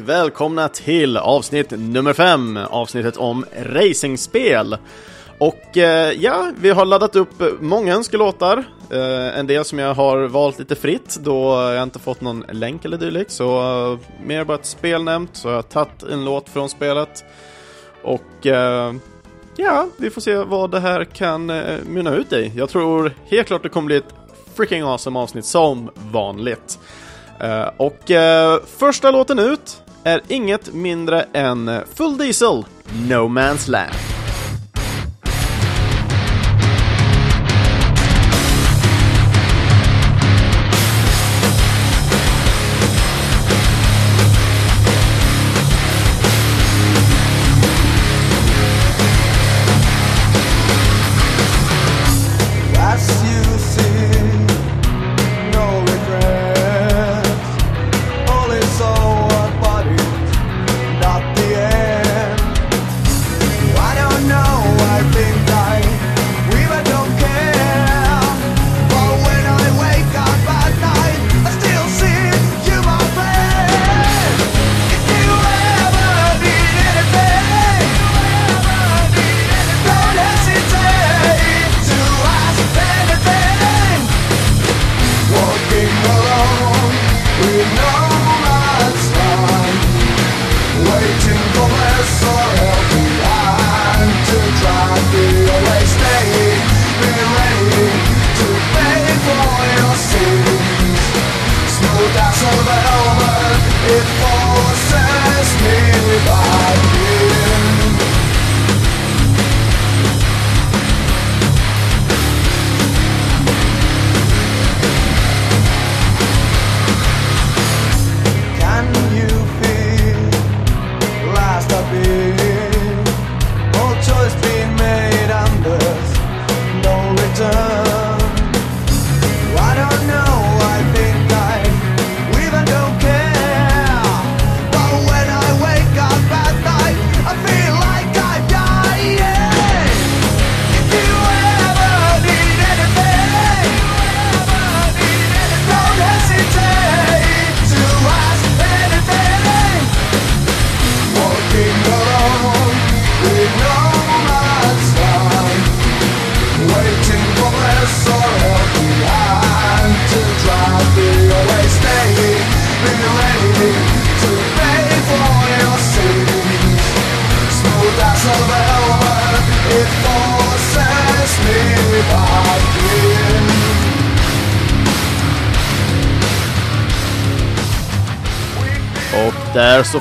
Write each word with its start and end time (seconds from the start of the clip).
välkomna 0.00 0.68
till 0.68 1.16
avsnitt 1.16 1.70
nummer 1.70 2.12
5, 2.12 2.58
avsnittet 2.70 3.16
om 3.16 3.44
racingspel. 3.62 4.76
Och 5.38 5.76
eh, 5.76 6.12
ja, 6.12 6.52
vi 6.56 6.70
har 6.70 6.84
laddat 6.84 7.16
upp 7.16 7.60
många 7.60 7.94
önskelåtar, 7.94 8.64
eh, 8.90 9.38
en 9.38 9.46
del 9.46 9.64
som 9.64 9.78
jag 9.78 9.94
har 9.94 10.18
valt 10.18 10.58
lite 10.58 10.74
fritt 10.74 11.18
då 11.20 11.52
jag 11.52 11.82
inte 11.82 11.98
fått 11.98 12.20
någon 12.20 12.44
länk 12.52 12.84
eller 12.84 12.98
dylikt, 12.98 13.30
så 13.30 13.60
eh, 13.92 13.98
mer 14.26 14.44
bara 14.44 14.58
ett 14.58 14.66
spel 14.66 15.04
nämnt, 15.04 15.36
så 15.36 15.48
jag 15.48 15.54
har 15.54 15.62
tagit 15.62 16.02
en 16.02 16.24
låt 16.24 16.48
från 16.48 16.68
spelet. 16.68 17.24
Och 18.02 18.46
eh, 18.46 18.94
ja, 19.56 19.86
vi 19.96 20.10
får 20.10 20.20
se 20.20 20.36
vad 20.36 20.70
det 20.70 20.80
här 20.80 21.04
kan 21.04 21.50
eh, 21.50 21.78
mynna 21.86 22.14
ut 22.14 22.32
i. 22.32 22.52
Jag 22.56 22.68
tror 22.68 23.12
helt 23.26 23.46
klart 23.46 23.62
det 23.62 23.68
kommer 23.68 23.86
bli 23.86 23.96
ett 23.96 24.14
freaking 24.54 24.82
awesome 24.82 25.18
avsnitt 25.18 25.44
som 25.44 25.90
vanligt. 25.94 26.78
Uh, 27.44 27.70
och 27.76 28.10
uh, 28.10 28.66
första 28.78 29.10
låten 29.10 29.38
ut 29.38 29.82
är 30.04 30.20
inget 30.28 30.74
mindre 30.74 31.22
än 31.32 31.70
Full 31.94 32.18
Diesel, 32.18 32.64
No 33.08 33.28
Man's 33.28 33.70
Land. 33.70 34.19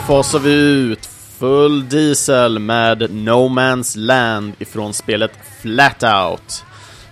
Fasar 0.10 0.40
vi 0.40 0.54
ut 0.54 1.06
Full 1.40 1.90
Diesel 1.90 2.60
med 2.60 3.16
No 3.16 3.48
Man's 3.48 3.98
Land 3.98 4.54
ifrån 4.60 4.94
spelet 4.94 5.32
Flatout. 5.62 6.66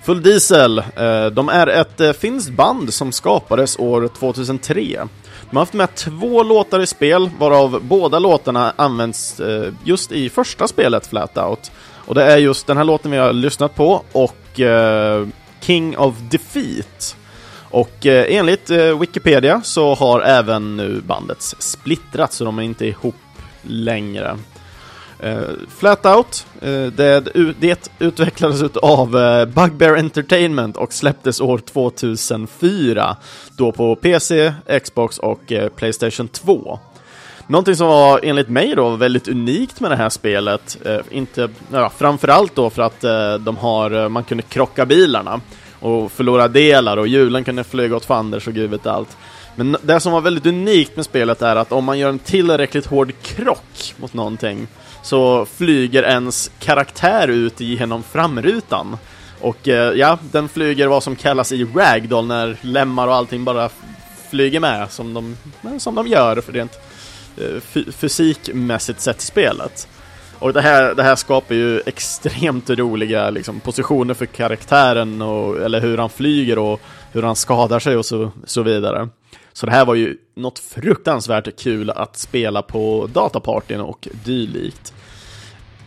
Full 0.04 0.22
Diesel, 0.22 0.78
eh, 0.78 1.26
de 1.26 1.50
är 1.50 1.68
ett 1.68 2.02
eh, 2.02 2.12
finskt 2.12 2.52
band 2.52 2.94
som 2.94 3.12
skapades 3.12 3.80
år 3.80 4.10
2003. 4.20 5.08
De 5.50 5.56
har 5.58 5.60
haft 5.60 5.74
med 5.74 5.96
två 5.96 6.44
låtar 6.44 6.80
i 6.80 6.88
spel, 6.88 7.30
varav 7.40 7.80
båda 7.84 8.20
låtarna 8.20 8.74
används 8.76 9.40
eh, 9.40 9.74
just 9.84 10.12
i 10.12 10.30
första 10.30 10.68
spelet 10.68 11.08
Flatout. 11.08 11.72
Och 12.06 12.16
det 12.16 12.24
är 12.24 12.38
just 12.38 12.68
den 12.68 12.78
här 12.78 12.84
låten 12.84 13.12
vi 13.12 13.18
har 13.18 13.34
lyssnat 13.34 13.76
på 13.76 14.04
och 14.12 14.60
King 15.62 15.98
of 15.98 16.16
Defeat. 16.30 17.16
Och 17.70 18.06
eh, 18.06 18.38
enligt 18.38 18.70
eh, 18.70 19.00
Wikipedia 19.00 19.62
så 19.64 19.96
har 19.96 20.22
även 20.22 20.78
nu 20.78 21.02
bandet 21.02 21.42
splittrats, 21.42 22.36
så 22.36 22.46
de 22.46 22.60
är 22.60 22.64
inte 22.64 22.86
ihop 22.86 23.16
längre. 23.62 24.38
Eh, 25.20 25.40
Flatout, 25.78 26.46
eh, 26.62 26.86
det, 26.86 27.20
det 27.60 27.90
utvecklades 28.00 28.62
av 28.76 29.18
eh, 29.18 29.46
Bugbear 29.46 29.98
Entertainment 29.98 30.78
och 30.78 30.94
släpptes 30.94 31.42
år 31.42 31.58
2004, 31.58 33.16
då 33.58 33.72
på 33.72 33.96
PC, 33.96 34.54
Xbox 34.84 35.18
och 35.18 35.52
eh, 35.52 35.70
Playstation 35.70 36.28
2. 36.28 36.80
Någonting 37.48 37.76
som 37.76 37.88
var 37.88 38.20
enligt 38.24 38.50
mig 38.50 38.76
då 38.76 38.90
väldigt 38.90 39.28
unikt 39.28 39.80
med 39.80 39.92
det 39.92 39.96
här 39.96 40.10
spelet, 40.10 40.78
eh, 40.86 41.00
inte, 41.10 41.50
ja, 41.72 41.92
framförallt 41.98 42.56
då 42.56 42.70
för 42.70 42.82
att 42.82 43.04
eh, 43.04 43.34
de 43.34 43.58
har, 43.58 44.10
man 44.10 44.24
kunde 44.24 44.44
krocka 44.44 44.86
bilarna 44.86 45.42
och 45.80 46.12
förlora 46.12 46.48
delar 46.48 46.98
och 46.98 47.08
hjulen 47.08 47.44
kunde 47.44 47.64
flyga 47.64 47.96
åt 47.96 48.06
fanders 48.06 48.48
och 48.48 48.54
gud 48.54 48.70
vet 48.70 48.86
allt. 48.86 49.18
Men 49.56 49.78
det 49.82 50.00
som 50.00 50.12
var 50.12 50.22
väldigt 50.22 50.46
unikt 50.46 50.96
med 50.96 51.06
spelet 51.06 51.42
är 51.42 51.56
att 51.56 51.72
om 51.72 51.84
man 51.86 52.00
gör 52.00 52.10
en 52.10 52.20
tillräckligt 52.20 52.86
hård 52.86 53.14
krock 53.22 53.94
mot 53.98 54.14
någonting 54.14 54.68
så 55.04 55.46
flyger 55.46 56.04
ens 56.04 56.52
karaktär 56.60 57.28
ut 57.28 57.60
genom 57.60 58.04
framrutan. 58.04 58.98
Och 59.42 59.68
eh, 59.68 59.94
ja, 59.94 60.20
den 60.32 60.50
flyger 60.50 60.88
vad 60.88 61.04
som 61.04 61.16
kallas 61.16 61.52
i 61.52 61.64
ragdoll 61.64 62.28
när 62.28 62.58
lemmar 62.62 63.08
och 63.08 63.16
allting 63.16 63.44
bara 63.44 63.70
flyger 64.30 64.60
med 64.60 64.92
som 64.92 65.14
de, 65.14 65.38
som 65.80 65.96
de 65.96 66.08
gör 66.08 66.42
för 66.42 66.54
rent 66.54 66.80
eh, 67.38 67.82
fysikmässigt 67.92 69.02
sett 69.02 69.24
i 69.24 69.26
spelet. 69.26 69.88
Och 70.40 70.54
det 70.54 70.62
här, 70.62 70.96
det 70.96 71.04
här 71.04 71.16
skapar 71.16 71.56
ju 71.56 71.82
extremt 71.86 72.70
roliga 72.70 73.30
liksom, 73.30 73.60
positioner 73.60 74.14
för 74.14 74.26
karaktären, 74.26 75.22
och, 75.22 75.58
eller 75.58 75.82
hur 75.82 75.98
han 75.98 76.10
flyger 76.10 76.58
och 76.58 76.82
hur 77.12 77.24
han 77.24 77.36
skadar 77.36 77.80
sig 77.80 77.98
och 77.98 78.06
så, 78.06 78.32
så 78.46 78.62
vidare. 78.62 79.10
Så 79.54 79.66
det 79.66 79.72
här 79.72 79.86
var 79.86 79.96
ju 79.96 80.18
något 80.36 80.60
fruktansvärt 80.60 81.60
kul 81.60 81.90
att 81.90 82.18
spela 82.18 82.62
på 82.62 83.10
datapartyn 83.14 83.82
och 83.82 84.08
dylikt. 84.26 84.94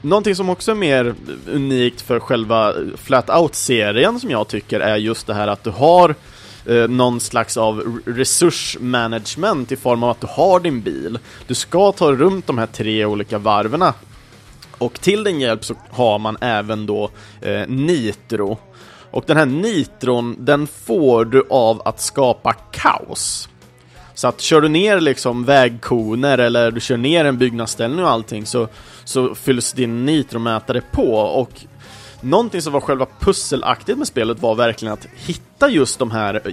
Någonting 0.02 0.35
som 0.35 0.50
också 0.50 0.70
är 0.70 0.75
mer 0.75 1.14
unikt 1.47 2.00
för 2.00 2.20
själva 2.20 2.75
Flat 2.97 3.31
Out-serien 3.31 4.20
som 4.20 4.31
jag 4.31 4.49
tycker 4.49 4.81
är 4.81 4.97
just 4.97 5.26
det 5.26 5.35
här 5.35 5.49
att 5.49 5.64
du 5.64 5.70
har 5.70 6.14
eh, 6.67 6.88
någon 6.88 7.20
slags 7.20 7.56
av 7.56 8.00
resursmanagement 8.06 9.73
i 9.73 9.76
form 9.76 10.02
av 10.02 10.11
att 10.11 10.20
du 10.20 10.26
har 10.31 10.61
din 10.61 10.81
bil. 10.81 11.19
Du 11.47 11.55
ska 11.55 11.93
ta 11.93 12.12
runt 12.12 12.47
de 12.47 12.58
här 12.58 12.67
tre 12.67 13.05
olika 13.05 13.38
varven 13.38 13.82
och 14.80 15.00
till 15.00 15.24
din 15.24 15.40
hjälp 15.40 15.64
så 15.64 15.74
har 15.90 16.18
man 16.18 16.36
även 16.40 16.86
då 16.86 17.10
eh, 17.40 17.68
nitro. 17.68 18.58
Och 19.10 19.24
den 19.26 19.36
här 19.36 19.46
nitron, 19.46 20.36
den 20.38 20.66
får 20.66 21.24
du 21.24 21.46
av 21.50 21.82
att 21.84 22.00
skapa 22.00 22.52
kaos. 22.52 23.48
Så 24.14 24.28
att 24.28 24.40
kör 24.40 24.60
du 24.60 24.68
ner 24.68 25.00
liksom 25.00 25.44
vägkoner 25.44 26.38
eller 26.38 26.70
du 26.70 26.80
kör 26.80 26.96
ner 26.96 27.24
en 27.24 27.38
byggnadsställning 27.38 28.04
och 28.04 28.10
allting 28.10 28.46
så, 28.46 28.68
så 29.04 29.34
fylls 29.34 29.72
din 29.72 30.06
nitromätare 30.06 30.82
på 30.92 31.14
och 31.14 31.64
någonting 32.20 32.62
som 32.62 32.72
var 32.72 32.80
själva 32.80 33.06
pusselaktigt 33.20 33.98
med 33.98 34.06
spelet 34.06 34.42
var 34.42 34.54
verkligen 34.54 34.94
att 34.94 35.06
hitta 35.14 35.68
just 35.68 35.98
de 35.98 36.10
här 36.10 36.42
eh, 36.44 36.52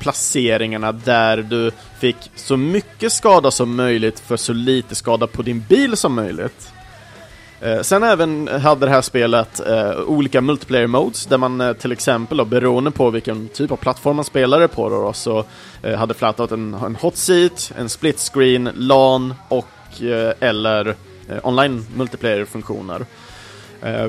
placeringarna 0.00 0.92
där 0.92 1.36
du 1.36 1.70
fick 1.98 2.16
så 2.34 2.56
mycket 2.56 3.12
skada 3.12 3.50
som 3.50 3.76
möjligt 3.76 4.20
för 4.20 4.36
så 4.36 4.52
lite 4.52 4.94
skada 4.94 5.26
på 5.26 5.42
din 5.42 5.64
bil 5.68 5.96
som 5.96 6.14
möjligt. 6.14 6.72
Eh, 7.60 7.80
sen 7.80 8.02
även 8.02 8.48
hade 8.48 8.86
det 8.86 8.92
här 8.92 9.02
spelet 9.02 9.60
eh, 9.66 10.00
olika 10.00 10.40
multiplayer 10.40 10.86
modes 10.86 11.26
där 11.26 11.38
man 11.38 11.60
eh, 11.60 11.72
till 11.72 11.92
exempel 11.92 12.36
då, 12.36 12.44
beroende 12.44 12.90
på 12.90 13.10
vilken 13.10 13.48
typ 13.48 13.72
av 13.72 13.76
plattform 13.76 14.16
man 14.16 14.24
spelade 14.24 14.68
på 14.68 14.88
då, 14.88 15.12
så 15.12 15.44
eh, 15.82 15.98
hade 15.98 16.14
flattat 16.14 16.52
en, 16.52 16.74
en 16.74 16.96
hot 16.96 17.16
seat, 17.16 17.72
en 17.76 17.88
split 17.88 18.30
screen, 18.32 18.70
LAN 18.74 19.34
och 19.48 20.02
eh, 20.02 20.32
eller 20.40 20.88
eh, 21.28 21.36
online 21.42 21.86
multiplayer-funktioner. 21.96 23.06
Eh, 23.82 24.08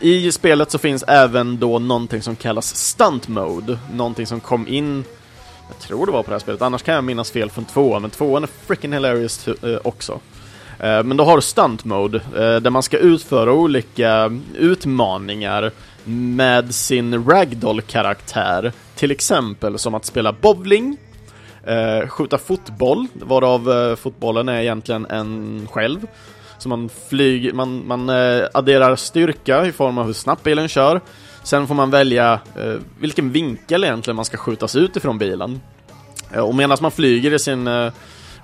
I 0.00 0.32
spelet 0.32 0.70
så 0.70 0.78
finns 0.78 1.02
även 1.02 1.58
då 1.58 1.78
någonting 1.78 2.22
som 2.22 2.36
kallas 2.36 2.76
Stunt 2.76 3.28
Mode, 3.28 3.78
någonting 3.92 4.26
som 4.26 4.40
kom 4.40 4.68
in 4.68 5.04
jag 5.68 5.78
tror 5.78 6.06
det 6.06 6.12
var 6.12 6.22
på 6.22 6.30
det 6.30 6.34
här 6.34 6.40
spelet, 6.40 6.62
annars 6.62 6.82
kan 6.82 6.94
jag 6.94 7.04
minnas 7.04 7.30
fel 7.30 7.50
från 7.50 7.64
tvåan, 7.64 8.02
men 8.02 8.10
tvåan 8.10 8.42
är 8.42 8.48
freaking 8.66 8.92
hilarious 8.92 9.48
eh, 9.48 9.78
också. 9.84 10.20
Eh, 10.82 11.02
men 11.02 11.16
då 11.16 11.24
har 11.24 11.36
du 11.36 11.42
stunt 11.42 11.84
mode, 11.84 12.16
eh, 12.18 12.56
där 12.56 12.70
man 12.70 12.82
ska 12.82 12.98
utföra 12.98 13.52
olika 13.52 14.40
utmaningar 14.58 15.70
med 16.04 16.74
sin 16.74 17.24
ragdoll-karaktär. 17.24 18.72
Till 18.94 19.10
exempel 19.10 19.78
som 19.78 19.94
att 19.94 20.04
spela 20.04 20.32
bowling, 20.32 20.96
eh, 21.66 22.08
skjuta 22.08 22.38
fotboll, 22.38 23.06
varav 23.14 23.96
fotbollen 23.96 24.48
är 24.48 24.60
egentligen 24.60 25.06
en 25.06 25.68
själv. 25.70 26.06
Så 26.58 26.68
man 26.68 26.90
flyger, 27.08 27.52
man, 27.52 27.86
man 27.86 28.10
adderar 28.54 28.96
styrka 28.96 29.66
i 29.66 29.72
form 29.72 29.98
av 29.98 30.06
hur 30.06 30.12
snabbt 30.12 30.42
bilen 30.42 30.68
kör. 30.68 31.00
Sen 31.42 31.66
får 31.66 31.74
man 31.74 31.90
välja 31.90 32.40
vilken 32.98 33.32
vinkel 33.32 33.84
egentligen 33.84 34.16
man 34.16 34.24
ska 34.24 34.36
skjutas 34.36 34.76
ut 34.76 34.96
ifrån 34.96 35.18
bilen. 35.18 35.60
och 36.36 36.54
medan 36.54 36.78
man 36.80 36.90
flyger 36.90 37.34
i 37.34 37.38
sin 37.38 37.68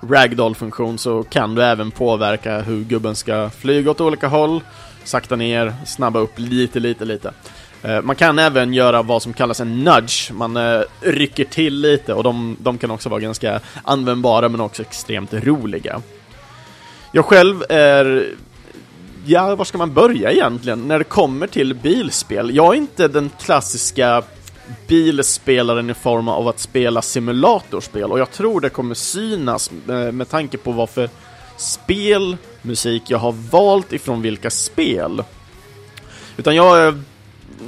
ragdoll-funktion 0.01 0.97
så 0.97 1.23
kan 1.23 1.55
du 1.55 1.63
även 1.63 1.91
påverka 1.91 2.61
hur 2.61 2.83
gubben 2.83 3.15
ska 3.15 3.49
flyga 3.49 3.91
åt 3.91 4.01
olika 4.01 4.27
håll, 4.27 4.61
sakta 5.03 5.35
ner, 5.35 5.73
snabba 5.85 6.19
upp 6.19 6.33
lite, 6.39 6.79
lite, 6.79 7.05
lite. 7.05 7.33
Eh, 7.83 8.01
man 8.01 8.15
kan 8.15 8.39
även 8.39 8.73
göra 8.73 9.01
vad 9.01 9.21
som 9.21 9.33
kallas 9.33 9.59
en 9.59 9.83
nudge, 9.83 10.31
man 10.33 10.57
eh, 10.57 10.81
rycker 11.01 11.45
till 11.45 11.81
lite 11.81 12.13
och 12.13 12.23
de, 12.23 12.57
de 12.59 12.77
kan 12.77 12.91
också 12.91 13.09
vara 13.09 13.19
ganska 13.19 13.59
användbara 13.83 14.49
men 14.49 14.61
också 14.61 14.81
extremt 14.81 15.33
roliga. 15.33 16.01
Jag 17.11 17.25
själv 17.25 17.63
är 17.69 18.25
Ja, 19.25 19.55
var 19.55 19.65
ska 19.65 19.77
man 19.77 19.93
börja 19.93 20.31
egentligen 20.31 20.87
när 20.87 20.97
det 20.97 21.03
kommer 21.03 21.47
till 21.47 21.73
bilspel? 21.73 22.55
Jag 22.55 22.73
är 22.73 22.77
inte 22.77 23.07
den 23.07 23.29
klassiska 23.39 24.23
bilspelaren 24.87 25.89
i 25.89 25.93
form 25.93 26.27
av 26.27 26.47
att 26.47 26.59
spela 26.59 27.01
simulatorspel 27.01 28.11
och 28.11 28.19
jag 28.19 28.31
tror 28.31 28.61
det 28.61 28.69
kommer 28.69 28.95
synas 28.95 29.71
eh, 29.89 30.11
med, 30.11 30.29
tanke 30.29 30.57
på 30.57 30.71
vad 30.71 30.89
för 30.89 31.09
spelmusik 31.57 33.03
jag 33.07 33.17
har 33.17 33.31
valt 33.31 33.93
ifrån 33.93 34.21
vilka 34.21 34.49
spel. 34.49 35.23
Utan 36.37 36.55
jag, 36.55 36.87
eh, 36.87 36.93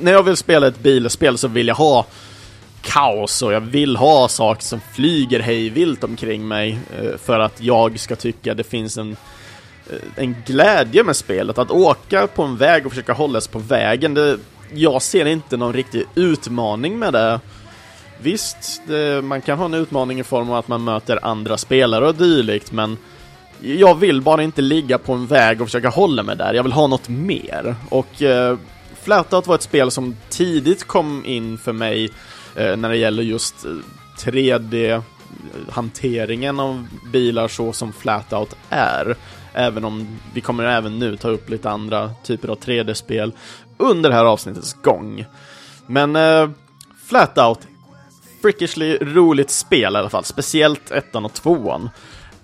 när 0.02 0.12
jag 0.12 0.24
vill 0.24 0.38
spela 0.38 0.68
ett 0.68 0.80
bilspel 0.80 1.38
så 1.38 1.48
vill 1.48 1.68
jag 1.68 1.76
ha 1.76 2.06
kaos 2.82 3.42
och 3.42 3.54
jag 3.54 3.62
vill 3.62 3.96
ha 3.96 4.28
saker 4.28 4.64
som 4.64 4.82
flyger 4.94 5.40
hejvilt 5.40 6.04
omkring 6.04 6.48
mig 6.48 6.80
eh, 7.00 7.18
för 7.18 7.40
att 7.40 7.62
jag 7.62 8.00
ska 8.00 8.16
tycka 8.16 8.54
det 8.54 8.64
finns 8.64 8.98
en 8.98 9.18
en 10.16 10.36
glädje 10.46 11.04
med 11.04 11.16
spelet, 11.16 11.58
att 11.58 11.72
åka 11.72 12.28
på 12.28 12.44
en 12.44 12.58
väg 12.58 12.86
och 12.86 12.92
försöka 12.92 13.14
hålla 13.14 13.42
sig 13.42 13.52
på 13.52 13.60
vägen, 13.60 14.14
det, 14.14 14.38
jag 14.74 15.02
ser 15.02 15.26
inte 15.26 15.58
någon 15.58 15.74
riktig 15.74 16.06
utmaning 16.16 17.00
med 17.00 17.14
det. 17.14 17.40
Visst, 18.22 18.82
det, 18.88 19.22
man 19.22 19.42
kan 19.42 19.58
ha 19.58 19.66
en 19.66 19.74
utmaning 19.74 20.20
i 20.20 20.24
form 20.24 20.50
av 20.50 20.56
att 20.56 20.68
man 20.68 20.84
möter 20.84 21.26
andra 21.26 21.58
spelare 21.58 22.08
och 22.08 22.16
dylikt, 22.16 22.72
men 22.72 22.98
jag 23.62 23.96
vill 23.96 24.22
bara 24.22 24.44
inte 24.44 24.62
ligga 24.62 24.98
på 24.98 25.14
en 25.14 25.28
väg 25.28 25.62
och 25.62 25.68
försöka 25.68 25.90
hålla 25.90 26.24
mig 26.24 26.36
där. 26.36 26.54
Jag 26.54 26.64
vill 26.64 26.72
ha 26.72 26.88
något 26.88 27.10
mer. 27.10 27.76
Och 27.90 28.22
eh, 28.22 28.58
Flatout 29.02 29.48
var 29.48 29.56
ett 29.56 29.62
spel 29.62 29.92
som 29.92 30.16
tidigt 30.30 30.84
kom 30.84 31.26
in 31.26 31.58
för 31.58 31.74
mig 31.74 32.10
eh, 32.56 32.78
när 32.78 32.90
det 32.90 32.98
gäller 32.98 33.24
just 33.24 33.66
eh, 33.66 33.72
3D-hanteringen 34.20 36.60
eh, 36.60 36.66
av 36.66 36.88
bilar 37.12 37.48
så 37.48 37.74
som 37.74 37.94
Flatout 37.94 38.56
är. 38.70 39.16
Även 39.54 39.86
om 39.86 40.20
vi 40.34 40.42
kommer 40.42 40.64
även 40.64 41.00
nu 41.00 41.18
ta 41.18 41.30
upp 41.30 41.50
lite 41.50 41.70
andra 41.70 42.12
typer 42.24 42.48
av 42.48 42.60
3D-spel 42.60 43.32
under 43.82 44.10
det 44.10 44.16
här 44.16 44.26
avsnittets 44.26 44.76
gång. 44.82 45.26
Men 45.88 46.16
eh, 46.16 46.50
Flatout, 47.06 47.60
freakishly 48.42 48.98
roligt 49.02 49.52
spel 49.52 49.96
i 49.96 49.98
alla 49.98 50.10
fall, 50.10 50.24
speciellt 50.24 50.92
ettan 50.92 51.26
och 51.26 51.34
tvåan. 51.34 51.90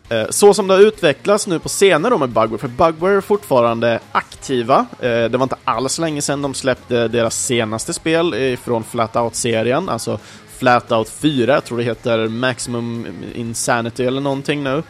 Eh, 0.09 0.25
så 0.29 0.53
som 0.53 0.67
det 0.67 0.73
har 0.73 0.81
utvecklats 0.81 1.47
nu 1.47 1.59
på 1.59 1.69
senare 1.69 2.09
då 2.09 2.17
med 2.17 2.29
Bugware, 2.29 2.57
för 2.57 2.67
Bugware 2.67 3.17
är 3.17 3.21
fortfarande 3.21 3.99
aktiva. 4.11 4.85
Eh, 4.99 5.09
det 5.09 5.37
var 5.37 5.43
inte 5.43 5.57
alls 5.63 5.99
länge 5.99 6.21
sedan 6.21 6.41
de 6.41 6.53
släppte 6.53 7.07
deras 7.07 7.45
senaste 7.45 7.93
spel 7.93 8.57
från 8.63 8.83
Flatout-serien, 8.83 9.89
alltså 9.89 10.19
Flatout 10.57 11.09
4, 11.09 11.53
jag 11.53 11.63
tror 11.63 11.77
det 11.77 11.83
heter 11.83 12.27
Maximum 12.27 13.07
Insanity 13.35 14.05
eller 14.05 14.21
någonting 14.21 14.63
nu. 14.63 14.83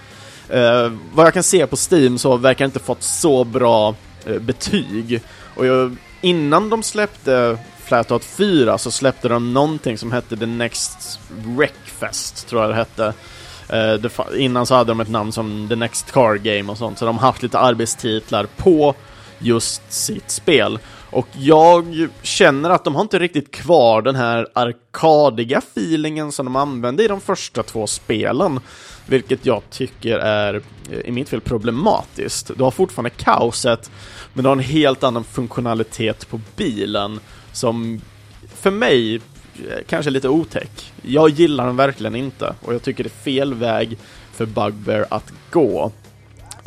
Eh, 0.50 0.92
vad 1.14 1.26
jag 1.26 1.34
kan 1.34 1.44
se 1.44 1.68
på 1.68 1.76
Steam 1.92 2.18
så 2.18 2.38
verkar 2.38 2.66
det 2.66 2.66
inte 2.66 2.80
fått 2.80 3.04
så 3.04 3.44
bra 3.44 3.96
eh, 4.26 4.40
betyg. 4.40 5.22
Och 5.56 5.66
jag, 5.66 5.98
innan 6.22 6.70
de 6.70 6.84
släppte 6.84 7.58
Flatout 7.84 8.24
4 8.24 8.78
så 8.78 8.92
släppte 8.92 9.28
de 9.28 9.54
någonting 9.54 9.98
som 9.98 10.12
hette 10.12 10.38
The 10.38 10.46
Next 10.46 11.20
Wreckfest, 11.30 12.48
tror 12.48 12.62
jag 12.62 12.72
det 12.72 12.76
hette. 12.76 13.14
Uh, 13.74 13.94
det, 13.94 14.38
innan 14.38 14.66
så 14.66 14.76
hade 14.76 14.92
de 14.92 15.00
ett 15.00 15.10
namn 15.10 15.32
som 15.32 15.68
The 15.70 15.76
Next 15.76 16.12
Car 16.12 16.36
Game 16.36 16.72
och 16.72 16.78
sånt, 16.78 17.00
så 17.00 17.06
de 17.06 17.18
har 17.18 17.28
haft 17.28 17.44
lite 17.44 17.60
arbetstitlar 17.60 18.48
på 18.58 18.96
just 19.40 19.82
sitt 19.94 20.32
spel. 20.32 20.80
Och 21.10 21.28
jag 21.34 22.08
känner 22.22 22.70
att 22.70 22.84
de 22.84 22.96
har 22.96 23.02
inte 23.02 23.20
riktigt 23.20 23.52
kvar 23.52 24.02
den 24.02 24.16
här 24.16 24.48
arkadiga 24.54 25.58
feelingen 25.58 26.32
som 26.32 26.46
de 26.46 26.56
använde 26.56 27.04
i 27.04 27.08
de 27.08 27.22
första 27.22 27.64
två 27.64 27.88
spelen. 27.88 28.60
Vilket 29.06 29.46
jag 29.46 29.62
tycker 29.70 30.18
är, 30.18 30.62
eh, 30.92 31.00
i 31.00 31.12
mitt 31.12 31.30
fall, 31.30 31.42
problematiskt. 31.42 32.52
Du 32.58 32.64
har 32.64 32.72
fortfarande 32.72 33.10
kaoset, 33.10 33.92
men 34.34 34.44
du 34.44 34.50
har 34.50 34.56
en 34.56 34.64
helt 34.64 35.04
annan 35.04 35.24
funktionalitet 35.24 36.30
på 36.30 36.40
bilen 36.56 37.20
som 37.52 38.02
för 38.56 38.72
mig 38.72 39.16
eh, 39.16 39.22
kanske 39.88 40.10
är 40.10 40.12
lite 40.12 40.30
otäck. 40.30 40.94
Jag 41.02 41.30
gillar 41.30 41.66
den 41.66 41.76
verkligen 41.76 42.16
inte 42.16 42.56
och 42.62 42.74
jag 42.74 42.84
tycker 42.84 43.04
det 43.04 43.08
är 43.10 43.24
fel 43.24 43.54
väg 43.54 43.98
för 44.34 44.46
Bugbear 44.46 45.06
att 45.10 45.34
gå. 45.52 45.92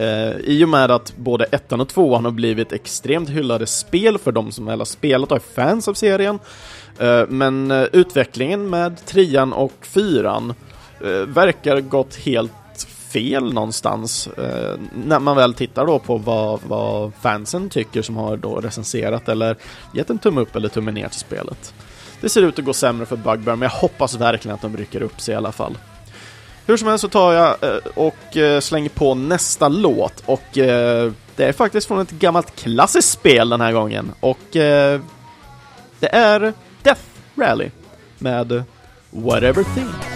Eh, 0.01 0.37
I 0.45 0.65
och 0.65 0.69
med 0.69 0.91
att 0.91 1.17
både 1.17 1.45
ettan 1.45 1.81
och 1.81 1.89
tvåan 1.89 2.25
har 2.25 2.33
blivit 2.33 2.73
extremt 2.73 3.29
hyllade 3.29 3.67
spel 3.67 4.19
för 4.19 4.33
de 4.33 4.53
som 4.53 4.67
väl 4.67 4.81
har 4.81 4.85
spelat 4.85 5.31
och 5.31 5.37
är 5.37 5.55
fans 5.55 5.89
av 5.89 5.95
serien. 5.95 6.39
Eh, 6.99 7.23
men 7.29 7.71
eh, 7.71 7.85
utvecklingen 7.93 8.71
med 8.71 9.07
trean 9.07 9.53
och 9.53 9.73
fyran 9.81 10.55
eh, 11.01 11.11
verkar 11.11 11.81
gått 11.81 12.17
helt 12.17 12.53
fel 13.13 13.53
någonstans 13.53 14.27
eh, 14.27 14.79
när 15.07 15.19
man 15.19 15.37
väl 15.37 15.55
tittar 15.55 15.87
då 15.87 15.99
på 15.99 16.17
vad, 16.17 16.61
vad, 16.67 17.13
fansen 17.21 17.71
tycker 17.71 18.03
som 18.03 18.17
har 18.17 18.37
då 18.37 18.61
recenserat 18.61 19.29
eller 19.29 19.57
gett 19.95 20.11
en 20.11 20.19
tumme 20.19 20.41
upp 20.41 20.57
eller 20.57 20.69
tumme 20.69 20.91
ner 20.91 21.09
till 21.09 21.21
spelet. 21.21 21.75
Det 22.21 22.29
ser 22.29 22.43
ut 22.43 22.59
att 22.59 22.65
gå 22.65 22.73
sämre 22.73 23.07
för 23.07 23.17
Bugbear, 23.17 23.57
men 23.57 23.63
jag 23.63 23.71
hoppas 23.71 24.15
verkligen 24.15 24.55
att 24.55 24.63
de 24.63 24.77
rycker 24.77 25.03
upp 25.03 25.21
sig 25.21 25.33
i 25.33 25.37
alla 25.37 25.53
fall. 25.53 25.79
Hur 26.71 26.77
som 26.77 26.89
helst 26.89 27.03
så 27.03 27.09
tar 27.09 27.33
jag 27.33 27.63
eh, 27.63 27.81
och 27.95 28.37
eh, 28.37 28.61
slänger 28.61 28.89
på 28.89 29.15
nästa 29.15 29.69
låt 29.69 30.23
och 30.27 30.59
eh, 30.59 31.13
det 31.37 31.45
är 31.45 31.53
faktiskt 31.53 31.87
från 31.87 32.01
ett 32.01 32.11
gammalt 32.11 32.57
klassiskt 32.57 33.11
spel 33.11 33.49
den 33.49 33.61
här 33.61 33.73
gången 33.73 34.13
och 34.21 34.39
det 34.53 35.01
är 36.01 36.53
Death 36.83 37.01
Rally 37.37 37.71
med 38.19 38.63
Whatever 39.11 39.65
Thing. 39.75 40.10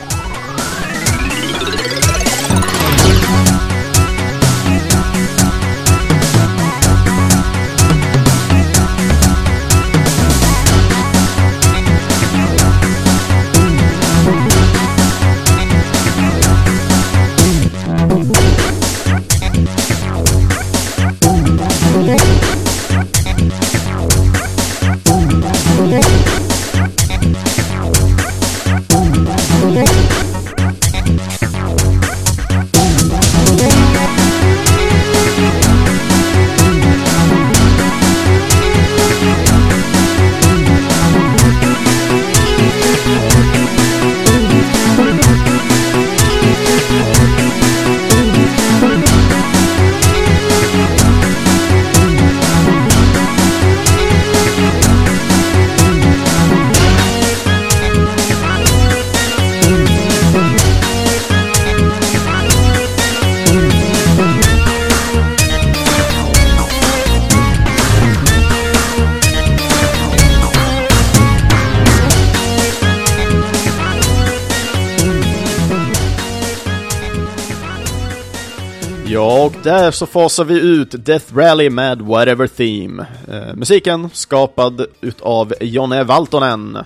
Ja, 79.15 79.45
och 79.45 79.55
där 79.63 79.91
så 79.91 80.07
fasar 80.07 80.45
vi 80.45 80.61
ut 80.61 81.05
Death 81.05 81.37
Rally 81.37 81.71
med 81.71 82.03
Whatever 82.03 82.47
Theme. 82.47 83.07
Eh, 83.29 83.55
musiken 83.55 84.11
skapad 84.13 84.87
utav 85.01 85.55
Jonne 85.61 86.05
Valtonen. 86.05 86.77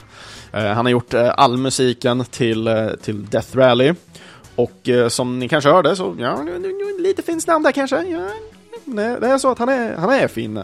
Eh, 0.53 0.65
han 0.65 0.87
har 0.87 0.91
gjort 0.91 1.15
eh, 1.15 1.31
all 1.37 1.57
musiken 1.57 2.25
till, 2.25 2.67
eh, 2.67 2.89
till 3.03 3.27
Death 3.27 3.57
Rally. 3.57 3.95
Och 4.55 4.89
eh, 4.89 5.09
som 5.09 5.39
ni 5.39 5.49
kanske 5.49 5.71
hörde 5.71 5.97
så, 5.97 6.17
ja, 6.19 6.45
lite 6.99 7.23
finns 7.23 7.47
namn 7.47 7.65
där 7.65 7.73
kanske. 7.73 8.03
Ja, 8.03 8.29
det 9.21 9.27
är 9.27 9.39
så 9.39 9.51
att 9.51 9.59
han 9.59 9.69
är, 9.69 9.97
han 9.97 10.11
är 10.11 10.29
fin. 10.29 10.61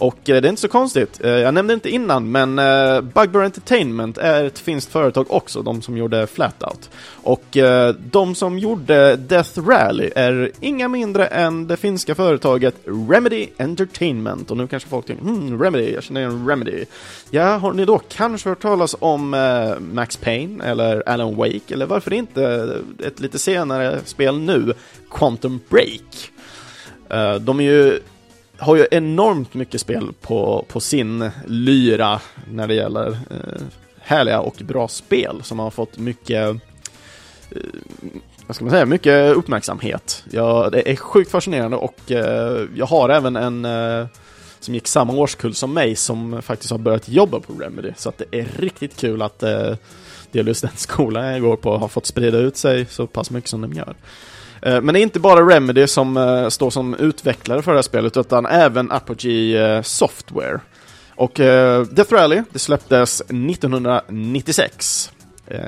Och 0.00 0.30
eh, 0.30 0.40
det 0.40 0.48
är 0.48 0.50
inte 0.50 0.62
så 0.62 0.68
konstigt. 0.68 1.20
Eh, 1.24 1.30
jag 1.30 1.54
nämnde 1.54 1.74
inte 1.74 1.90
innan, 1.90 2.30
men 2.30 2.58
eh, 2.58 3.00
Bugbear 3.00 3.44
Entertainment 3.44 4.18
är 4.18 4.44
ett 4.44 4.58
finskt 4.58 4.92
företag 4.92 5.26
också, 5.30 5.62
de 5.62 5.82
som 5.82 5.96
gjorde 5.96 6.26
Flatout. 6.26 6.90
Och 7.22 7.56
de 7.98 8.34
som 8.34 8.58
gjorde 8.58 9.16
Death 9.16 9.60
Rally 9.68 10.10
är 10.16 10.50
inga 10.60 10.88
mindre 10.88 11.26
än 11.26 11.66
det 11.66 11.76
finska 11.76 12.14
företaget 12.14 12.74
Remedy 12.84 13.48
Entertainment. 13.58 14.50
Och 14.50 14.56
nu 14.56 14.66
kanske 14.66 14.88
folk 14.88 15.06
tänker, 15.06 15.24
hmm, 15.24 15.62
Remedy, 15.62 15.92
jag 15.92 16.02
känner 16.02 16.20
igen 16.20 16.48
Remedy. 16.48 16.84
Ja, 17.30 17.56
har 17.56 17.72
ni 17.72 17.84
då 17.84 17.98
kanske 17.98 18.48
hört 18.48 18.62
talas 18.62 18.96
om 18.98 19.30
Max 19.92 20.16
Payne 20.16 20.64
eller 20.64 21.08
Alan 21.08 21.36
Wake, 21.36 21.74
eller 21.74 21.86
varför 21.86 22.12
inte 22.12 22.74
ett 22.98 23.20
lite 23.20 23.38
senare 23.38 23.98
spel 24.04 24.38
nu, 24.38 24.72
Quantum 25.10 25.60
Break? 25.68 26.32
De 27.40 27.60
är 27.60 27.64
ju 27.64 28.00
har 28.60 28.76
ju 28.76 28.86
enormt 28.90 29.54
mycket 29.54 29.80
spel 29.80 30.12
på, 30.20 30.64
på 30.68 30.80
sin 30.80 31.30
lyra 31.46 32.20
när 32.52 32.68
det 32.68 32.74
gäller 32.74 33.08
eh, 33.08 33.62
härliga 34.00 34.40
och 34.40 34.54
bra 34.64 34.88
spel 34.88 35.40
som 35.42 35.58
har 35.58 35.70
fått 35.70 35.98
mycket 35.98 36.48
eh, 37.50 37.60
vad 38.46 38.54
ska 38.54 38.64
man 38.64 38.72
säga, 38.72 38.86
mycket 38.86 39.36
uppmärksamhet. 39.36 40.24
Ja, 40.30 40.68
det 40.72 40.90
är 40.90 40.96
sjukt 40.96 41.30
fascinerande 41.30 41.76
och 41.76 42.10
eh, 42.10 42.66
jag 42.74 42.86
har 42.86 43.08
även 43.08 43.36
en 43.36 43.64
eh, 43.64 44.06
som 44.60 44.74
gick 44.74 44.88
samma 44.88 45.12
årskull 45.12 45.54
som 45.54 45.74
mig 45.74 45.96
som 45.96 46.42
faktiskt 46.42 46.70
har 46.70 46.78
börjat 46.78 47.08
jobba 47.08 47.40
på 47.40 47.52
Remedy. 47.52 47.92
Så 47.96 48.08
att 48.08 48.18
det 48.18 48.38
är 48.40 48.48
riktigt 48.58 48.96
kul 48.96 49.22
att 49.22 49.42
eh, 49.42 49.74
delvis 50.32 50.60
den 50.60 50.76
skolan 50.76 51.26
jag 51.26 51.40
går 51.40 51.56
på 51.56 51.78
har 51.78 51.88
fått 51.88 52.06
sprida 52.06 52.38
ut 52.38 52.56
sig 52.56 52.86
så 52.86 53.06
pass 53.06 53.30
mycket 53.30 53.50
som 53.50 53.60
de 53.60 53.72
gör. 53.72 53.94
Eh, 54.62 54.80
men 54.80 54.94
det 54.94 55.00
är 55.00 55.02
inte 55.02 55.20
bara 55.20 55.40
Remedy 55.40 55.86
som 55.86 56.16
eh, 56.16 56.48
står 56.48 56.70
som 56.70 56.94
utvecklare 56.94 57.62
för 57.62 57.72
det 57.72 57.78
här 57.78 57.82
spelet, 57.82 58.16
utan 58.16 58.46
även 58.46 58.92
Apogee 58.92 59.76
eh, 59.76 59.82
Software. 59.82 60.60
Och 61.14 61.32
Death 61.90 62.12
Rally, 62.12 62.42
det 62.50 62.58
släpptes 62.58 63.20
1996. 63.20 65.12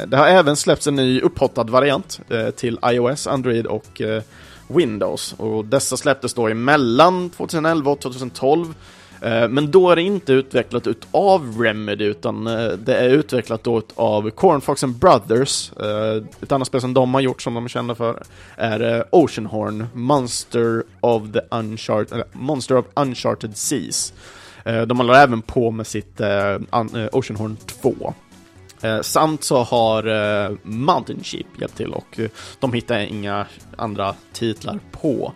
Det 0.07 0.17
har 0.17 0.27
även 0.27 0.57
släppts 0.57 0.87
en 0.87 0.95
ny 0.95 1.21
upphottad 1.21 1.65
variant 1.65 2.21
till 2.57 2.79
iOS, 2.87 3.27
Android 3.27 3.67
och 3.67 4.03
Windows. 4.69 5.35
Och 5.39 5.65
dessa 5.65 5.97
släpptes 5.97 6.35
då 6.35 6.49
emellan 6.49 7.31
2011 7.31 7.91
och 7.91 8.01
2012. 8.01 8.75
Eh, 9.23 9.49
men 9.49 9.71
då 9.71 9.91
är 9.91 9.97
det 9.97 10.03
inte 10.03 10.33
utvecklat 10.33 10.87
utav 10.87 11.63
Remedy, 11.63 12.05
utan 12.05 12.47
eh, 12.47 12.69
det 12.69 12.97
är 12.97 13.09
utvecklat 13.09 13.65
då 13.65 13.83
av 13.95 14.31
Cornfox 14.31 14.85
and 14.85 14.95
Brothers. 14.95 15.73
Eh, 15.73 16.25
ett 16.43 16.53
annat 16.53 16.69
spel 16.69 16.81
som 16.81 16.95
de 16.95 17.15
har 17.15 17.21
gjort 17.21 17.43
som 17.43 17.55
de 17.55 17.65
är 17.65 17.69
kända 17.69 17.95
för 17.95 18.23
är 18.57 19.05
Oceanhorn, 19.11 19.87
Monster 19.93 20.83
of 21.01 21.23
the 21.33 21.41
Uncharted, 21.51 22.23
Monster 22.33 22.77
of 22.77 22.87
Uncharted 22.95 23.57
Seas. 23.57 24.13
De 24.87 24.99
håller 24.99 25.15
även 25.15 25.43
på 25.43 25.71
med 25.71 25.87
sitt 25.87 26.21
Oceanhorn 27.13 27.57
2. 27.83 28.15
samt 29.03 29.45
så 29.45 29.63
har 29.63 30.03
Mountain 30.69 31.25
Sheep 31.25 31.47
hjälpt 31.61 31.77
till 31.77 31.93
och 31.93 32.21
de 32.61 32.73
hittar 32.73 32.99
inga 32.99 33.47
andra 33.77 34.15
titlar 34.33 34.79
på. 34.93 35.33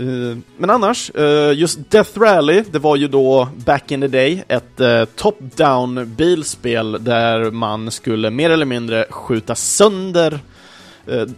Eh, 0.00 0.38
men 0.56 0.70
annars, 0.70 1.10
uh, 1.18 1.52
just 1.52 1.90
Death 1.90 2.18
Rally, 2.18 2.64
det 2.70 2.78
var 2.78 2.96
ju 2.96 3.08
då 3.08 3.48
back 3.66 3.90
in 3.90 4.00
the 4.00 4.08
day 4.08 4.44
ett 4.48 4.80
uh, 4.80 5.04
top-down 5.04 6.04
bilspel 6.04 7.04
där 7.04 7.50
man 7.50 7.90
skulle 7.90 8.30
mer 8.30 8.50
eller 8.50 8.66
mindre 8.66 9.06
skjuta 9.10 9.54
sönder 9.54 10.40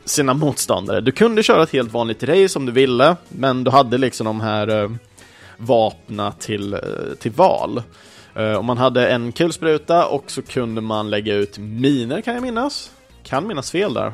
sina 0.04 0.34
motståndare. 0.34 1.00
Du 1.00 1.12
kunde 1.12 1.42
köra 1.42 1.62
ett 1.62 1.72
helt 1.72 1.92
vanligt 1.92 2.22
race 2.22 2.58
om 2.58 2.66
du 2.66 2.72
ville, 2.72 3.16
men 3.28 3.64
du 3.64 3.70
hade 3.70 3.98
liksom 3.98 4.24
de 4.24 4.40
här 4.40 4.98
vapna 5.56 6.32
till, 6.32 6.76
till 7.18 7.30
val. 7.30 7.82
och 8.58 8.64
man 8.64 8.78
hade 8.78 9.08
en 9.08 9.32
kulspruta 9.32 10.06
och 10.06 10.24
så 10.26 10.42
kunde 10.42 10.80
man 10.80 11.10
lägga 11.10 11.34
ut 11.34 11.58
miner 11.58 12.20
kan 12.20 12.34
jag 12.34 12.42
minnas. 12.42 12.90
Kan 13.22 13.46
minnas 13.46 13.70
fel 13.70 13.94
där. 13.94 14.12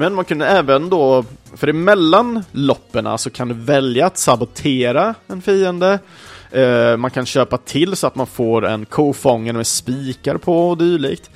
Men 0.00 0.14
man 0.14 0.24
kunde 0.24 0.46
även 0.46 0.90
då, 0.90 1.24
för 1.54 1.68
emellan 1.68 2.44
loppen 2.52 3.18
så 3.18 3.30
kan 3.30 3.48
du 3.48 3.54
välja 3.54 4.06
att 4.06 4.18
sabotera 4.18 5.14
en 5.26 5.42
fiende. 5.42 5.98
Eh, 6.50 6.96
man 6.96 7.10
kan 7.10 7.26
köpa 7.26 7.58
till 7.58 7.96
så 7.96 8.06
att 8.06 8.14
man 8.14 8.26
får 8.26 8.66
en 8.66 8.86
kofångare 8.86 9.56
med 9.56 9.66
spikar 9.66 10.36
på 10.36 10.68
och 10.68 10.78
dylikt. 10.78 11.30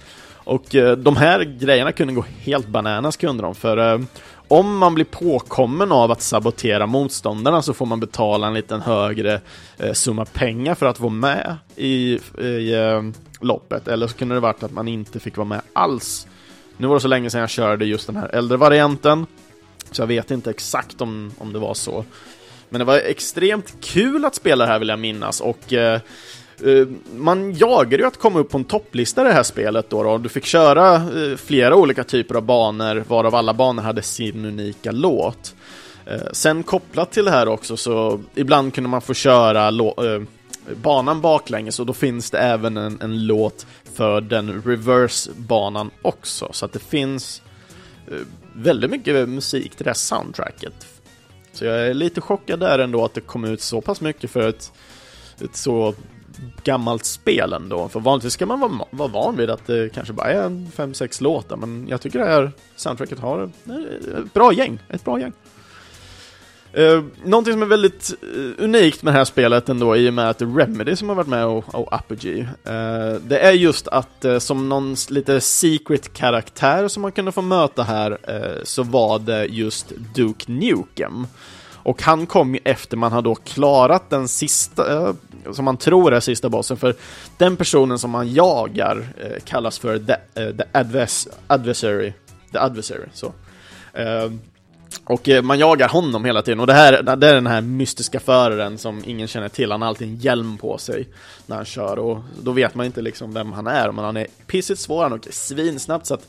Och 0.45 0.75
eh, 0.75 0.97
de 0.97 1.17
här 1.17 1.41
grejerna 1.43 1.93
kunde 1.93 2.15
gå 2.15 2.25
helt 2.39 2.69
bananas 2.69 3.17
kunde 3.17 3.43
de, 3.43 3.55
för 3.55 3.93
eh, 3.93 4.01
om 4.49 4.79
man 4.79 4.95
blir 4.95 5.05
påkommen 5.05 5.93
av 5.93 6.11
att 6.11 6.23
sabotera 6.23 6.87
motståndarna 6.87 7.63
så 7.63 7.75
får 7.75 7.87
man 7.87 8.01
betala 8.01 8.47
en 8.47 8.55
liten 8.55 8.81
högre 8.81 9.41
eh, 9.79 9.93
summa 9.93 10.25
pengar 10.25 10.75
för 10.75 10.87
att 10.87 11.01
vara 11.01 11.13
med 11.13 11.57
i, 11.77 12.19
i 12.39 12.75
eh, 12.75 13.03
loppet, 13.41 13.89
eller 13.89 14.07
så 14.07 14.17
kunde 14.17 14.35
det 14.35 14.41
varit 14.41 14.63
att 14.63 14.73
man 14.73 14.89
inte 14.89 15.21
fick 15.21 15.37
vara 15.37 15.49
med 15.49 15.61
alls. 15.73 16.27
Nu 16.85 16.89
var 16.89 16.95
det 16.95 17.01
så 17.01 17.09
länge 17.09 17.31
sedan 17.31 17.41
jag 17.41 17.51
körde 17.51 17.85
just 17.85 18.07
den 18.07 18.17
här 18.17 18.35
äldre 18.35 18.57
varianten, 18.57 19.27
så 19.91 20.03
jag 20.03 20.07
vet 20.07 20.31
inte 20.31 20.51
exakt 20.51 21.01
om, 21.01 21.33
om 21.39 21.53
det 21.53 21.59
var 21.59 21.75
så. 21.75 22.05
Men 22.69 22.79
det 22.79 22.85
var 22.85 22.97
extremt 22.97 23.77
kul 23.81 24.25
att 24.25 24.35
spela 24.35 24.65
det 24.65 24.73
här 24.73 24.79
vill 24.79 24.89
jag 24.89 24.99
minnas 24.99 25.41
och 25.41 25.73
eh, 25.73 26.01
eh, 26.65 26.87
man 27.15 27.53
jagade 27.53 27.97
ju 27.97 28.07
att 28.07 28.19
komma 28.19 28.39
upp 28.39 28.51
på 28.51 28.59
en 28.59 28.65
topplista 28.65 29.21
i 29.21 29.25
det 29.25 29.33
här 29.33 29.43
spelet 29.43 29.91
då, 29.91 30.03
då. 30.03 30.19
Du 30.19 30.29
fick 30.29 30.45
köra 30.45 30.95
eh, 30.95 31.37
flera 31.37 31.77
olika 31.77 32.05
typer 32.05 32.35
av 32.35 32.43
banor, 32.43 33.05
varav 33.09 33.35
alla 33.35 33.55
banor 33.55 33.83
hade 33.83 34.03
sin 34.03 34.45
unika 34.45 34.91
låt. 34.93 35.55
Eh, 36.07 36.33
sen 36.33 36.63
kopplat 36.63 37.13
till 37.13 37.25
det 37.25 37.31
här 37.31 37.49
också 37.49 37.77
så 37.77 38.21
ibland 38.35 38.75
kunde 38.75 38.91
man 38.91 39.01
få 39.01 39.15
köra 39.15 39.69
eh, 39.69 40.23
banan 40.83 41.21
baklänges 41.21 41.81
och 41.81 41.87
då 41.87 41.93
finns 41.93 42.31
det 42.31 42.39
även 42.39 42.77
en, 42.77 43.01
en 43.01 43.27
låt 43.27 43.67
för 43.95 44.21
den 44.21 44.63
reverse-banan 44.63 45.91
också. 46.03 46.49
Så 46.53 46.65
att 46.65 46.73
det 46.73 46.79
finns 46.79 47.43
eh, 48.07 48.19
väldigt 48.55 48.91
mycket 48.91 49.29
musik 49.29 49.77
till 49.77 49.85
det 49.85 49.91
här 49.91 49.95
soundtracket. 49.95 50.87
Så 51.53 51.65
jag 51.65 51.87
är 51.87 51.95
lite 51.95 52.21
chockad 52.21 52.61
där 52.61 52.79
ändå 52.79 53.05
att 53.05 53.15
det 53.15 53.21
kom 53.21 53.45
ut 53.45 53.61
så 53.61 53.81
pass 53.81 54.01
mycket 54.01 54.31
för 54.31 54.49
ett, 54.49 54.73
ett 55.41 55.57
så 55.57 55.95
gammalt 56.65 57.05
spel 57.05 57.53
ändå. 57.53 57.89
För 57.89 58.01
vanligtvis 58.01 58.33
ska 58.33 58.47
man 58.47 58.61
vara, 58.61 58.87
vara 58.91 59.09
van 59.09 59.37
vid 59.37 59.51
att 59.51 59.67
det 59.67 59.95
kanske 59.95 60.13
bara 60.13 60.27
är 60.27 60.49
5-6 60.49 61.23
låtar, 61.23 61.57
men 61.57 61.87
jag 61.89 62.01
tycker 62.01 62.19
det 62.19 62.25
här 62.25 62.53
soundtracket 62.77 63.19
har 63.19 63.51
eh, 63.67 64.19
ett 64.25 64.33
bra 64.33 64.53
gäng. 64.53 64.79
Ett 64.89 65.05
bra 65.05 65.21
gäng. 65.21 65.33
Eh, 66.77 67.03
någonting 67.25 67.53
som 67.53 67.63
är 67.63 67.67
väldigt 67.67 68.15
uh, 68.37 68.53
unikt 68.59 69.03
med 69.03 69.15
det 69.15 69.19
här 69.19 69.25
spelet 69.25 69.69
ändå, 69.69 69.97
i 69.97 70.11
och 70.11 70.15
med 70.15 70.31
att 70.31 70.39
det 70.39 70.45
är 70.45 70.57
Remedy 70.59 70.97
som 70.97 71.09
har 71.09 71.17
varit 71.17 71.29
med 71.29 71.47
och, 71.47 71.75
och 71.75 71.93
Apogee, 71.93 72.41
uh, 72.41 73.21
det 73.27 73.39
är 73.39 73.53
just 73.53 73.89
att 73.89 74.25
uh, 74.25 74.39
som 74.39 74.69
någon 74.69 74.97
lite 75.09 75.41
secret-karaktär 75.41 76.89
som 76.89 77.03
man 77.03 77.13
kunde 77.13 77.33
få 77.33 77.43
möta 77.43 77.83
här, 77.83 78.19
så 78.65 78.83
var 78.83 79.19
det 79.19 79.45
just 79.45 79.93
Duke 80.15 80.53
Nukem. 80.53 81.27
Och 81.73 82.03
han 82.03 82.27
kom 82.27 82.55
ju 82.55 82.61
efter 82.65 82.97
man 82.97 83.13
har 83.13 83.23
då 83.23 83.35
klarat 83.35 84.11
den 84.11 84.29
sista, 84.29 85.15
som 85.53 85.65
man 85.65 85.77
tror 85.77 86.15
är 86.15 86.21
sista 86.21 86.49
bossen, 86.49 86.77
för 86.77 86.95
den 87.39 87.57
personen 87.57 87.99
som 87.99 88.11
man 88.11 88.33
jagar 88.35 89.07
kallas 89.45 89.79
för 89.79 89.99
the, 89.99 90.17
the 90.35 90.65
advers 90.73 91.29
adversary. 91.47 92.13
The 92.53 92.59
adversary, 92.59 93.07
så. 93.13 93.33
Och 95.05 95.29
eh, 95.29 95.43
man 95.43 95.59
jagar 95.59 95.89
honom 95.89 96.25
hela 96.25 96.43
tiden. 96.43 96.61
Och 96.61 96.67
det 96.67 96.73
här 96.73 97.03
det 97.03 97.29
är 97.29 97.35
den 97.35 97.47
här 97.47 97.61
mystiska 97.61 98.21
föraren 98.21 98.79
som 98.79 99.03
ingen 99.07 99.29
känner 99.29 99.49
till. 99.49 99.71
Han 99.71 99.83
har 99.83 99.89
alltid 99.89 100.09
en 100.09 100.17
hjälm 100.17 100.59
på 100.59 100.79
sig 100.79 101.09
när 101.47 101.57
han 101.57 101.65
kör. 101.65 101.99
Och 101.99 102.19
då 102.43 102.53
vet 102.53 102.75
man 102.75 102.87
inte 102.87 103.03
liksom 103.03 103.35
vem 103.35 103.53
han 103.53 103.67
är. 103.67 103.93
Men 103.93 104.05
han 104.05 104.17
är 104.17 104.27
pissigt 104.47 104.81
svår, 104.81 105.03
han 105.03 105.13
åker 105.13 105.33
svinsnabbt. 105.33 106.07
Så 106.07 106.15
att 106.15 106.29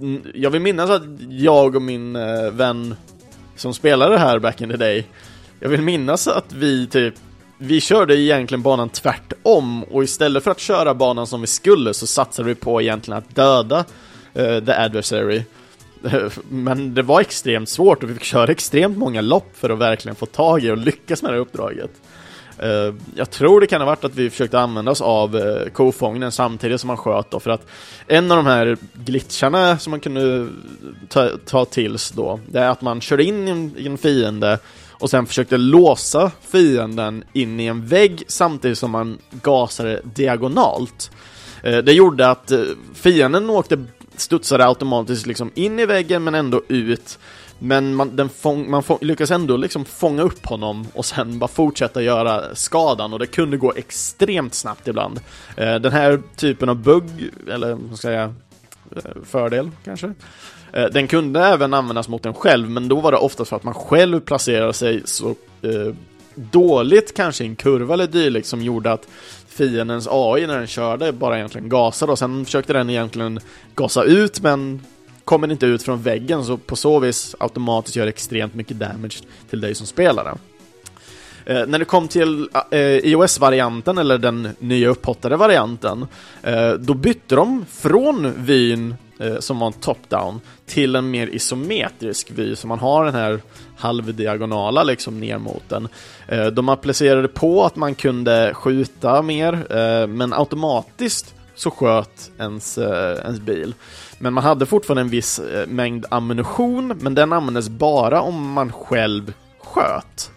mm, 0.00 0.22
jag 0.34 0.50
vill 0.50 0.62
minnas 0.62 0.90
att 0.90 1.02
jag 1.28 1.76
och 1.76 1.82
min 1.82 2.16
eh, 2.16 2.50
vän 2.50 2.94
som 3.56 3.74
spelade 3.74 4.18
här 4.18 4.38
back 4.38 4.60
in 4.60 4.70
the 4.70 4.76
day, 4.76 5.06
jag 5.60 5.68
vill 5.68 5.82
minnas 5.82 6.28
att 6.28 6.52
vi 6.52 6.86
typ 6.86 7.14
vi 7.58 7.80
körde 7.80 8.16
egentligen 8.16 8.62
banan 8.62 8.88
tvärtom. 8.88 9.84
Och 9.84 10.04
istället 10.04 10.44
för 10.44 10.50
att 10.50 10.60
köra 10.60 10.94
banan 10.94 11.26
som 11.26 11.40
vi 11.40 11.46
skulle 11.46 11.94
så 11.94 12.06
satsade 12.06 12.48
vi 12.48 12.54
på 12.54 12.82
egentligen 12.82 13.18
att 13.18 13.34
döda 13.34 13.78
uh, 14.38 14.64
the 14.64 14.72
adversary. 14.72 15.42
Men 16.48 16.94
det 16.94 17.02
var 17.02 17.20
extremt 17.20 17.68
svårt 17.68 18.02
och 18.02 18.10
vi 18.10 18.14
fick 18.14 18.24
köra 18.24 18.52
extremt 18.52 18.98
många 18.98 19.20
lopp 19.20 19.50
för 19.54 19.70
att 19.70 19.78
verkligen 19.78 20.16
få 20.16 20.26
tag 20.26 20.64
i 20.64 20.70
och 20.70 20.78
lyckas 20.78 21.22
med 21.22 21.30
det 21.32 21.34
här 21.34 21.40
uppdraget. 21.40 21.90
Eh, 22.58 22.94
jag 23.14 23.30
tror 23.30 23.60
det 23.60 23.66
kan 23.66 23.80
ha 23.80 23.86
varit 23.86 24.04
att 24.04 24.14
vi 24.14 24.30
försökte 24.30 24.60
använda 24.60 24.90
oss 24.90 25.00
av 25.00 25.36
eh, 25.36 25.70
kofången 25.70 26.32
samtidigt 26.32 26.80
som 26.80 26.88
man 26.88 26.96
sköt 26.96 27.30
då, 27.30 27.40
för 27.40 27.50
att 27.50 27.66
en 28.06 28.30
av 28.30 28.36
de 28.36 28.46
här 28.46 28.76
glitcharna 28.92 29.78
som 29.78 29.90
man 29.90 30.00
kunde 30.00 30.36
eh, 30.36 30.46
ta, 31.08 31.30
ta 31.46 31.64
tills 31.64 32.10
då, 32.10 32.40
det 32.48 32.60
är 32.60 32.68
att 32.68 32.80
man 32.80 33.00
kör 33.00 33.20
in 33.20 33.48
i 33.48 33.50
en, 33.50 33.72
i 33.76 33.86
en 33.86 33.98
fiende 33.98 34.58
och 34.90 35.10
sen 35.10 35.26
försökte 35.26 35.56
låsa 35.56 36.30
fienden 36.40 37.24
in 37.32 37.60
i 37.60 37.66
en 37.66 37.86
vägg 37.86 38.24
samtidigt 38.28 38.78
som 38.78 38.90
man 38.90 39.18
gasade 39.30 40.00
diagonalt. 40.04 41.10
Det 41.62 41.92
gjorde 41.92 42.28
att 42.28 42.52
fienden 42.94 43.50
åkte, 43.50 43.84
studsade 44.16 44.66
automatiskt 44.66 45.26
liksom 45.26 45.50
in 45.54 45.78
i 45.78 45.86
väggen 45.86 46.24
men 46.24 46.34
ändå 46.34 46.62
ut 46.68 47.18
men 47.58 47.94
man, 47.94 48.16
den 48.16 48.28
fång, 48.28 48.70
man 48.70 48.82
fång, 48.82 48.98
lyckas 49.00 49.30
ändå 49.30 49.56
liksom 49.56 49.84
fånga 49.84 50.22
upp 50.22 50.46
honom 50.46 50.86
och 50.92 51.04
sen 51.04 51.38
bara 51.38 51.48
fortsätta 51.48 52.02
göra 52.02 52.54
skadan 52.54 53.12
och 53.12 53.18
det 53.18 53.26
kunde 53.26 53.56
gå 53.56 53.72
extremt 53.76 54.54
snabbt 54.54 54.88
ibland. 54.88 55.20
Eh, 55.56 55.74
den 55.74 55.92
här 55.92 56.22
typen 56.36 56.68
av 56.68 56.76
bugg, 56.76 57.30
eller 57.50 57.74
vad 57.74 57.98
ska 57.98 58.12
jag 58.12 58.32
säga, 58.92 59.04
eh, 59.04 59.22
fördel 59.24 59.70
kanske, 59.84 60.14
eh, 60.72 60.84
den 60.84 61.08
kunde 61.08 61.40
även 61.40 61.74
användas 61.74 62.08
mot 62.08 62.26
en 62.26 62.34
själv, 62.34 62.70
men 62.70 62.88
då 62.88 63.00
var 63.00 63.12
det 63.12 63.18
oftast 63.18 63.48
för 63.48 63.56
att 63.56 63.64
man 63.64 63.74
själv 63.74 64.20
placerade 64.20 64.72
sig 64.72 65.02
så 65.04 65.28
eh, 65.62 65.94
dåligt 66.34 67.14
kanske 67.14 67.44
i 67.44 67.46
en 67.46 67.56
kurva 67.56 67.94
eller 67.94 68.06
dylikt 68.06 68.46
som 68.46 68.62
gjorde 68.62 68.92
att 68.92 69.08
fiendens 69.54 70.08
AI 70.10 70.46
när 70.46 70.58
den 70.58 70.66
körde 70.66 71.12
bara 71.12 71.36
egentligen 71.36 71.68
gasade 71.68 72.12
och 72.12 72.18
sen 72.18 72.44
försökte 72.44 72.72
den 72.72 72.90
egentligen 72.90 73.40
gasa 73.74 74.02
ut 74.02 74.40
men 74.40 74.80
kommer 75.24 75.52
inte 75.52 75.66
ut 75.66 75.82
från 75.82 76.02
väggen 76.02 76.44
så 76.44 76.56
på 76.56 76.76
så 76.76 76.98
vis 76.98 77.36
automatiskt 77.38 77.96
gör 77.96 78.06
extremt 78.06 78.54
mycket 78.54 78.78
damage 78.78 79.22
till 79.50 79.60
dig 79.60 79.74
som 79.74 79.86
spelare. 79.86 80.34
Eh, 81.46 81.66
när 81.66 81.78
det 81.78 81.84
kom 81.84 82.08
till 82.08 82.48
eh, 82.70 82.80
iOS-varianten, 82.80 83.98
eller 83.98 84.18
den 84.18 84.48
nya 84.58 84.88
upphottade 84.88 85.36
varianten, 85.36 86.06
eh, 86.42 86.72
då 86.72 86.94
bytte 86.94 87.34
de 87.34 87.66
från 87.70 88.32
vyn 88.36 88.94
eh, 89.20 89.38
som 89.38 89.58
var 89.58 89.66
en 89.66 89.72
top-down 89.72 90.40
till 90.66 90.96
en 90.96 91.10
mer 91.10 91.26
isometrisk 91.26 92.30
vy, 92.30 92.56
så 92.56 92.66
man 92.66 92.78
har 92.78 93.04
den 93.04 93.14
här 93.14 93.40
halvdiagonala 93.76 94.82
liksom 94.82 95.20
ner 95.20 95.38
mot 95.38 95.68
den. 95.68 95.88
Eh, 96.28 96.46
de 96.46 96.68
applicerade 96.68 97.28
på 97.28 97.64
att 97.64 97.76
man 97.76 97.94
kunde 97.94 98.54
skjuta 98.54 99.22
mer, 99.22 99.52
eh, 99.76 100.06
men 100.06 100.32
automatiskt 100.32 101.34
så 101.54 101.70
sköt 101.70 102.30
ens, 102.38 102.78
eh, 102.78 103.18
ens 103.24 103.40
bil. 103.40 103.74
Men 104.18 104.32
man 104.32 104.44
hade 104.44 104.66
fortfarande 104.66 105.00
en 105.00 105.08
viss 105.08 105.38
eh, 105.38 105.66
mängd 105.66 106.06
ammunition, 106.10 106.98
men 107.00 107.14
den 107.14 107.32
användes 107.32 107.68
bara 107.68 108.20
om 108.20 108.52
man 108.52 108.72
själv 108.72 109.32
sköt. 109.60 110.30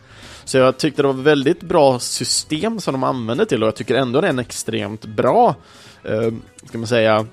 Så 0.44 0.58
jag 0.58 0.78
tyckte 0.78 1.02
det 1.02 1.08
var 1.08 1.14
väldigt 1.14 1.62
bra 1.62 2.00
system 2.00 2.80
som 2.80 2.92
de 2.92 3.04
använde 3.04 3.46
till 3.46 3.64
och 3.64 3.68
jag 3.68 3.76
tycker 3.76 3.96
ändå 3.96 4.22
det 4.22 4.28
är 4.28 4.30
en 4.30 4.40
extremt 4.40 5.06
bra, 5.06 5.56
eh, 6.04 6.34
ska 6.66 6.78
man 6.78 6.88
säga, 6.88 7.26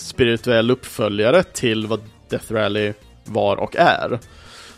spirituell 0.00 0.70
uppföljare 0.70 1.42
till 1.42 1.86
vad 1.86 2.00
Death 2.28 2.52
Rally 2.52 2.92
var 3.24 3.56
och 3.56 3.76
är. 3.76 4.18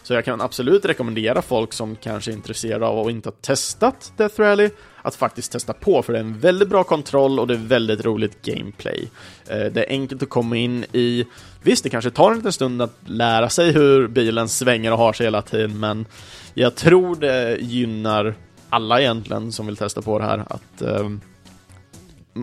Så 0.03 0.15
jag 0.15 0.25
kan 0.25 0.41
absolut 0.41 0.85
rekommendera 0.85 1.43
folk 1.43 1.73
som 1.73 1.97
kanske 1.97 2.31
är 2.31 2.33
intresserade 2.33 2.87
av 2.87 2.99
och 2.99 3.11
inte 3.11 3.29
har 3.29 3.35
testat 3.41 4.13
Death 4.17 4.41
Rally 4.41 4.71
att 5.03 5.15
faktiskt 5.15 5.53
testa 5.53 5.73
på, 5.73 6.03
för 6.03 6.13
det 6.13 6.19
är 6.19 6.25
en 6.25 6.39
väldigt 6.39 6.69
bra 6.69 6.85
kontroll 6.85 7.41
och 7.41 7.47
det 7.47 7.55
är 7.55 7.59
väldigt 7.59 8.05
roligt 8.05 8.43
gameplay. 8.43 9.09
Eh, 9.49 9.65
det 9.65 9.85
är 9.85 9.89
enkelt 9.89 10.23
att 10.23 10.29
komma 10.29 10.57
in 10.57 10.85
i. 10.93 11.27
Visst, 11.63 11.85
det 11.85 11.91
kanske 11.91 12.11
tar 12.11 12.31
en 12.31 12.37
liten 12.37 12.53
stund 12.53 12.83
att 12.83 12.97
lära 13.07 13.49
sig 13.49 13.73
hur 13.73 14.09
bilen 14.09 14.49
svänger 14.49 14.93
och 14.93 14.99
har 14.99 15.13
sig 15.13 15.27
hela 15.27 15.43
tiden, 15.43 15.81
men 15.81 16.07
jag 16.55 16.75
tror 16.75 17.17
det 17.17 17.57
gynnar 17.61 18.35
alla 18.71 19.01
egentligen 19.01 19.53
som 19.53 19.67
vill 19.67 19.77
testa 19.77 20.03
på 20.03 20.19
det 20.19 20.25
här 20.25 20.45
att 20.49 20.83
ehm, 20.83 21.21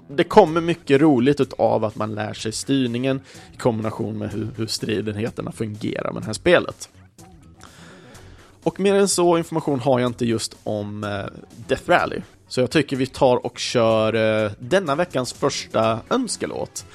det 0.08 0.24
kommer 0.24 0.62
mycket 0.62 1.02
roligt 1.02 1.40
utav 1.40 1.86
att 1.86 1.96
man 1.96 2.16
lär 2.16 2.34
sig 2.34 2.52
styrningen 2.52 3.22
i 3.54 3.58
kombination 3.58 4.18
med 4.18 4.32
hur, 4.32 4.48
hur 4.58 4.68
stridenheterna 4.68 5.52
fungerar 5.52 6.14
med 6.14 6.22
det 6.22 6.26
här 6.26 6.34
spelet. 6.34 6.90
Och 8.64 8.80
mer 8.80 8.96
än 8.96 9.08
så 9.08 9.38
information 9.38 9.80
har 9.80 10.00
jag 10.00 10.10
inte 10.10 10.26
just 10.26 10.56
om 10.64 11.04
eh, 11.04 11.26
Death 11.68 11.90
Rally. 11.90 12.22
Så 12.48 12.62
jag 12.62 12.72
tycker 12.72 12.96
vi 12.96 13.06
tar 13.06 13.46
och 13.46 13.60
kör 13.60 14.14
eh, 14.14 14.52
denna 14.60 14.96
veckans 14.96 15.34
första 15.34 16.00
önskelåt. 16.10 16.86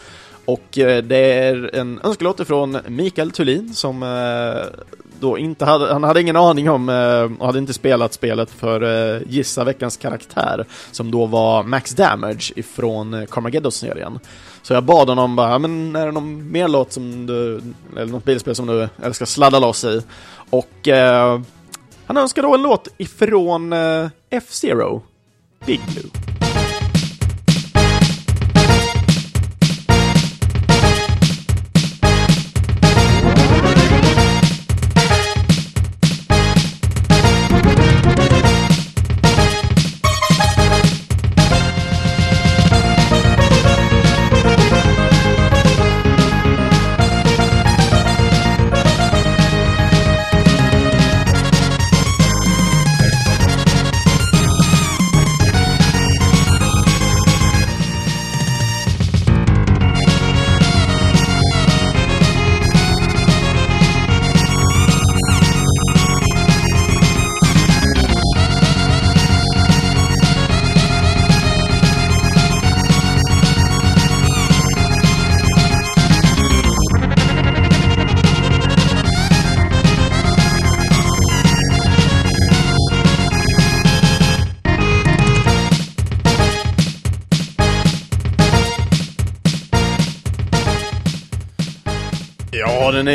Och 0.45 0.79
eh, 0.79 1.03
det 1.03 1.33
är 1.33 1.75
en 1.75 2.01
önskelåt 2.05 2.47
från 2.47 2.79
Mikael 2.89 3.31
Thulin 3.31 3.75
som 3.75 4.03
eh, 4.03 4.81
då 5.21 5.39
inte 5.39 5.65
hade, 5.65 5.93
han 5.93 6.05
hade 6.05 6.21
ingen 6.21 6.37
aning 6.37 6.71
om 6.71 6.89
eh, 6.89 7.41
och 7.41 7.47
hade 7.47 7.59
inte 7.59 7.73
spelat 7.73 8.13
spelet 8.13 8.51
för 8.51 9.23
Gissa 9.29 9.65
veckans 9.65 9.97
karaktär 9.97 10.67
som 10.91 11.11
då 11.11 11.27
var 11.27 11.63
Max 11.63 11.91
Damage 11.91 12.53
ifrån 12.57 13.27
Carmageddon-serien. 13.27 14.19
Så 14.63 14.75
jag 14.75 14.85
bad 14.85 15.09
honom 15.09 15.37
bara, 15.37 15.59
men 15.59 15.97
är 15.97 16.07
det 16.07 16.13
någon 16.13 16.53
mer 16.53 16.69
låt 16.69 16.93
som 16.93 17.27
du, 17.27 17.61
eller 17.97 18.13
något 18.13 18.25
bilspel 18.25 18.55
som 18.55 18.67
du 18.67 18.89
älskar 19.03 19.27
sladda 19.27 19.59
loss 19.59 19.85
i? 19.85 20.03
Och 20.51 20.89
eh, 20.89 21.41
han 22.07 22.17
önskar 22.17 22.43
då 22.43 22.55
en 22.55 22.63
låt 22.63 22.89
ifrån 22.97 23.73
F-Zero 24.31 25.03
Big 25.67 25.81
Blue. 25.93 26.44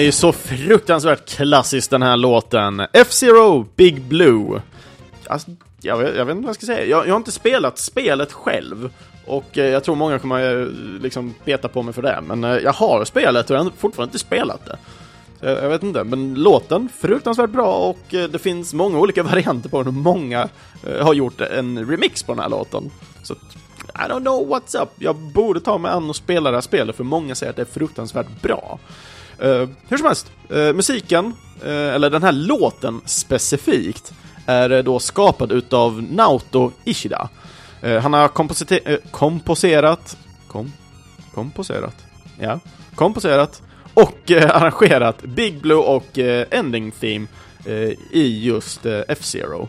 Ju 0.09 0.13
så 0.13 0.31
fruktansvärt 0.31 1.29
klassisk 1.29 1.89
den 1.89 2.01
här 2.01 2.17
låten. 2.17 2.79
F-Zero 2.93 3.67
Big 3.75 4.01
Blue. 4.01 4.61
Alltså, 5.27 5.51
jag, 5.81 5.97
vet, 5.97 6.15
jag 6.15 6.25
vet 6.25 6.35
inte 6.35 6.45
vad 6.45 6.49
jag 6.49 6.55
ska 6.55 6.65
säga. 6.65 6.85
Jag, 6.85 7.07
jag 7.07 7.11
har 7.11 7.17
inte 7.17 7.31
spelat 7.31 7.77
spelet 7.77 8.31
själv. 8.33 8.89
Och 9.25 9.57
eh, 9.57 9.65
jag 9.65 9.83
tror 9.83 9.95
många 9.95 10.19
kommer 10.19 10.61
eh, 10.61 10.67
liksom 11.01 11.33
beta 11.45 11.67
på 11.67 11.83
mig 11.83 11.93
för 11.93 12.01
det. 12.01 12.19
Men 12.27 12.43
eh, 12.43 12.57
jag 12.57 12.73
har 12.73 13.05
spelet 13.05 13.49
och 13.49 13.55
jag 13.55 13.63
har 13.63 13.71
fortfarande 13.77 14.07
inte 14.07 14.19
spelat 14.19 14.65
det. 14.65 14.77
Jag, 15.39 15.63
jag 15.63 15.69
vet 15.69 15.83
inte, 15.83 16.03
men 16.03 16.35
låten 16.35 16.89
fruktansvärt 16.99 17.49
bra 17.49 17.73
och 17.73 18.13
eh, 18.13 18.29
det 18.29 18.39
finns 18.39 18.73
många 18.73 18.99
olika 18.99 19.23
varianter 19.33 19.69
på 19.69 19.77
den 19.77 19.87
och 19.87 19.93
många 19.93 20.49
eh, 20.87 21.05
har 21.05 21.13
gjort 21.13 21.41
en 21.41 21.89
remix 21.89 22.23
på 22.23 22.33
den 22.33 22.41
här 22.41 22.49
låten. 22.49 22.91
Så 23.23 23.33
I 23.33 24.09
don't 24.09 24.21
know 24.21 24.47
what's 24.47 24.81
up. 24.83 24.89
Jag 24.95 25.15
borde 25.15 25.59
ta 25.59 25.77
mig 25.77 25.91
an 25.91 26.09
och 26.09 26.15
spela 26.15 26.51
det 26.51 26.57
här 26.57 26.61
spelet 26.61 26.95
för 26.95 27.03
många 27.03 27.35
säger 27.35 27.49
att 27.49 27.55
det 27.55 27.61
är 27.61 27.79
fruktansvärt 27.79 28.41
bra. 28.41 28.79
Uh, 29.43 29.69
hur 29.87 29.97
som 29.97 30.05
helst, 30.05 30.31
uh, 30.51 30.73
musiken, 30.73 31.25
uh, 31.63 31.69
eller 31.69 32.09
den 32.09 32.23
här 32.23 32.31
låten 32.31 33.01
specifikt, 33.05 34.13
är 34.45 34.83
då 34.83 34.99
skapad 34.99 35.51
utav 35.51 36.03
Naoto 36.03 36.71
Ishida. 36.85 37.29
han 38.01 38.13
har 38.13 38.27
komposerat, 39.11 40.17
kom, 40.47 40.71
komposerat, 41.33 41.95
ja, 42.39 42.59
komposerat 42.95 43.61
och 43.93 44.31
arrangerat 44.31 45.21
Big 45.21 45.61
Blue 45.61 45.77
och 45.77 46.17
Ending 46.51 46.91
Theme 46.91 47.27
i 48.11 48.43
just 48.45 48.85
F-Zero. 48.85 49.67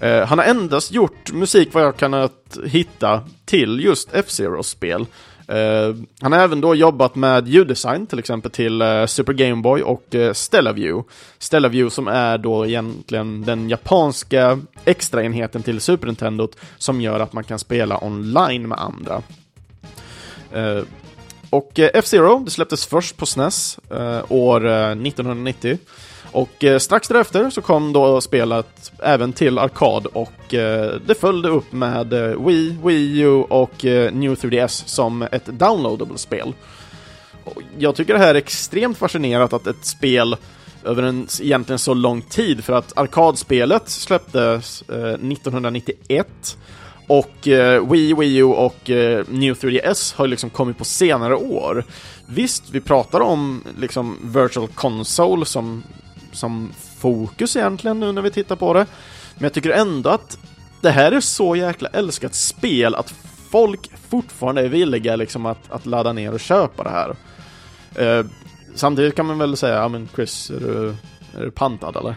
han 0.00 0.38
har 0.38 0.44
endast 0.44 0.92
gjort 0.92 1.32
musik 1.32 1.68
vad 1.74 1.82
jag 1.82 1.96
kunnat 1.96 2.58
hitta 2.64 3.20
till 3.44 3.80
just 3.84 4.08
F-Zeros 4.12 4.68
spel. 4.68 5.06
Uh, 5.52 5.96
han 6.20 6.32
har 6.32 6.40
även 6.40 6.60
då 6.60 6.74
jobbat 6.74 7.14
med 7.14 7.48
ljuddesign 7.48 8.06
till 8.06 8.18
exempel 8.18 8.50
till 8.50 8.82
uh, 8.82 9.06
Super 9.06 9.32
Game 9.32 9.62
Boy 9.62 9.82
och 9.82 10.14
eh, 10.14 10.20
uh, 10.20 10.32
Stellaview. 10.32 11.08
Stellaview 11.38 11.94
som 11.94 12.08
är 12.08 12.38
då 12.38 12.66
egentligen 12.66 13.44
den 13.44 13.68
japanska 13.68 14.60
extraenheten 14.84 15.62
till 15.62 15.80
Super 15.80 16.06
Nintendo 16.06 16.48
som 16.78 17.00
gör 17.00 17.20
att 17.20 17.32
man 17.32 17.44
kan 17.44 17.58
spela 17.58 18.04
online 18.04 18.68
med 18.68 18.78
andra. 18.78 19.22
och 21.50 21.78
F-Zero, 21.78 22.38
det 22.44 22.50
släpptes 22.50 22.86
först 22.86 23.16
på 23.16 23.26
SNES 23.26 23.78
år 24.28 24.66
1990 24.66 25.78
och 26.32 26.64
eh, 26.64 26.78
strax 26.78 27.08
därefter 27.08 27.50
så 27.50 27.62
kom 27.62 27.92
då 27.92 28.20
spelet 28.20 28.92
även 29.02 29.32
till 29.32 29.58
arkad 29.58 30.06
och 30.06 30.54
eh, 30.54 30.94
det 31.06 31.14
följde 31.14 31.48
upp 31.48 31.72
med 31.72 32.12
eh, 32.12 32.46
Wii, 32.46 32.76
Wii 32.84 33.20
U 33.20 33.28
och 33.28 33.84
eh, 33.84 34.12
New 34.12 34.34
3DS 34.34 34.82
som 34.86 35.22
ett 35.22 35.46
downloadable 35.46 36.18
spel. 36.18 36.54
Och 37.44 37.62
jag 37.78 37.96
tycker 37.96 38.12
det 38.12 38.20
här 38.20 38.34
är 38.34 38.38
extremt 38.38 38.98
fascinerande 38.98 39.56
att 39.56 39.66
ett 39.66 39.86
spel 39.86 40.36
över 40.84 41.02
en 41.02 41.26
egentligen 41.40 41.78
så 41.78 41.94
lång 41.94 42.22
tid, 42.22 42.64
för 42.64 42.72
att 42.72 42.98
arkadspelet 42.98 43.88
släpptes 43.88 44.82
eh, 44.82 44.96
1991 44.96 46.56
och 47.06 47.48
eh, 47.48 47.90
Wii, 47.90 48.14
Wii 48.14 48.36
U 48.36 48.44
och 48.44 48.90
eh, 48.90 49.24
New 49.28 49.54
3DS 49.54 50.16
har 50.16 50.26
liksom 50.26 50.50
kommit 50.50 50.78
på 50.78 50.84
senare 50.84 51.36
år. 51.36 51.84
Visst, 52.26 52.70
vi 52.70 52.80
pratar 52.80 53.20
om 53.20 53.64
liksom 53.78 54.16
Virtual 54.22 54.68
Console 54.68 55.44
som 55.44 55.82
som 56.38 56.72
fokus 56.98 57.56
egentligen 57.56 58.00
nu 58.00 58.12
när 58.12 58.22
vi 58.22 58.30
tittar 58.30 58.56
på 58.56 58.74
det. 58.74 58.86
Men 59.34 59.42
jag 59.42 59.52
tycker 59.52 59.70
ändå 59.70 60.10
att 60.10 60.38
det 60.80 60.90
här 60.90 61.12
är 61.12 61.20
så 61.20 61.56
jäkla 61.56 61.88
älskat 61.88 62.34
spel 62.34 62.94
att 62.94 63.14
folk 63.50 63.90
fortfarande 64.08 64.62
är 64.62 64.68
villiga 64.68 65.16
liksom 65.16 65.46
att, 65.46 65.72
att 65.72 65.86
ladda 65.86 66.12
ner 66.12 66.32
och 66.32 66.40
köpa 66.40 66.82
det 66.82 66.90
här. 66.90 67.14
Eh, 67.94 68.26
samtidigt 68.74 69.14
kan 69.14 69.26
man 69.26 69.38
väl 69.38 69.56
säga, 69.56 69.74
ja 69.74 69.88
men 69.88 70.08
Chris, 70.14 70.50
är 70.50 70.60
du, 70.60 70.88
är 71.38 71.44
du 71.44 71.50
pantad 71.50 71.96
eller? 71.96 72.16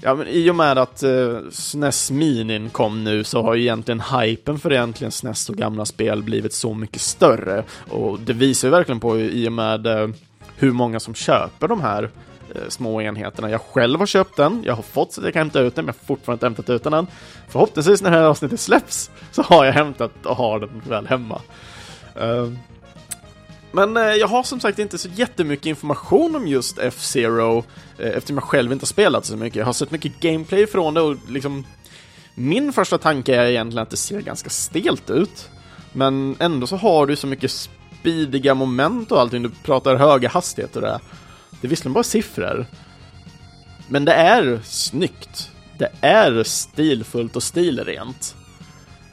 Ja 0.00 0.14
men 0.14 0.28
i 0.28 0.50
och 0.50 0.56
med 0.56 0.78
att 0.78 1.02
eh, 1.02 1.38
SNES 1.50 2.10
Minin 2.10 2.70
kom 2.70 3.04
nu 3.04 3.24
så 3.24 3.42
har 3.42 3.54
ju 3.54 3.62
egentligen 3.62 4.00
hypen 4.00 4.58
för 4.58 4.72
egentligen 4.72 5.10
SNES 5.10 5.48
och 5.48 5.56
gamla 5.56 5.84
spel 5.84 6.22
blivit 6.22 6.52
så 6.52 6.74
mycket 6.74 7.00
större. 7.00 7.64
Och 7.90 8.20
det 8.20 8.32
visar 8.32 8.68
ju 8.68 8.72
verkligen 8.72 9.00
på 9.00 9.20
i 9.20 9.48
och 9.48 9.52
med 9.52 9.86
eh, 9.86 10.08
hur 10.56 10.72
många 10.72 11.00
som 11.00 11.14
köper 11.14 11.68
de 11.68 11.80
här 11.80 12.10
Eh, 12.54 12.68
små 12.68 13.00
enheterna. 13.00 13.50
Jag 13.50 13.60
själv 13.60 13.98
har 13.98 14.06
köpt 14.06 14.36
den, 14.36 14.62
jag 14.64 14.74
har 14.74 14.82
fått 14.82 15.12
så 15.12 15.20
att 15.20 15.24
jag 15.24 15.32
kan 15.32 15.40
hämta 15.40 15.60
ut 15.60 15.74
den, 15.74 15.84
men 15.84 15.94
jag 15.94 16.00
har 16.00 16.06
fortfarande 16.06 16.46
inte 16.46 16.46
hämtat 16.46 16.70
ut 16.70 16.84
den 16.84 16.92
än. 16.92 17.06
Förhoppningsvis 17.48 18.02
när 18.02 18.10
det 18.10 18.16
här 18.16 18.24
avsnittet 18.24 18.60
släpps 18.60 19.10
så 19.32 19.42
har 19.42 19.64
jag 19.64 19.72
hämtat 19.72 20.26
och 20.26 20.36
har 20.36 20.60
den 20.60 20.82
väl 20.88 21.06
hemma. 21.06 21.40
Ehm, 22.20 22.58
men 23.72 23.96
eh, 23.96 24.02
jag 24.02 24.28
har 24.28 24.42
som 24.42 24.60
sagt 24.60 24.78
inte 24.78 24.98
så 24.98 25.08
jättemycket 25.08 25.66
information 25.66 26.36
om 26.36 26.46
just 26.48 26.78
F-Zero 26.78 27.64
eh, 27.98 28.08
eftersom 28.08 28.36
jag 28.36 28.44
själv 28.44 28.72
inte 28.72 28.82
har 28.82 28.86
spelat 28.86 29.24
så 29.24 29.36
mycket. 29.36 29.56
Jag 29.56 29.66
har 29.66 29.72
sett 29.72 29.90
mycket 29.90 30.20
gameplay 30.20 30.66
från 30.66 30.94
det 30.94 31.00
och 31.00 31.16
liksom 31.28 31.64
min 32.34 32.72
första 32.72 32.98
tanke 32.98 33.36
är 33.36 33.46
egentligen 33.46 33.82
att 33.82 33.90
det 33.90 33.96
ser 33.96 34.20
ganska 34.20 34.50
stelt 34.50 35.10
ut. 35.10 35.48
Men 35.92 36.36
ändå 36.38 36.66
så 36.66 36.76
har 36.76 37.06
du 37.06 37.16
så 37.16 37.26
mycket 37.26 37.50
speediga 37.50 38.54
moment 38.54 39.12
och 39.12 39.20
allting. 39.20 39.42
Du 39.42 39.50
pratar 39.50 39.96
höga 39.96 40.28
hastigheter 40.28 40.80
och 40.80 40.86
det. 40.86 41.00
Det 41.60 41.66
är 41.66 41.68
visserligen 41.68 41.92
bara 41.92 42.04
siffror, 42.04 42.66
men 43.88 44.04
det 44.04 44.12
är 44.12 44.60
snyggt. 44.64 45.50
Det 45.78 45.90
är 46.00 46.42
stilfullt 46.42 47.36
och 47.36 47.42
stilrent. 47.42 48.36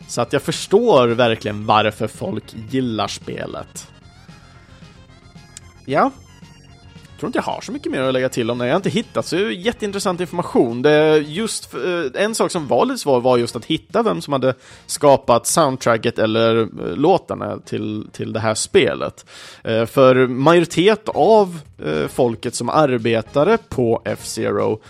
Så 0.07 0.21
att 0.21 0.33
jag 0.33 0.41
förstår 0.41 1.07
verkligen 1.07 1.65
varför 1.65 2.07
folk 2.07 2.43
gillar 2.69 3.07
spelet. 3.07 3.87
Ja, 5.85 6.11
tror 7.21 7.27
inte 7.27 7.37
jag 7.39 7.43
har 7.43 7.61
så 7.61 7.71
mycket 7.71 7.91
mer 7.91 8.01
att 8.01 8.13
lägga 8.13 8.29
till 8.29 8.51
om 8.51 8.57
det. 8.57 8.65
Jag 8.65 8.73
har 8.73 8.77
inte 8.77 8.89
hittat 8.89 9.25
så 9.25 9.37
jätteintressant 9.37 10.21
information. 10.21 10.81
Det 10.81 11.17
just 11.17 11.73
eh, 11.73 12.23
en 12.23 12.35
sak 12.35 12.51
som 12.51 12.67
var 12.67 12.85
lite 12.85 12.99
svår 12.99 13.21
var 13.21 13.37
just 13.37 13.55
att 13.55 13.65
hitta 13.65 14.03
vem 14.03 14.21
som 14.21 14.33
hade 14.33 14.53
skapat 14.85 15.47
soundtracket 15.47 16.19
eller 16.19 16.61
eh, 16.61 16.95
låtarna 16.95 17.59
till, 17.65 18.07
till 18.11 18.33
det 18.33 18.39
här 18.39 18.55
spelet. 18.55 19.25
Eh, 19.63 19.85
för 19.85 20.27
majoritet 20.27 21.09
av 21.09 21.59
folket 22.09 22.55
som 22.55 22.69
arbetade 22.69 23.57
på 23.69 24.01
F-Zero, 24.05 24.81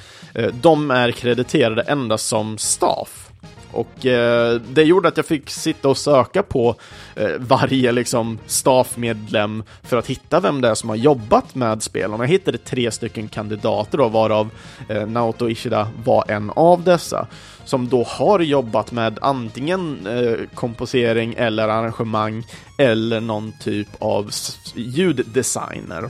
de 0.62 0.92
är 0.92 1.12
krediterade 1.12 1.82
endast 1.82 2.28
som 2.28 2.58
staff. 2.58 3.31
Och 3.72 4.06
eh, 4.06 4.62
det 4.62 4.84
gjorde 4.84 5.08
att 5.08 5.18
jag 5.18 5.26
fick 5.26 5.50
sitta 5.50 5.90
och 5.90 5.98
söka 5.98 6.44
på 6.44 6.76
eh, 7.16 7.30
varje 7.38 7.92
liksom 7.92 8.40
staffmedlem 8.46 9.64
för 9.84 9.98
att 9.98 10.08
hitta 10.08 10.40
vem 10.40 10.62
det 10.62 10.70
är 10.70 10.76
som 10.76 10.90
har 10.90 10.96
jobbat 10.96 11.56
med 11.56 11.84
spelen. 11.84 12.20
Jag 12.20 12.28
hittade 12.28 12.58
tre 12.58 12.92
stycken 12.92 13.28
kandidater 13.28 13.98
då, 13.98 14.08
varav 14.08 14.50
eh, 14.90 15.08
Naoto 15.08 15.50
Ishida 15.50 15.88
var 16.04 16.24
en 16.28 16.50
av 16.50 16.84
dessa. 16.84 17.28
Som 17.66 17.90
då 17.90 18.04
har 18.04 18.40
jobbat 18.40 18.92
med 18.92 19.20
antingen 19.22 20.08
eh, 20.08 20.48
komposering 20.56 21.34
eller 21.38 21.68
arrangemang 21.68 22.44
eller 22.78 23.22
någon 23.22 23.54
typ 23.60 23.88
av 24.00 24.32
ljuddesigner. 24.76 26.10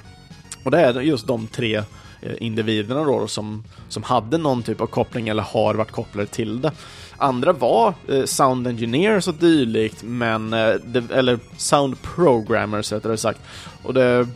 Och 0.64 0.72
det 0.72 0.80
är 0.80 1.02
just 1.02 1.28
de 1.28 1.48
tre 1.48 1.76
eh, 2.22 2.34
individerna 2.40 3.04
då 3.04 3.28
som, 3.28 3.64
som 3.90 4.04
hade 4.04 4.38
någon 4.38 4.64
typ 4.64 4.82
av 4.82 4.86
koppling 4.86 5.28
eller 5.28 5.44
har 5.44 5.74
varit 5.74 5.92
kopplade 5.92 6.28
till 6.28 6.62
det. 6.62 6.72
Andra 7.22 7.54
var 7.54 7.94
eh, 8.08 8.24
sound 8.24 8.68
engineers 8.68 9.28
och 9.28 9.34
dylikt, 9.34 10.04
men, 10.04 10.54
eh, 10.54 10.74
det, 10.86 11.12
eller 11.12 11.40
sound 11.58 12.02
programmers 12.02 12.92
rättare 12.92 13.18
sagt. 13.18 13.40
Och 13.84 13.94
det, 13.94 14.28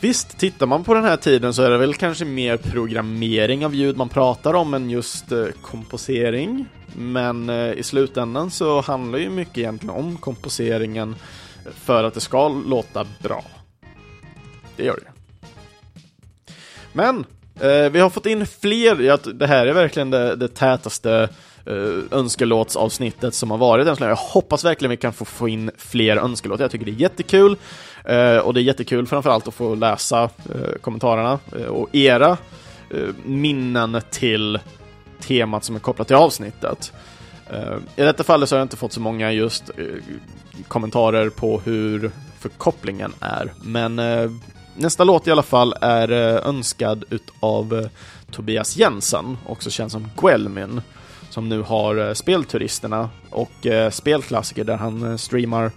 Visst, 0.00 0.38
tittar 0.38 0.66
man 0.66 0.84
på 0.84 0.94
den 0.94 1.04
här 1.04 1.16
tiden 1.16 1.54
så 1.54 1.62
är 1.62 1.70
det 1.70 1.78
väl 1.78 1.94
kanske 1.94 2.24
mer 2.24 2.56
programmering 2.56 3.66
av 3.66 3.74
ljud 3.74 3.96
man 3.96 4.08
pratar 4.08 4.54
om 4.54 4.74
än 4.74 4.90
just 4.90 5.32
eh, 5.32 5.46
komposering. 5.62 6.66
Men 6.96 7.48
eh, 7.48 7.72
i 7.72 7.82
slutändan 7.82 8.50
så 8.50 8.80
handlar 8.80 9.18
ju 9.18 9.30
mycket 9.30 9.58
egentligen 9.58 9.94
om 9.94 10.16
komposeringen 10.16 11.16
för 11.74 12.04
att 12.04 12.14
det 12.14 12.20
ska 12.20 12.48
låta 12.48 13.06
bra. 13.22 13.44
Det 14.76 14.84
gör 14.84 15.00
det. 15.04 15.12
Men 16.92 17.24
eh, 17.60 17.90
vi 17.90 18.00
har 18.00 18.10
fått 18.10 18.26
in 18.26 18.46
fler, 18.46 19.00
ja, 19.00 19.16
det 19.16 19.46
här 19.46 19.66
är 19.66 19.72
verkligen 19.72 20.10
det, 20.10 20.36
det 20.36 20.48
tätaste 20.48 21.28
Eh, 21.68 22.18
önskelåtsavsnittet 22.18 23.34
som 23.34 23.50
har 23.50 23.58
varit 23.58 23.86
än 23.86 23.96
så 23.96 24.00
länge. 24.00 24.10
Jag 24.10 24.16
hoppas 24.16 24.64
verkligen 24.64 24.90
vi 24.90 24.96
kan 24.96 25.12
få, 25.12 25.24
få 25.24 25.48
in 25.48 25.70
fler 25.76 26.16
önskelåtar. 26.16 26.64
Jag 26.64 26.70
tycker 26.70 26.84
det 26.84 26.90
är 26.90 27.00
jättekul. 27.00 27.56
Uh, 28.10 28.38
och 28.38 28.54
det 28.54 28.60
är 28.60 28.62
jättekul 28.62 29.06
framförallt 29.06 29.48
att 29.48 29.54
få 29.54 29.74
läsa 29.74 30.22
uh, 30.24 30.78
kommentarerna 30.80 31.38
och 31.68 31.94
era 31.94 32.36
minnen 33.24 34.00
till 34.10 34.58
temat 35.20 35.64
som 35.64 35.76
är 35.76 35.80
kopplat 35.80 36.06
till 36.06 36.16
avsnittet. 36.16 36.92
I 37.96 38.02
detta 38.02 38.24
fallet 38.24 38.48
så 38.48 38.54
har 38.54 38.58
jag 38.58 38.64
inte 38.64 38.76
fått 38.76 38.92
så 38.92 39.00
många 39.00 39.32
just 39.32 39.70
kommentarer 40.68 41.30
på 41.30 41.60
hur 41.60 42.10
förkopplingen 42.38 43.12
är, 43.20 43.52
men 43.62 44.00
nästa 44.74 45.04
låt 45.04 45.26
i 45.26 45.30
alla 45.30 45.42
fall 45.42 45.74
är 45.80 46.10
önskad 46.48 47.04
utav 47.10 47.88
Tobias 48.30 48.76
Jensen, 48.76 49.38
också 49.46 49.70
känd 49.70 49.92
som 49.92 50.08
Guelmin 50.16 50.80
som 51.30 51.48
nu 51.48 51.62
har 51.62 52.08
eh, 52.08 52.12
Spelturisterna 52.12 53.10
och 53.30 53.66
eh, 53.66 53.90
Spelklassiker 53.90 54.64
där 54.64 54.76
han 54.76 55.10
eh, 55.10 55.16
streamar 55.16 55.70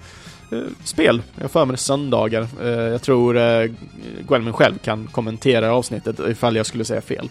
spel. 0.83 1.21
Jag 1.41 1.51
för 1.51 1.65
mig 1.65 1.73
det 1.73 1.77
söndagar. 1.77 2.47
Jag 2.63 3.01
tror 3.01 3.33
Guelmin 4.27 4.53
själv 4.53 4.77
kan 4.77 5.07
kommentera 5.07 5.73
avsnittet 5.73 6.19
ifall 6.19 6.55
jag 6.55 6.65
skulle 6.65 6.85
säga 6.85 7.01
fel. 7.01 7.29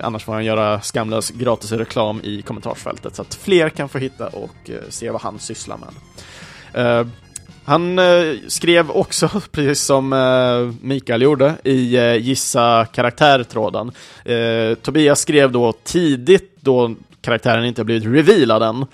annars 0.00 0.24
får 0.24 0.32
han 0.32 0.44
göra 0.44 0.80
skamlös 0.80 1.30
gratis 1.30 1.72
reklam 1.72 2.20
i 2.22 2.42
kommentarsfältet 2.42 3.16
så 3.16 3.22
att 3.22 3.34
fler 3.34 3.68
kan 3.68 3.88
få 3.88 3.98
hitta 3.98 4.26
och 4.26 4.70
se 4.88 5.10
vad 5.10 5.20
han 5.20 5.38
sysslar 5.38 5.78
med. 5.78 7.10
Han 7.64 8.00
skrev 8.48 8.90
också, 8.90 9.28
precis 9.50 9.80
som 9.80 10.08
Mikael 10.80 11.22
gjorde, 11.22 11.54
i 11.64 11.96
Gissa 12.20 12.86
karaktärtråden. 12.92 13.92
Tobias 14.82 15.20
skrev 15.20 15.52
då 15.52 15.72
tidigt, 15.72 16.56
då 16.60 16.94
karaktären 17.24 17.64
inte 17.64 17.80
har 17.80 17.84
blivit 17.84 18.28
revealad 18.28 18.62
än. 18.62 18.86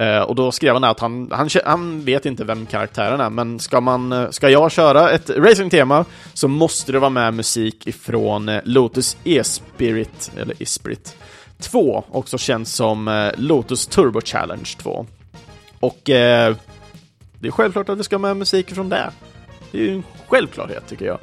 Uh, 0.00 0.22
och 0.22 0.34
då 0.34 0.52
skrev 0.52 0.74
han 0.74 0.84
att 0.84 1.00
han, 1.00 1.28
han, 1.32 1.48
han 1.64 2.04
vet 2.04 2.26
inte 2.26 2.44
vem 2.44 2.66
karaktären 2.66 3.20
är, 3.20 3.30
men 3.30 3.60
ska, 3.60 3.80
man, 3.80 4.12
eh, 4.12 4.30
ska 4.30 4.48
jag 4.48 4.72
köra 4.72 5.10
ett 5.10 5.30
racing-tema 5.30 6.04
så 6.32 6.48
måste 6.48 6.92
det 6.92 6.98
vara 6.98 7.10
med 7.10 7.34
musik 7.34 7.86
ifrån 7.86 8.48
eh, 8.48 8.60
Lotus 8.64 9.16
E-Spirit, 9.24 10.32
eller 10.36 10.62
E-Spirit 10.62 11.16
2, 11.60 12.04
också 12.10 12.38
känd 12.38 12.68
som 12.68 13.08
uh, 13.08 13.30
Lotus 13.36 13.86
Turbo 13.86 14.20
Challenge 14.20 14.70
2. 14.78 15.06
Och 15.80 16.00
det 16.04 17.48
är 17.48 17.50
självklart 17.50 17.88
att 17.88 17.98
det 17.98 18.04
ska 18.04 18.18
med 18.18 18.36
musik 18.36 18.74
från 18.74 18.88
det. 18.88 19.10
Det 19.72 19.78
är 19.78 19.82
ju 19.82 19.94
en 19.94 20.02
självklarhet, 20.28 20.86
tycker 20.88 21.06
jag. 21.06 21.18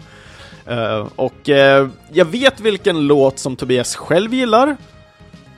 och 1.15 1.49
jag 2.11 2.25
vet 2.25 2.59
vilken 2.59 3.07
låt 3.07 3.39
som 3.39 3.55
Tobias 3.55 3.95
själv 3.95 4.33
gillar, 4.33 4.77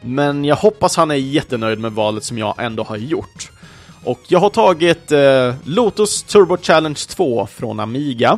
men 0.03 0.45
jag 0.45 0.55
hoppas 0.55 0.97
han 0.97 1.11
är 1.11 1.15
jättenöjd 1.15 1.79
med 1.79 1.91
valet 1.91 2.23
som 2.23 2.37
jag 2.37 2.55
ändå 2.57 2.83
har 2.83 2.97
gjort. 2.97 3.51
Och 4.03 4.19
jag 4.27 4.39
har 4.39 4.49
tagit 4.49 5.11
eh, 5.11 5.55
Lotus 5.63 6.23
Turbo 6.23 6.57
Challenge 6.57 6.99
2 7.09 7.47
från 7.47 7.79
Amiga. 7.79 8.37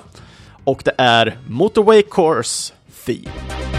Och 0.64 0.82
det 0.86 0.94
är 0.98 1.38
Motorway 1.48 2.02
Course 2.02 2.74
Theme. 3.06 3.75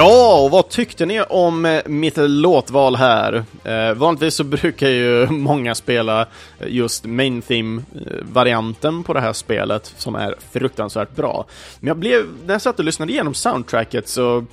Ja, 0.00 0.40
och 0.44 0.50
vad 0.50 0.68
tyckte 0.68 1.06
ni 1.06 1.20
om 1.20 1.66
eh, 1.66 1.82
mitt 1.86 2.16
låtval 2.16 2.96
här? 2.96 3.44
Eh, 3.64 3.94
vanligtvis 3.94 4.34
så 4.34 4.44
brukar 4.60 4.88
ju 4.88 5.26
många 5.26 5.74
spela 5.74 6.20
eh, 6.20 6.68
just 6.68 7.04
main 7.04 7.42
theme-varianten 7.42 9.04
på 9.04 9.12
det 9.12 9.20
här 9.20 9.32
spelet, 9.32 9.94
som 9.96 10.14
är 10.14 10.34
fruktansvärt 10.52 11.16
bra. 11.16 11.44
Men 11.80 11.88
jag 11.88 11.96
blev, 11.96 12.26
när 12.46 12.54
jag 12.54 12.62
satt 12.62 12.78
och 12.78 12.84
lyssnade 12.84 13.12
igenom 13.12 13.34
soundtracket 13.34 14.08
så, 14.08 14.44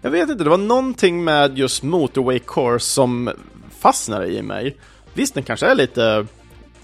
jag 0.00 0.10
vet 0.10 0.30
inte, 0.30 0.44
det 0.44 0.50
var 0.50 0.58
någonting 0.58 1.24
med 1.24 1.58
just 1.58 1.82
Motorway 1.82 2.38
Course 2.38 2.86
som 2.86 3.30
fastnade 3.80 4.26
i 4.26 4.42
mig. 4.42 4.76
Visst, 5.14 5.34
den 5.34 5.44
kanske 5.44 5.66
är 5.66 5.74
lite 5.74 6.26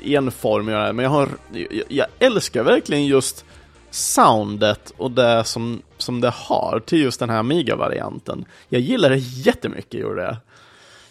enformig, 0.02 0.74
men 0.74 0.98
jag 0.98 1.10
har, 1.10 1.28
jag, 1.52 1.82
jag 1.88 2.06
älskar 2.18 2.62
verkligen 2.62 3.06
just 3.06 3.44
soundet 3.90 4.92
och 4.96 5.10
det 5.10 5.44
som, 5.44 5.82
som 5.98 6.20
det 6.20 6.30
har 6.30 6.82
till 6.86 7.00
just 7.02 7.20
den 7.20 7.30
här 7.30 7.38
Amiga-varianten. 7.38 8.44
Jag 8.68 8.80
gillar 8.80 9.10
det 9.10 9.18
jättemycket, 9.18 10.00
gjorde 10.00 10.22
det. 10.22 10.36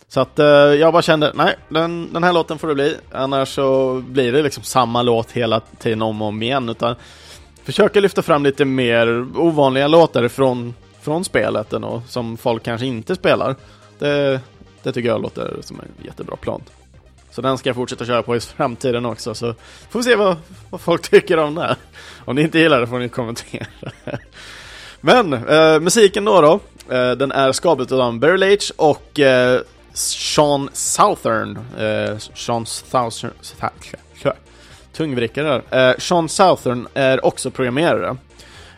Så 0.07 0.19
att 0.19 0.39
eh, 0.39 0.45
jag 0.45 0.93
bara 0.93 1.01
kände, 1.01 1.31
nej, 1.35 1.55
den, 1.69 2.13
den 2.13 2.23
här 2.23 2.33
låten 2.33 2.57
får 2.57 2.67
det 2.67 2.75
bli. 2.75 2.95
Annars 3.11 3.55
så 3.55 3.95
blir 4.07 4.31
det 4.31 4.41
liksom 4.41 4.63
samma 4.63 5.01
låt 5.01 5.31
hela 5.31 5.59
tiden 5.59 6.01
om 6.01 6.21
och 6.21 6.27
om 6.27 6.43
igen. 6.43 6.69
Utan 6.69 6.95
försöka 7.63 7.99
lyfta 7.99 8.21
fram 8.21 8.43
lite 8.43 8.65
mer 8.65 9.27
ovanliga 9.35 9.87
låtar 9.87 10.27
från, 10.27 10.73
från 11.01 11.23
spelet 11.23 11.73
och 11.73 12.01
som 12.07 12.37
folk 12.37 12.63
kanske 12.63 12.87
inte 12.87 13.15
spelar. 13.15 13.55
Det, 13.99 14.41
det 14.83 14.91
tycker 14.91 15.09
jag 15.09 15.21
låter 15.21 15.57
som 15.61 15.79
en 15.79 16.05
jättebra 16.05 16.35
plan. 16.35 16.61
Så 17.39 17.43
den 17.43 17.57
ska 17.57 17.69
jag 17.69 17.75
fortsätta 17.75 18.05
köra 18.05 18.23
på 18.23 18.35
i 18.35 18.39
framtiden 18.39 19.05
också, 19.05 19.35
så 19.35 19.53
får 19.89 19.99
vi 19.99 20.03
se 20.03 20.15
vad, 20.15 20.37
vad 20.69 20.81
folk 20.81 21.09
tycker 21.09 21.37
om 21.37 21.55
det. 21.55 21.75
Om 22.25 22.35
ni 22.35 22.41
inte 22.41 22.59
gillar 22.59 22.81
det 22.81 22.87
får 22.87 22.99
ni 22.99 23.09
kommentera. 23.09 23.65
Men 25.01 25.33
eh, 25.33 25.79
musiken 25.79 26.25
då 26.25 26.41
då, 26.41 26.59
eh, 26.95 27.11
den 27.11 27.31
är 27.31 27.51
skapad 27.51 27.93
av 27.93 28.19
Barry 28.19 28.37
Leitch 28.37 28.71
och 28.75 29.19
eh, 29.19 29.61
Sean 29.93 30.69
Southern. 30.73 31.59
Eh, 31.77 32.17
Sean 32.17 32.65
Southern... 32.65 33.31
Tungvrickare 34.93 35.63
där. 35.69 35.89
Eh, 35.89 35.95
Sean 35.97 36.29
Southern 36.29 36.87
är 36.93 37.25
också 37.25 37.51
programmerare. 37.51 38.17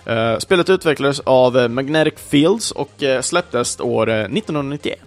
Eh, 0.05 0.37
spelet 0.37 0.69
utvecklades 0.69 1.19
av 1.19 1.57
eh, 1.57 1.67
Magnetic 1.67 2.13
Fields 2.29 2.71
och 2.71 3.03
eh, 3.03 3.21
släpptes 3.21 3.79
år 3.79 4.09
eh, 4.09 4.15
1991. 4.15 4.99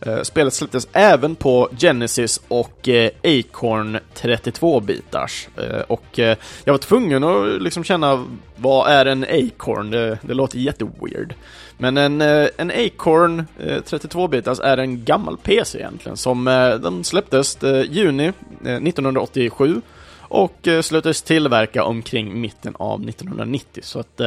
Eh, 0.00 0.22
spelet 0.22 0.54
släpptes 0.54 0.88
även 0.92 1.36
på 1.36 1.68
Genesis 1.78 2.40
och 2.48 2.88
eh, 2.88 3.10
Acorn 3.24 3.98
32-bitars. 4.14 5.48
Eh, 5.56 5.80
och 5.80 6.18
jag 6.64 6.72
var 6.72 6.78
tvungen 6.78 7.24
att 7.24 7.62
liksom 7.62 7.84
känna, 7.84 8.26
vad 8.56 8.90
är 8.90 9.06
en 9.06 9.24
Acorn? 9.24 9.90
Det, 9.90 10.18
det 10.22 10.34
låter 10.34 10.58
jätteweird. 10.58 11.34
Men 11.78 11.96
en, 11.96 12.20
en 12.56 12.70
Acorn 12.70 13.46
32-bitars 13.58 14.60
är 14.60 14.78
en 14.78 15.04
gammal 15.04 15.36
PC 15.36 15.78
egentligen, 15.78 16.16
som 16.16 16.44
den 16.82 17.04
släpptes 17.04 17.58
juni 17.88 18.32
1987 18.62 19.80
och 20.20 20.68
slutades 20.82 21.22
tillverka 21.22 21.84
omkring 21.84 22.40
mitten 22.40 22.74
av 22.78 23.08
1990. 23.08 23.82
Så 23.84 24.00
att 24.00 24.20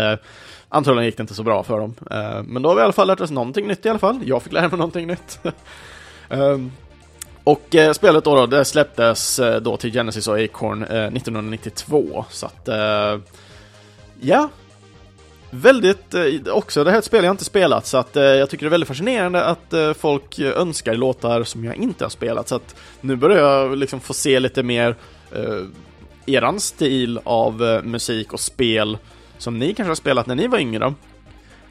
Antagligen 0.74 1.06
gick 1.06 1.18
det 1.18 1.22
inte 1.22 1.34
så 1.34 1.44
bra 1.44 1.64
för 1.64 1.80
dem. 1.80 1.96
Uh, 2.12 2.44
men 2.44 2.62
då 2.62 2.70
har 2.70 2.76
vi 2.76 2.82
i 2.82 2.84
alla 2.84 2.94
fall 2.94 3.08
lärt 3.08 3.22
oss 3.22 3.32
någonting 3.32 3.68
nytt 3.68 3.86
i 3.86 3.90
alla 3.90 4.00
fall. 4.00 4.20
Jag 4.26 4.44
fick 4.44 4.54
lära 4.54 4.70
mig 4.70 4.78
någonting 4.78 5.08
nytt. 5.08 5.40
Ehm, 6.30 6.72
och 7.44 7.76
uh, 7.76 7.92
spelet 7.92 8.24
då, 8.24 8.36
då, 8.36 8.46
det 8.46 8.66
släpptes 8.66 9.40
uh, 9.40 9.56
då 9.56 9.78
till 9.78 9.94
Genesis 9.94 10.28
och 10.28 10.40
Acorn 10.40 10.84
1992. 10.84 12.26
Så 12.30 12.46
att, 12.46 12.70
ja. 14.22 14.50
Väldigt, 15.54 16.16
också 16.52 16.84
det 16.84 16.90
här 16.90 16.98
är 16.98 17.00
ett 17.00 17.06
spel 17.06 17.24
jag 17.24 17.34
inte 17.34 17.46
spelat 17.46 17.86
så 17.86 17.98
att 17.98 18.16
jag 18.16 18.50
tycker 18.50 18.66
det 18.66 18.68
är 18.68 18.72
väldigt 18.72 18.88
fascinerande 18.88 19.44
att 19.46 19.74
folk 19.98 20.40
önskar 20.40 20.94
låtar 20.94 21.44
som 21.44 21.66
jag 21.66 21.76
inte 21.76 22.06
har 22.06 22.10
spelat. 22.10 22.48
Så 22.48 22.56
att 22.56 22.76
nu 23.02 23.16
börjar 23.16 23.38
jag 23.38 23.78
liksom 23.78 24.00
få 24.00 24.14
se 24.14 24.40
lite 24.40 24.64
mer 24.64 24.96
eran 26.26 26.60
stil 26.60 27.20
av 27.24 27.82
musik 27.84 28.34
och 28.34 28.40
spel 28.40 28.98
som 29.42 29.60
ni 29.60 29.74
kanske 29.74 29.90
har 29.90 29.96
spelat 29.96 30.28
när 30.28 30.36
ni 30.36 30.48
var 30.48 30.60
yngre. 30.60 30.94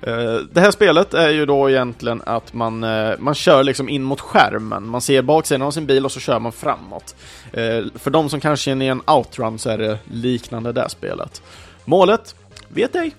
Eh, 0.03 0.35
det 0.53 0.61
här 0.61 0.71
spelet 0.71 1.15
är 1.15 1.31
ju 1.31 1.47
då 1.47 1.71
egentligen 1.71 2.23
att 2.27 2.55
man, 2.55 2.85
eh, 2.85 3.13
man 3.19 3.35
kör 3.35 3.65
liksom 3.65 3.89
in 3.89 4.03
mot 4.03 4.21
skärmen. 4.21 4.89
Man 4.89 5.01
ser 5.01 5.23
baksidan 5.23 5.63
av 5.63 5.71
sin 5.71 5.87
bil 5.87 6.05
och 6.05 6.13
så 6.13 6.21
kör 6.21 6.39
man 6.39 6.53
framåt. 6.53 7.15
Eh, 7.53 7.85
för 7.95 8.11
de 8.11 8.29
som 8.31 8.41
kanske 8.41 8.65
känner 8.65 8.85
igen 8.85 9.03
Outrun 9.07 9.59
så 9.59 9.71
är 9.71 9.79
det 9.79 9.99
liknande 10.05 10.73
det 10.73 10.89
spelet. 10.89 11.43
Målet? 11.85 12.35
Vet 12.69 12.95
ej. 12.95 13.15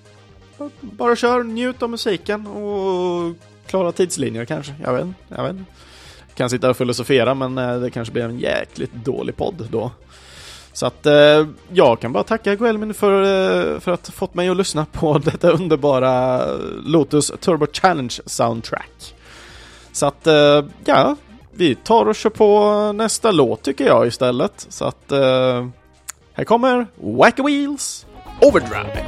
Bara 0.80 1.16
kör, 1.16 1.42
njut 1.42 1.82
av 1.82 1.90
musiken 1.90 2.46
och 2.46 3.34
klara 3.66 3.92
tidslinjer 3.92 4.44
kanske. 4.44 4.74
Jag 4.82 4.92
vet, 4.92 5.06
jag 5.28 5.44
vet 5.44 5.56
Kan 6.34 6.50
sitta 6.50 6.70
och 6.70 6.76
filosofera 6.76 7.34
men 7.34 7.54
det 7.54 7.90
kanske 7.90 8.12
blir 8.12 8.24
en 8.24 8.38
jäkligt 8.38 8.94
dålig 8.94 9.36
podd 9.36 9.68
då. 9.70 9.90
Så 10.72 10.86
att 10.86 11.06
eh, 11.06 11.46
jag 11.72 12.00
kan 12.00 12.12
bara 12.12 12.24
tacka 12.24 12.54
Guelmin 12.54 12.94
för, 12.94 13.22
eh, 13.22 13.80
för 13.80 13.92
att 13.92 14.06
ha 14.06 14.12
fått 14.12 14.34
mig 14.34 14.48
att 14.48 14.56
lyssna 14.56 14.86
på 14.92 15.18
detta 15.24 15.50
underbara 15.50 16.46
Lotus 16.84 17.32
Turbo 17.40 17.66
Challenge 17.72 18.20
soundtrack. 18.26 19.14
Så 19.92 20.06
att, 20.06 20.26
eh, 20.26 20.64
ja, 20.84 21.16
vi 21.52 21.74
tar 21.74 22.06
och 22.06 22.14
kör 22.14 22.30
på 22.30 22.92
nästa 22.92 23.30
låt 23.30 23.62
tycker 23.62 23.86
jag 23.86 24.06
istället. 24.06 24.66
Så 24.68 24.84
att, 24.84 25.12
eh, 25.12 25.66
här 26.32 26.44
kommer 26.44 26.86
Wacky 26.94 27.42
Wheels 27.42 28.06
Overdrive. 28.40 29.04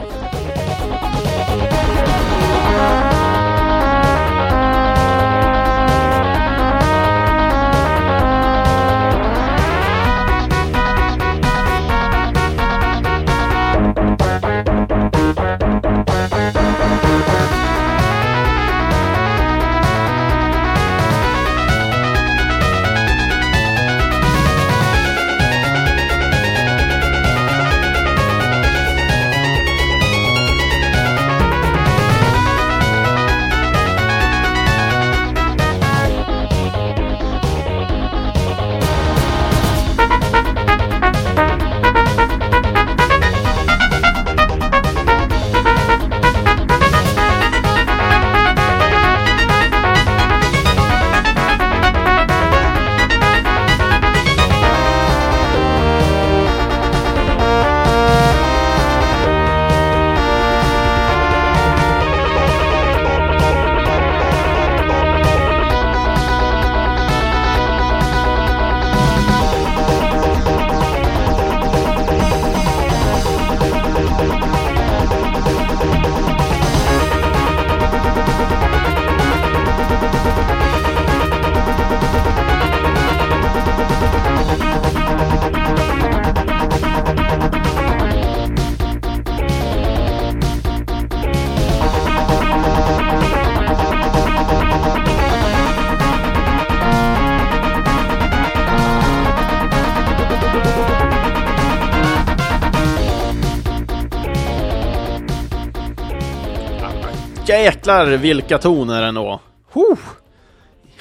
Jäklar 107.62 108.06
vilka 108.06 108.58
toner 108.58 109.02
ändå! 109.02 109.40
Huh. 109.72 109.98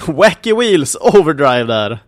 Wacky 0.08 0.54
Wheels 0.54 0.98
Overdrive 1.02 1.64
där! 1.64 2.00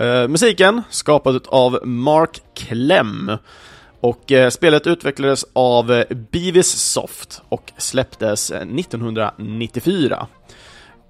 Uh, 0.00 0.28
musiken 0.28 0.82
skapad 0.90 1.46
av 1.48 1.80
Mark 1.82 2.42
Clem 2.54 3.32
och 4.00 4.30
uh, 4.30 4.48
spelet 4.48 4.86
utvecklades 4.86 5.44
av 5.52 5.90
uh, 5.90 6.04
Beavis 6.30 6.66
Soft 6.66 7.42
och 7.48 7.72
släpptes 7.76 8.50
1994. 8.50 10.26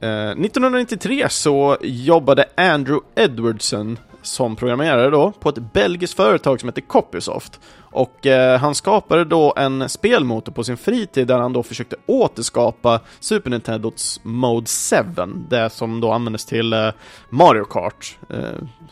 1993 0.01 1.27
så 1.29 1.77
jobbade 1.83 2.45
Andrew 2.57 3.07
Edwardson 3.17 3.99
som 4.27 4.57
programmerare 4.57 5.11
då 5.11 5.33
på 5.33 5.49
ett 5.49 5.73
belgiskt 5.73 6.17
företag 6.17 6.61
som 6.61 6.69
heter 6.69 6.81
Copysoft. 6.83 7.61
Och 7.77 8.27
eh, 8.27 8.59
han 8.61 8.75
skapade 8.75 9.25
då 9.25 9.55
en 9.57 9.89
spelmotor 9.89 10.53
på 10.53 10.65
sin 10.65 10.77
fritid 10.77 11.27
där 11.27 11.39
han 11.39 11.53
då 11.53 11.63
försökte 11.63 11.97
återskapa 12.07 13.01
Super 13.21 13.51
Nintendos 13.51 14.21
Mode 14.23 14.67
7, 14.67 14.97
det 15.49 15.71
som 15.71 16.01
då 16.01 16.13
användes 16.13 16.45
till 16.45 16.73
eh, 16.73 16.91
Mario 17.31 17.65
Kart, 17.65 18.19
eh, 18.31 18.39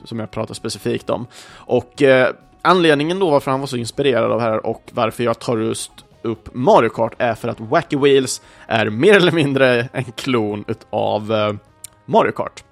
som 0.04 0.18
jag 0.18 0.30
pratar 0.30 0.54
specifikt 0.54 1.10
om. 1.10 1.26
Och 1.50 2.02
eh, 2.02 2.28
anledningen 2.62 3.18
då 3.18 3.30
varför 3.30 3.50
han 3.50 3.60
var 3.60 3.66
så 3.66 3.76
inspirerad 3.76 4.32
av 4.32 4.38
det 4.38 4.44
här 4.44 4.66
och 4.66 4.82
varför 4.92 5.24
jag 5.24 5.38
tar 5.38 5.58
just 5.58 5.92
upp 6.22 6.48
Mario 6.54 6.88
Kart 6.88 7.14
är 7.18 7.34
för 7.34 7.48
att 7.48 7.60
Wacky 7.60 7.96
Wheels 7.96 8.42
är 8.66 8.90
mer 8.90 9.16
eller 9.16 9.32
mindre 9.32 9.88
en 9.92 10.04
klon 10.04 10.64
utav 10.68 11.32
eh, 11.32 11.52
Mario 12.06 12.32
Kart. 12.32 12.64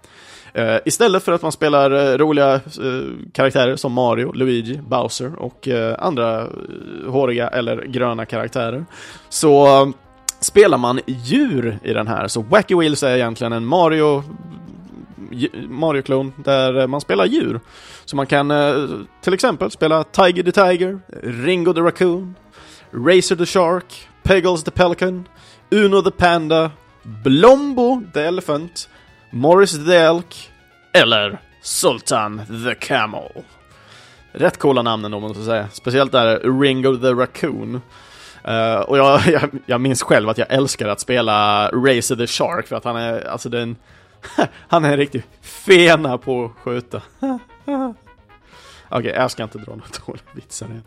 Uh, 0.58 0.78
istället 0.84 1.22
för 1.22 1.32
att 1.32 1.42
man 1.42 1.52
spelar 1.52 1.92
uh, 1.92 2.18
roliga 2.18 2.54
uh, 2.54 3.12
karaktärer 3.32 3.76
som 3.76 3.92
Mario, 3.92 4.32
Luigi, 4.32 4.80
Bowser 4.88 5.42
och 5.42 5.68
andra 5.98 6.46
håriga 7.06 7.48
eller 7.48 7.84
gröna 7.84 8.26
karaktärer 8.26 8.84
så 9.28 9.92
spelar 10.40 10.78
man 10.78 11.00
djur 11.06 11.78
i 11.82 11.92
den 11.92 12.08
här. 12.08 12.28
Så 12.28 12.42
Wacky 12.42 12.74
Wheels 12.74 13.02
är 13.02 13.16
egentligen 13.16 13.52
en 13.52 13.66
Mario 13.66 14.24
Mario-klon 15.68 16.32
där 16.36 16.86
man 16.86 17.00
spelar 17.00 17.24
djur. 17.24 17.60
Så 18.04 18.16
man 18.16 18.26
kan 18.26 18.52
till 19.20 19.34
exempel 19.34 19.70
spela 19.70 20.04
Tiger 20.04 20.42
the 20.42 20.52
Tiger, 20.52 21.00
Ringo 21.22 21.74
the 21.74 21.80
Raccoon, 21.80 22.34
Racer 22.90 23.36
the 23.36 23.46
Shark, 23.46 24.08
Peggles 24.22 24.64
the 24.64 24.70
Pelican, 24.70 25.28
Uno 25.70 26.02
the 26.02 26.10
Panda, 26.10 26.70
Blombo 27.02 28.02
the 28.12 28.22
Elephant, 28.22 28.88
Morris 29.30 29.84
the 29.86 29.96
Elk 29.96 30.50
eller 30.92 31.38
Sultan 31.62 32.42
the 32.64 32.74
Camel. 32.74 33.44
Rätt 34.32 34.58
coola 34.58 34.82
namnen 34.82 35.14
om 35.14 35.22
man 35.22 35.34
ska 35.34 35.44
säga. 35.44 35.68
Speciellt 35.72 36.12
där 36.12 36.60
Ringo 36.60 36.96
the 36.96 37.12
Raccoon. 37.12 37.80
Uh, 38.48 38.80
och 38.80 38.98
jag, 38.98 39.20
jag, 39.26 39.50
jag, 39.66 39.80
minns 39.80 40.02
själv 40.02 40.28
att 40.28 40.38
jag 40.38 40.52
älskar 40.52 40.88
att 40.88 41.00
spela 41.00 41.68
Racer 41.68 42.16
the 42.16 42.26
Shark 42.26 42.66
för 42.66 42.76
att 42.76 42.84
han 42.84 42.96
är, 42.96 43.28
alltså 43.28 43.48
den, 43.48 43.76
han 44.68 44.84
är 44.84 44.92
en 44.92 44.96
riktig 44.96 45.22
fena 45.42 46.18
på 46.18 46.44
att 46.44 46.64
skjuta. 46.64 47.02
Okej, 47.20 47.94
okay, 48.90 49.12
jag 49.12 49.30
ska 49.30 49.42
inte 49.42 49.58
dra 49.58 49.70
några 49.70 49.86
dåliga 50.06 50.22
vitsar 50.32 50.66
igen. 50.66 50.84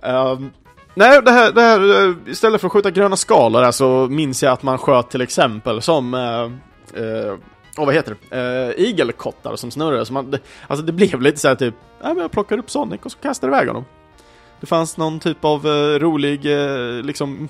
Um, 0.00 0.52
nej, 0.94 1.22
det 1.22 1.30
här, 1.30 1.52
det 1.52 1.62
här, 1.62 2.08
eh, 2.08 2.14
istället 2.26 2.60
för 2.60 2.68
att 2.68 2.72
skjuta 2.72 2.90
gröna 2.90 3.16
skalor 3.16 3.70
så 3.70 4.06
minns 4.10 4.42
jag 4.42 4.52
att 4.52 4.62
man 4.62 4.78
sköt 4.78 5.10
till 5.10 5.20
exempel 5.20 5.82
som 5.82 6.14
uh, 6.14 6.50
uh, 7.02 7.38
och 7.76 7.86
vad 7.86 7.94
heter 7.94 8.16
det? 8.30 8.36
Uh, 8.36 8.86
igelkottar 8.88 9.56
som 9.56 9.70
snurrade 9.70 10.06
Så 10.06 10.12
man, 10.12 10.30
det, 10.30 10.38
alltså 10.66 10.86
det 10.86 10.92
blev 10.92 11.22
lite 11.22 11.40
så 11.40 11.48
här 11.48 11.54
typ, 11.54 11.74
ja 12.00 12.08
men 12.08 12.18
jag 12.18 12.30
plockar 12.30 12.58
upp 12.58 12.70
Sonic 12.70 13.00
och 13.02 13.12
så 13.12 13.18
kastar 13.18 13.48
iväg 13.48 13.68
honom. 13.68 13.84
Det 14.60 14.66
fanns 14.66 14.96
någon 14.96 15.20
typ 15.20 15.44
av 15.44 15.66
uh, 15.66 15.98
rolig, 15.98 16.46
uh, 16.46 17.02
liksom, 17.02 17.48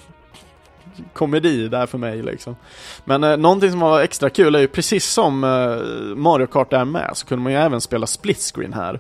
komedi 1.13 1.69
där 1.69 1.87
för 1.87 1.99
mig 1.99 2.23
liksom. 2.23 2.57
Men 3.05 3.25
uh, 3.25 3.37
någonting 3.37 3.71
som 3.71 3.81
var 3.81 4.01
extra 4.01 4.31
kul 4.31 4.55
är 4.55 4.59
ju 4.59 4.69
precis 4.69 5.07
som 5.07 5.45
uh, 5.45 6.17
Mario 6.17 6.47
Kart 6.47 6.73
är 6.73 6.85
med 6.85 7.11
så 7.15 7.27
kunde 7.27 7.43
man 7.43 7.53
ju 7.53 7.59
även 7.59 7.81
spela 7.81 8.07
split 8.07 8.53
screen 8.55 8.73
här. 8.73 8.95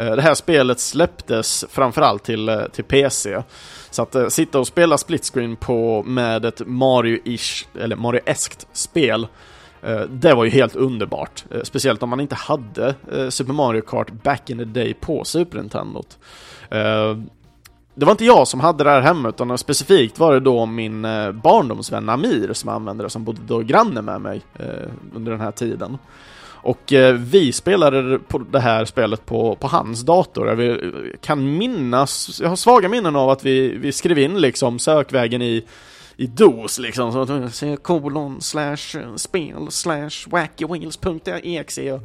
Uh, 0.00 0.16
det 0.16 0.22
här 0.22 0.34
spelet 0.34 0.80
släpptes 0.80 1.64
framförallt 1.70 2.24
till, 2.24 2.48
uh, 2.48 2.64
till 2.64 2.84
PC. 2.84 3.42
Så 3.90 4.02
att 4.02 4.32
sitta 4.32 4.58
och 4.58 4.66
spela 4.66 4.98
split 4.98 5.24
screen 5.24 5.56
på, 5.56 6.02
med 6.02 6.44
ett 6.44 6.60
Mario-ish, 6.60 7.66
eller 7.80 7.96
Mario-eskt 7.96 8.66
spel 8.72 9.26
Eh, 9.82 10.00
det 10.00 10.34
var 10.34 10.44
ju 10.44 10.50
helt 10.50 10.76
underbart, 10.76 11.44
eh, 11.50 11.60
speciellt 11.62 12.02
om 12.02 12.08
man 12.08 12.20
inte 12.20 12.34
hade 12.34 12.94
eh, 13.12 13.28
Super 13.28 13.52
Mario 13.52 13.80
Kart 13.80 14.10
back 14.10 14.50
in 14.50 14.58
the 14.58 14.64
day 14.64 14.94
på 14.94 15.24
Super 15.24 15.58
Nintendo. 15.58 16.02
Det 17.94 18.04
var 18.04 18.10
inte 18.10 18.24
jag 18.24 18.48
som 18.48 18.60
hade 18.60 18.84
det 18.84 18.90
här 18.90 19.00
hemma, 19.00 19.28
utan 19.28 19.58
specifikt 19.58 20.18
var 20.18 20.34
det 20.34 20.40
då 20.40 20.66
min 20.66 21.02
barndomsvän 21.42 22.08
Amir 22.08 22.52
som 22.52 22.68
använde 22.68 23.04
det, 23.04 23.10
som 23.10 23.24
bodde 23.24 23.40
då 23.46 23.58
granne 23.58 24.02
med 24.02 24.20
mig 24.20 24.42
under 25.14 25.32
den 25.32 25.40
här 25.40 25.50
tiden. 25.50 25.98
Och 26.62 26.92
vi 27.18 27.52
spelade 27.52 28.18
på 28.18 28.38
det 28.38 28.60
här 28.60 28.84
spelet 28.84 29.26
på, 29.26 29.54
på 29.54 29.66
hans 29.66 30.02
dator. 30.02 30.62
Jag 30.62 30.80
kan 31.20 31.58
minnas, 31.58 32.40
jag 32.42 32.48
har 32.48 32.56
svaga 32.56 32.88
minnen 32.88 33.16
av 33.16 33.30
att 33.30 33.44
vi, 33.44 33.76
vi 33.76 33.92
skrev 33.92 34.18
in 34.18 34.40
liksom 34.40 34.78
sökvägen 34.78 35.42
i 35.42 35.64
i 36.20 36.26
DOS 36.26 36.78
liksom. 36.78 37.12
Så 37.12 37.20
att 37.20 37.54
se 37.54 37.76
kolon 37.76 38.40
slash 38.40 39.16
spel 39.16 39.70
slash 39.70 40.10
wackywheels.exe 40.26 41.92
och 41.92 42.00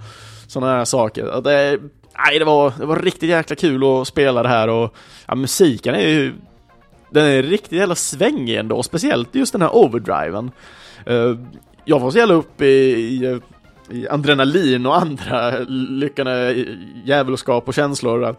sådana 0.48 0.74
här 0.74 0.86
saker. 0.86 1.26
Att 1.26 1.44
det, 1.44 1.80
nej, 2.18 2.40
det 2.40 2.46
var, 2.46 2.74
det 2.80 2.86
var 2.86 3.00
riktigt 3.00 3.30
jäkla 3.30 3.56
kul 3.56 3.84
att 3.84 4.08
spela 4.08 4.44
det 4.44 4.50
här 4.50 4.68
och 4.68 4.96
ja, 5.28 5.36
musiken 5.36 5.96
är 5.96 6.08
ju 6.08 6.34
den 7.10 7.26
är 7.26 7.44
riktigt 7.44 7.72
jävla 7.72 7.96
svängig 7.96 8.56
ändå, 8.56 8.84
speciellt 8.84 9.36
just 9.36 9.52
den 9.52 9.62
här 9.62 9.76
overdriven. 9.76 10.52
Eh, 11.06 11.36
jag 11.86 12.00
var 12.00 12.12
så 12.12 12.18
jävla 12.18 12.34
uppe 12.34 12.66
i, 12.66 12.92
i, 12.92 13.40
i 13.90 14.08
adrenalin 14.10 14.86
och 14.86 14.98
andra 14.98 15.60
lyckande 15.70 16.66
djävulskap 17.06 17.68
och 17.68 17.74
känslor 17.74 18.36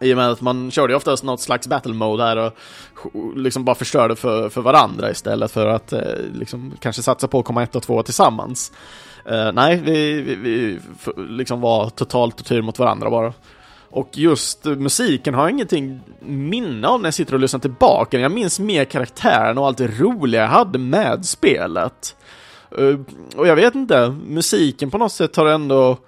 i 0.00 0.12
och 0.12 0.16
med 0.16 0.30
att 0.30 0.40
man 0.40 0.70
körde 0.70 0.92
ju 0.92 0.96
oftast 0.96 1.24
något 1.24 1.40
slags 1.40 1.68
battle 1.68 1.94
mode 1.94 2.24
här 2.24 2.36
och 2.36 2.52
liksom 3.36 3.64
bara 3.64 3.74
förstörde 3.74 4.16
för, 4.16 4.48
för 4.48 4.60
varandra 4.60 5.10
istället 5.10 5.50
för 5.50 5.66
att 5.66 5.92
eh, 5.92 6.00
liksom 6.32 6.72
kanske 6.80 7.02
satsa 7.02 7.28
på 7.28 7.38
att 7.38 7.44
komma 7.44 7.62
ett 7.62 7.76
och 7.76 7.82
två 7.82 8.02
tillsammans. 8.02 8.72
Eh, 9.24 9.52
nej, 9.52 9.82
vi, 9.84 10.20
vi, 10.20 10.34
vi 10.34 10.78
liksom 11.16 11.60
var 11.60 11.90
totalt 11.90 12.36
tortyr 12.36 12.62
mot 12.62 12.78
varandra 12.78 13.10
bara. 13.10 13.32
Och 13.90 14.08
just 14.12 14.64
musiken 14.64 15.34
har 15.34 15.42
jag 15.42 15.50
ingenting 15.50 16.00
minne 16.20 16.88
av 16.88 17.00
när 17.00 17.06
jag 17.06 17.14
sitter 17.14 17.34
och 17.34 17.40
lyssnar 17.40 17.60
tillbaka. 17.60 18.18
Jag 18.18 18.32
minns 18.32 18.60
mer 18.60 18.84
karaktären 18.84 19.58
och 19.58 19.66
allt 19.66 19.78
det 19.78 20.00
roliga 20.00 20.40
jag 20.40 20.48
hade 20.48 20.78
med 20.78 21.26
spelet. 21.26 22.16
Uh, 22.78 23.00
och 23.36 23.46
jag 23.46 23.56
vet 23.56 23.74
inte, 23.74 24.16
musiken 24.26 24.90
på 24.90 24.98
något 24.98 25.12
sätt 25.12 25.36
har 25.36 25.46
ändå... 25.46 25.98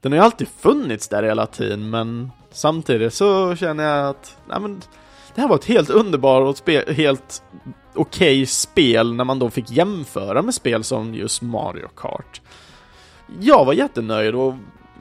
Den 0.00 0.12
har 0.12 0.18
ju 0.18 0.24
alltid 0.24 0.48
funnits 0.60 1.08
där 1.08 1.22
hela 1.22 1.46
tiden, 1.46 1.90
men 1.90 2.30
Samtidigt 2.54 3.14
så 3.14 3.56
känner 3.56 3.84
jag 3.84 4.08
att, 4.08 4.36
nej 4.48 4.60
men, 4.60 4.82
det 5.34 5.40
här 5.40 5.48
var 5.48 5.56
ett 5.56 5.64
helt 5.64 5.90
underbart 5.90 6.42
och 6.42 6.56
spe, 6.56 6.92
helt 6.92 7.42
okej 7.94 8.32
okay 8.34 8.46
spel 8.46 9.14
när 9.14 9.24
man 9.24 9.38
då 9.38 9.50
fick 9.50 9.70
jämföra 9.70 10.42
med 10.42 10.54
spel 10.54 10.84
som 10.84 11.14
just 11.14 11.42
Mario 11.42 11.88
Kart. 11.96 12.40
Jag 13.40 13.64
var 13.64 13.72
jättenöjd 13.72 14.34
och 14.34 14.54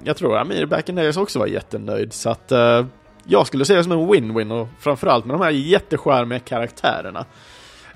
jag 0.04 0.18
tror 0.18 0.38
Amir 0.38 0.66
Back 0.66 0.90
in 0.90 0.96
Days 0.96 1.18
också 1.18 1.40
var 1.40 1.48
jättenöjd 1.48 2.14
så 2.14 2.30
att 2.30 2.52
uh, 2.52 2.86
jag 3.24 3.48
skulle 3.48 3.66
se 3.66 3.76
det 3.76 3.84
som 3.84 3.92
en 3.92 4.10
win-win 4.10 4.52
och 4.52 4.68
framförallt 4.80 5.26
med 5.26 5.34
de 5.36 5.42
här 5.42 5.52
jätteskärmiga 5.52 6.40
karaktärerna. 6.40 7.26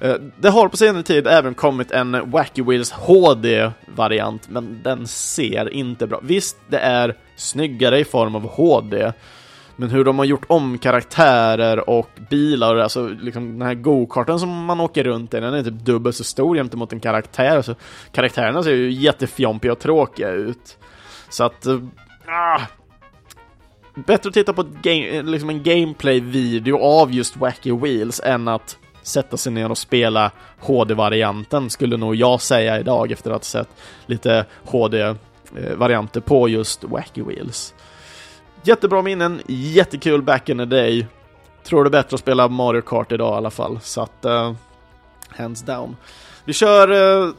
Uh, 0.03 0.15
det 0.39 0.49
har 0.49 0.67
på 0.67 0.77
senare 0.77 1.03
tid 1.03 1.27
även 1.27 1.53
kommit 1.53 1.91
en 1.91 2.31
Wacky 2.31 2.63
Wheels 2.63 2.91
HD-variant, 2.91 4.49
men 4.49 4.79
den 4.83 5.07
ser 5.07 5.73
inte 5.73 6.07
bra. 6.07 6.19
Visst, 6.23 6.57
det 6.67 6.79
är 6.79 7.17
snyggare 7.35 7.99
i 7.99 8.05
form 8.05 8.35
av 8.35 8.47
HD, 8.47 9.13
men 9.79 9.89
hur 9.89 10.03
de 10.03 10.19
har 10.19 10.25
gjort 10.25 10.45
om 10.47 10.77
karaktärer 10.77 11.89
och 11.89 12.09
bilar, 12.29 12.75
alltså 12.75 13.07
liksom 13.07 13.59
den 13.59 13.67
här 13.67 13.73
go-karten 13.73 14.39
som 14.39 14.65
man 14.65 14.79
åker 14.79 15.03
runt 15.03 15.33
i, 15.33 15.39
den 15.39 15.53
är 15.53 15.63
typ 15.63 15.85
dubbelt 15.85 16.15
så 16.15 16.23
stor 16.23 16.55
gentemot 16.55 16.93
en 16.93 16.99
karaktär. 16.99 17.61
Så 17.61 17.75
karaktärerna 18.11 18.63
ser 18.63 18.71
ju 18.71 18.91
jättefjompiga 18.91 19.71
och 19.71 19.79
tråkiga 19.79 20.29
ut. 20.29 20.77
Så 21.29 21.43
att... 21.43 21.65
Äh, 21.65 21.77
bättre 23.95 24.27
att 24.27 24.33
titta 24.33 24.53
på 24.53 24.63
game, 24.81 25.21
liksom 25.21 25.49
en 25.49 25.63
gameplay-video 25.63 26.77
av 26.77 27.13
just 27.13 27.37
Wacky 27.37 27.71
Wheels 27.71 28.21
än 28.23 28.47
att 28.47 28.77
sätta 29.01 29.37
sig 29.37 29.51
ner 29.51 29.71
och 29.71 29.77
spela 29.77 30.31
HD-varianten, 30.59 31.69
skulle 31.69 31.97
nog 31.97 32.15
jag 32.15 32.41
säga 32.41 32.79
idag 32.79 33.11
efter 33.11 33.31
att 33.31 33.35
ha 33.35 33.43
sett 33.43 33.69
lite 34.05 34.45
HD-varianter 34.65 36.19
eh, 36.19 36.23
på 36.23 36.49
just 36.49 36.83
Wacky 36.83 37.21
Wheels. 37.21 37.73
Jättebra 38.67 39.01
minnen, 39.01 39.41
jättekul 39.47 40.21
back 40.21 40.49
in 40.49 40.57
the 40.57 40.65
day. 40.65 41.07
Tror 41.63 41.83
det 41.83 41.87
är 41.87 41.91
bättre 41.91 42.15
att 42.15 42.19
spela 42.19 42.47
Mario 42.47 42.81
Kart 42.81 43.11
idag 43.11 43.33
i 43.33 43.37
alla 43.37 43.49
fall, 43.49 43.79
så 43.81 44.01
att... 44.01 44.25
Uh, 44.25 44.53
hands 45.27 45.61
down. 45.61 45.95
Vi 46.45 46.53
kör 46.53 46.91
uh, 46.91 47.33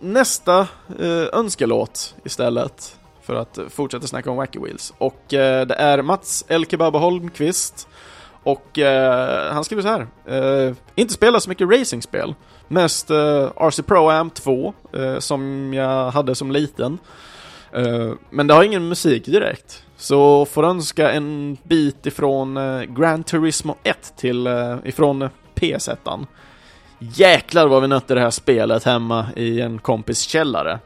nästa 0.00 0.60
uh, 1.00 1.26
önskelåt 1.32 2.14
istället. 2.24 2.98
För 3.22 3.34
att 3.34 3.58
fortsätta 3.68 4.06
snacka 4.06 4.30
om 4.30 4.36
Wacky 4.36 4.58
Wheels. 4.58 4.94
Och 4.98 5.22
det 5.28 5.74
är 5.78 6.02
Mats 6.02 6.44
Elkebaba 6.48 6.98
Holmqvist 6.98 7.88
Och 8.42 8.78
eh, 8.78 9.52
han 9.52 9.64
skriver 9.64 9.82
så 9.82 9.88
här. 9.88 10.74
Inte 10.94 11.14
spela 11.14 11.40
så 11.40 11.48
mycket 11.48 11.68
racingspel. 11.70 12.34
Mest 12.68 13.10
RC 13.10 13.82
Pro 13.82 14.08
Am 14.08 14.30
2 14.30 14.74
som 15.18 15.74
jag 15.74 16.10
hade 16.10 16.34
som 16.34 16.50
liten. 16.50 16.98
Men 18.30 18.46
det 18.46 18.54
har 18.54 18.62
ingen 18.62 18.88
musik 18.88 19.24
direkt. 19.24 19.85
Så 19.96 20.44
får 20.44 20.64
önska 20.64 21.10
en 21.10 21.56
bit 21.62 22.06
ifrån 22.06 22.56
eh, 22.56 22.82
Gran 22.82 23.24
Turismo 23.24 23.76
1 23.82 24.14
till 24.16 24.46
eh, 24.46 24.76
ifrån 24.84 25.22
eh, 25.22 25.30
PS1. 25.54 26.26
Jäklar 26.98 27.68
vad 27.68 27.82
vi 27.82 27.88
nötte 27.88 28.14
det 28.14 28.20
här 28.20 28.30
spelet 28.30 28.84
hemma 28.84 29.26
i 29.36 29.60
en 29.60 29.78
kompis 29.78 30.20
källare. 30.20 30.78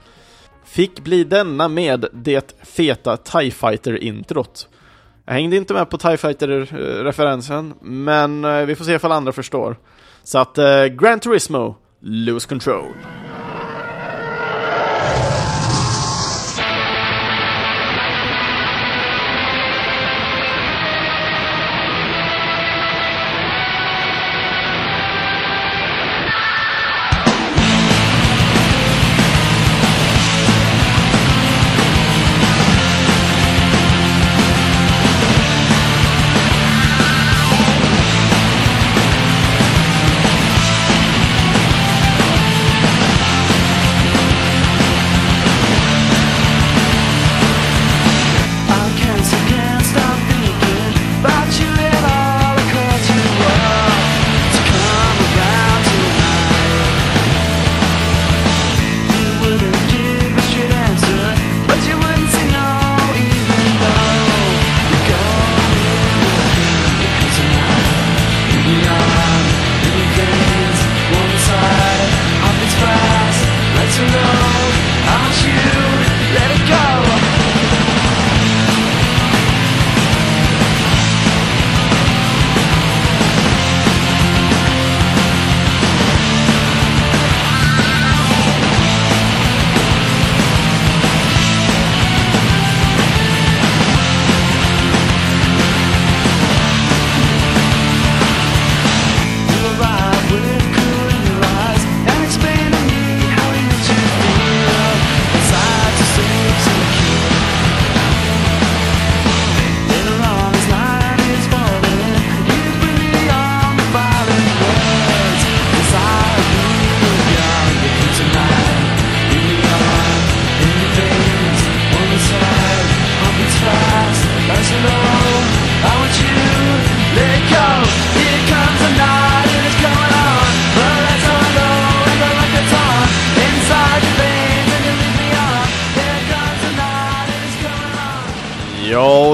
Fick 0.64 1.00
bli 1.00 1.24
denna 1.24 1.68
med 1.68 2.06
det 2.12 2.54
feta 2.62 3.16
TIE 3.16 3.50
Fighter-introt. 3.50 4.68
Jag 5.24 5.32
hängde 5.32 5.56
inte 5.56 5.74
med 5.74 5.90
på 5.90 5.98
TIE 5.98 6.16
Fighter-referensen, 6.16 7.74
men 7.80 8.44
eh, 8.44 8.64
vi 8.64 8.74
får 8.74 8.84
se 8.84 8.94
ifall 8.94 9.12
andra 9.12 9.32
förstår. 9.32 9.76
Så 10.22 10.38
att 10.38 10.58
eh, 10.58 10.84
Gran 10.84 11.20
Turismo, 11.20 11.76
Lose 12.00 12.48
Control. 12.48 12.92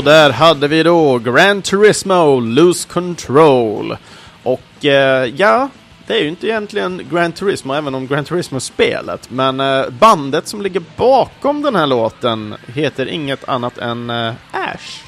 Där 0.07 0.31
hade 0.31 0.69
vi 0.69 0.83
då 0.83 1.19
Gran 1.19 1.63
Turismo 1.63 2.41
Lose 2.41 2.89
Control. 2.89 3.97
Och 4.43 4.85
eh, 4.85 5.25
ja, 5.37 5.69
det 6.07 6.15
är 6.15 6.23
ju 6.23 6.29
inte 6.29 6.47
egentligen 6.47 7.03
Gran 7.11 7.33
Turismo, 7.33 7.75
även 7.75 7.95
om 7.95 8.07
Gran 8.07 8.25
Turismo-spelet. 8.25 9.31
Men 9.31 9.61
eh, 9.61 9.89
bandet 9.89 10.49
som 10.49 10.63
ligger 10.63 10.83
bakom 10.97 11.63
den 11.63 11.75
här 11.75 11.87
låten 11.87 12.55
heter 12.67 13.07
inget 13.07 13.49
annat 13.49 13.79
än 13.79 14.11
eh, 14.11 14.33
Ash. 14.51 15.03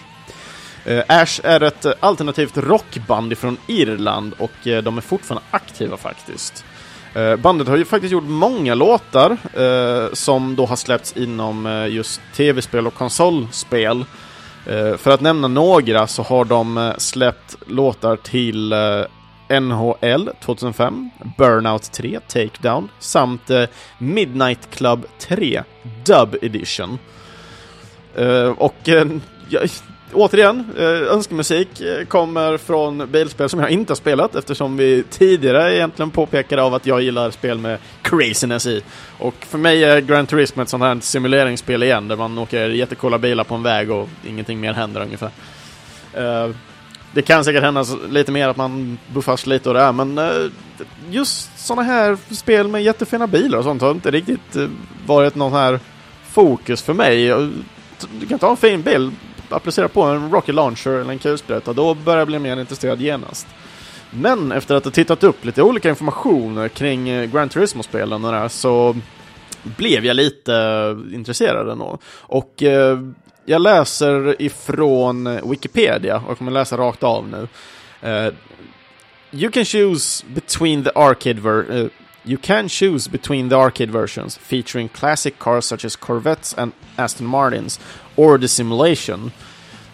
Eh, 0.85 1.05
Ash 1.09 1.41
är 1.45 1.63
ett 1.63 1.87
alternativt 2.01 2.57
rockband 2.57 3.39
från 3.39 3.57
Irland 3.67 4.35
och 4.39 4.67
eh, 4.67 4.83
de 4.83 4.97
är 4.97 5.03
fortfarande 5.03 5.47
aktiva 5.51 5.97
faktiskt. 5.97 6.65
Eh, 7.15 7.37
bandet 7.37 7.69
har 7.69 7.77
ju 7.77 7.85
faktiskt 7.85 8.13
gjort 8.13 8.25
många 8.25 8.75
låtar 8.75 9.37
eh, 9.55 10.13
som 10.13 10.57
då 10.57 10.67
har 10.67 10.77
släppts 10.77 11.17
inom 11.17 11.67
eh, 11.67 11.87
just 11.87 12.21
tv-spel 12.37 12.87
och 12.87 12.95
konsolspel. 12.95 14.05
Eh, 14.69 14.97
för 14.97 15.11
att 15.11 15.21
nämna 15.21 15.49
några 15.49 16.07
så 16.07 16.23
har 16.23 16.45
de 16.45 16.79
eh, 16.79 16.95
släppt 16.99 17.57
låtar 17.67 18.17
till 18.17 18.73
eh, 18.73 19.61
NHL 19.61 20.31
2005, 20.45 21.11
Burnout 21.39 21.93
3, 21.93 22.21
Takedown 22.29 22.89
samt 22.99 23.51
Midnight 23.99 24.71
Club 24.71 25.07
3, 25.19 25.63
Dub 26.05 26.37
Edition. 26.43 26.99
Och 28.57 28.89
återigen, 30.13 30.65
eh, 30.79 30.85
önskemusik 30.85 31.81
eh, 31.81 32.05
kommer 32.05 32.57
från 32.57 33.11
bilspel 33.11 33.49
som 33.49 33.61
jag 33.61 33.71
inte 33.71 33.91
har 33.91 33.97
spelat 33.97 34.35
eftersom 34.35 34.77
vi 34.77 35.05
tidigare 35.11 35.77
egentligen 35.77 36.11
påpekade 36.11 36.63
av 36.63 36.75
att 36.75 36.87
jag 36.87 37.03
gillar 37.03 37.31
spel 37.31 37.59
med 37.59 37.79
craziness 38.03 38.67
i. 38.67 38.83
Och 39.19 39.35
för 39.41 39.59
mig 39.59 39.85
är 39.85 40.01
Gran 40.01 40.27
Turismo 40.27 40.63
ett 40.63 40.69
sånt 40.69 40.83
här 40.83 40.99
simuleringsspel 41.01 41.83
igen 41.83 42.09
där 42.09 42.17
man 42.17 42.39
åker 42.39 42.69
jättecoola 42.69 43.19
bilar 43.19 43.45
på 43.45 43.55
en 43.55 43.63
väg 43.63 43.91
och 43.91 44.09
ingenting 44.27 44.61
mer 44.61 44.73
händer 44.73 45.01
ungefär. 45.01 45.31
Eh, 46.13 46.51
det 47.13 47.23
kan 47.23 47.45
säkert 47.45 47.63
hända 47.63 47.85
lite 48.11 48.33
mer 48.33 48.49
att 48.49 48.57
man 48.57 48.99
buffas 49.13 49.47
lite 49.47 49.69
och 49.69 49.75
det 49.75 49.81
är, 49.81 49.93
men 49.93 50.21
just 51.11 51.59
såna 51.59 51.83
här 51.83 52.19
spel 52.35 52.69
med 52.69 52.83
jättefina 52.83 53.27
bilar 53.27 53.59
och 53.59 53.65
sånt 53.65 53.83
har 53.83 53.91
inte 53.91 54.11
riktigt 54.11 54.57
varit 55.07 55.35
någon 55.35 55.53
här 55.53 55.81
fokus 56.29 56.83
för 56.83 56.93
mig. 56.93 57.27
Du 58.21 58.27
kan 58.29 58.39
ta 58.39 58.51
en 58.51 58.57
fin 58.57 58.83
bil, 58.83 59.11
applicera 59.53 59.89
på 59.89 60.03
en 60.03 60.31
Rocket 60.31 60.55
Launcher 60.55 60.91
eller 60.91 61.11
en 61.11 61.19
kulspruta, 61.19 61.73
då 61.73 61.95
börjar 61.95 62.19
jag 62.19 62.27
bli 62.29 62.39
mer 62.39 62.61
intresserad 62.61 63.01
genast. 63.01 63.47
Men 64.11 64.53
efter 64.53 64.75
att 64.75 64.85
ha 64.85 64.91
tittat 64.91 65.25
upp 65.25 65.45
lite 65.45 65.63
olika 65.63 65.89
informationer 65.89 66.69
kring 66.69 67.09
eh, 67.09 67.31
Gran 67.31 67.49
Turismo-spelen 67.49 68.25
och 68.25 68.33
det 68.33 68.39
här 68.39 68.49
så 68.49 68.97
blev 69.63 70.05
jag 70.05 70.17
lite 70.17 70.55
eh, 70.55 71.15
intresserad 71.15 71.69
ändå. 71.69 71.99
Och 72.09 72.63
eh, 72.63 72.99
jag 73.45 73.61
läser 73.63 74.43
ifrån 74.43 75.51
Wikipedia 75.51 76.17
och 76.17 76.31
jag 76.31 76.39
kommer 76.39 76.53
läsa 76.53 76.77
rakt 76.77 77.03
av 77.03 77.29
nu. 77.29 77.49
Eh, 78.09 78.33
you 79.31 79.51
can 79.51 79.65
choose 79.65 80.25
between 80.35 80.85
the 80.85 80.91
arcade 80.95 81.41
ver- 81.41 81.71
uh, 81.73 81.89
You 82.29 82.37
can 82.37 82.69
choose 82.69 83.09
between 83.09 83.49
the 83.49 83.57
arcade 83.57 83.91
versions 83.91 84.37
featuring 84.37 84.91
classic 84.91 85.39
cars 85.39 85.65
such 85.65 85.83
as 85.83 85.97
Corvettes 85.97 86.53
and 86.53 86.75
Aston 86.99 87.25
Martins 87.25 87.79
or 88.19 88.37
the 88.37 88.49
simulation, 88.49 89.33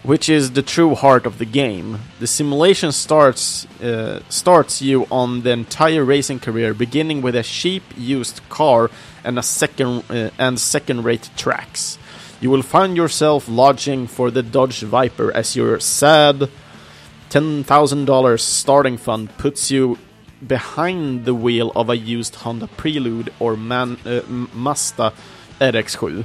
which 0.03 0.27
is 0.27 0.51
the 0.51 0.61
true 0.61 0.95
heart 0.95 1.25
of 1.25 1.37
the 1.37 1.45
game. 1.45 1.99
The 2.19 2.27
simulation 2.27 2.91
starts 2.91 3.65
uh, 3.81 4.19
starts 4.27 4.81
you 4.81 5.07
on 5.09 5.43
the 5.43 5.51
entire 5.51 6.03
racing 6.03 6.41
career, 6.41 6.73
beginning 6.73 7.21
with 7.21 7.37
a 7.37 7.43
cheap 7.43 7.83
used 7.95 8.41
car 8.49 8.91
and 9.23 9.39
a 9.39 9.43
second 9.43 10.03
uh, 10.09 10.31
and 10.37 10.59
second-rate 10.59 11.29
tracks. 11.37 11.97
You 12.41 12.49
will 12.49 12.63
find 12.63 12.97
yourself 12.97 13.47
lodging 13.47 14.07
for 14.07 14.29
the 14.29 14.43
Dodge 14.43 14.81
Viper 14.81 15.31
as 15.31 15.55
your 15.55 15.79
sad 15.79 16.49
$10,000 17.29 18.39
starting 18.39 18.97
fund 18.97 19.37
puts 19.37 19.71
you 19.71 19.97
behind 20.47 21.25
the 21.25 21.31
wheel 21.31 21.71
of 21.75 21.89
a 21.89 21.95
used 21.95 22.35
Honda 22.35 22.67
Prelude 22.75 23.31
or 23.39 23.55
Man, 23.55 23.97
uh, 24.05 24.19
Mazda 24.53 25.11
RX7. 25.59 26.23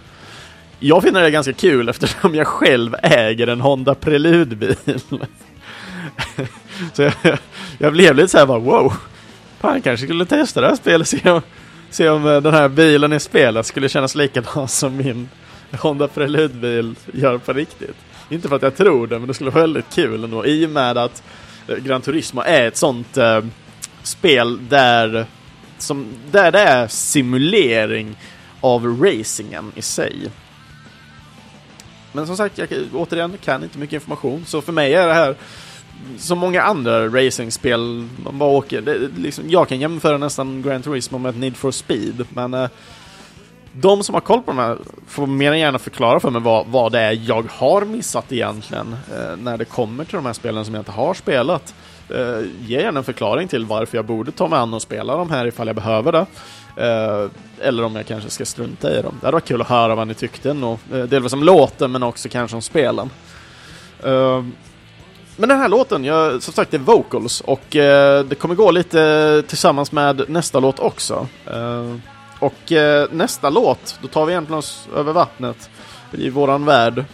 Jag 0.78 1.02
finner 1.02 1.22
det 1.22 1.30
ganska 1.30 1.52
kul 1.52 1.88
eftersom 1.88 2.34
jag 2.34 2.46
själv 2.46 2.96
äger 3.02 3.46
en 3.46 3.60
Honda 3.60 3.94
Prelude-bil. 3.94 4.76
Så 6.92 7.02
jag, 7.02 7.12
jag 7.78 7.92
blev 7.92 8.14
lite 8.14 8.28
såhär 8.28 8.46
bara 8.46 8.58
wow. 8.58 8.92
Fan, 9.60 9.74
jag 9.74 9.84
kanske 9.84 10.06
skulle 10.06 10.24
testa 10.24 10.60
det 10.60 10.68
här 10.68 10.76
spelet 10.76 11.08
se 11.08 11.30
om, 11.30 11.42
se 11.90 12.08
om 12.08 12.26
eh, 12.26 12.40
den 12.40 12.54
här 12.54 12.68
bilen 12.68 13.12
i 13.12 13.20
spelet 13.20 13.66
skulle 13.66 13.88
kännas 13.88 14.14
likadan 14.14 14.68
som 14.68 14.96
min 14.96 15.28
Honda 15.72 16.08
Prelude-bil 16.08 16.94
gör 17.12 17.38
på 17.38 17.52
riktigt. 17.52 17.96
Inte 18.28 18.48
för 18.48 18.56
att 18.56 18.62
jag 18.62 18.76
tror 18.76 19.06
det, 19.06 19.18
men 19.18 19.28
det 19.28 19.34
skulle 19.34 19.50
vara 19.50 19.60
väldigt 19.60 19.94
kul 19.94 20.24
ändå. 20.24 20.46
I 20.46 20.66
och 20.66 20.70
med 20.70 20.98
att 20.98 21.22
eh, 21.68 21.76
Gran 21.76 22.02
Turismo 22.02 22.42
är 22.46 22.68
ett 22.68 22.76
sånt 22.76 23.16
eh, 23.16 23.40
spel 24.02 24.68
där, 24.68 25.26
som, 25.78 26.06
där 26.30 26.52
det 26.52 26.60
är 26.60 26.88
simulering 26.88 28.16
av 28.60 29.02
racingen 29.02 29.72
i 29.74 29.82
sig. 29.82 30.30
Men 32.12 32.26
som 32.26 32.36
sagt, 32.36 32.58
jag 32.58 32.68
återigen 32.94 33.38
kan 33.44 33.62
inte 33.62 33.78
mycket 33.78 33.94
information, 33.94 34.44
så 34.46 34.60
för 34.60 34.72
mig 34.72 34.94
är 34.94 35.06
det 35.06 35.14
här 35.14 35.36
som 36.18 36.38
många 36.38 36.62
andra 36.62 37.08
racingspel, 37.08 38.08
man 38.24 38.38
bara 38.38 38.50
åker, 38.50 38.80
det, 38.80 38.98
liksom, 39.16 39.44
jag 39.50 39.68
kan 39.68 39.80
jämföra 39.80 40.18
nästan 40.18 40.62
Gran 40.62 40.82
Turismo 40.82 41.18
med 41.18 41.30
ett 41.30 41.36
Need 41.36 41.56
for 41.56 41.70
Speed, 41.70 42.26
men 42.28 42.54
eh, 42.54 42.68
de 43.72 44.02
som 44.02 44.14
har 44.14 44.20
koll 44.20 44.42
på 44.42 44.50
de 44.50 44.58
här 44.58 44.78
får 45.06 45.26
mer 45.26 45.52
än 45.52 45.58
gärna 45.58 45.78
förklara 45.78 46.20
för 46.20 46.30
mig 46.30 46.42
vad, 46.42 46.66
vad 46.66 46.92
det 46.92 47.00
är 47.00 47.20
jag 47.26 47.44
har 47.50 47.84
missat 47.84 48.32
egentligen 48.32 48.96
eh, 49.12 49.36
när 49.36 49.58
det 49.58 49.64
kommer 49.64 50.04
till 50.04 50.14
de 50.14 50.26
här 50.26 50.32
spelen 50.32 50.64
som 50.64 50.74
jag 50.74 50.80
inte 50.80 50.92
har 50.92 51.14
spelat. 51.14 51.74
Eh, 52.14 52.46
ge 52.66 52.82
gärna 52.82 52.98
en 52.98 53.04
förklaring 53.04 53.48
till 53.48 53.64
varför 53.64 53.98
jag 53.98 54.04
borde 54.04 54.32
ta 54.32 54.48
mig 54.48 54.58
an 54.58 54.74
och 54.74 54.82
spela 54.82 55.16
de 55.16 55.30
här 55.30 55.46
ifall 55.46 55.66
jag 55.66 55.76
behöver 55.76 56.12
det. 56.12 56.26
Eh, 56.76 57.30
eller 57.68 57.84
om 57.84 57.96
jag 57.96 58.06
kanske 58.06 58.30
ska 58.30 58.44
strunta 58.44 58.98
i 58.98 59.02
dem. 59.02 59.14
Det 59.20 59.26
hade 59.26 59.34
varit 59.34 59.48
kul 59.48 59.60
att 59.60 59.68
höra 59.68 59.94
vad 59.94 60.08
ni 60.08 60.14
tyckte. 60.14 60.50
Och, 60.50 60.80
eh, 60.92 61.04
delvis 61.04 61.32
om 61.32 61.42
låten 61.42 61.92
men 61.92 62.02
också 62.02 62.28
kanske 62.28 62.56
om 62.56 62.62
spelen. 62.62 63.10
Eh, 64.02 64.44
men 65.36 65.48
den 65.48 65.58
här 65.58 65.68
låten, 65.68 66.04
jag, 66.04 66.42
som 66.42 66.54
sagt 66.54 66.70
det 66.70 66.76
är 66.76 66.78
vocals 66.78 67.40
och 67.40 67.76
eh, 67.76 68.24
det 68.24 68.34
kommer 68.34 68.54
gå 68.54 68.70
lite 68.70 69.42
tillsammans 69.46 69.92
med 69.92 70.22
nästa 70.28 70.60
låt 70.60 70.78
också. 70.78 71.26
Eh, 71.46 71.94
och 72.38 72.72
eh, 72.72 73.06
nästa 73.10 73.50
låt, 73.50 73.98
då 74.02 74.08
tar 74.08 74.26
vi 74.26 74.32
egentligen 74.32 74.58
oss 74.58 74.88
över 74.96 75.12
vattnet 75.12 75.70
i 76.12 76.30
våran 76.30 76.64
värld. 76.64 77.04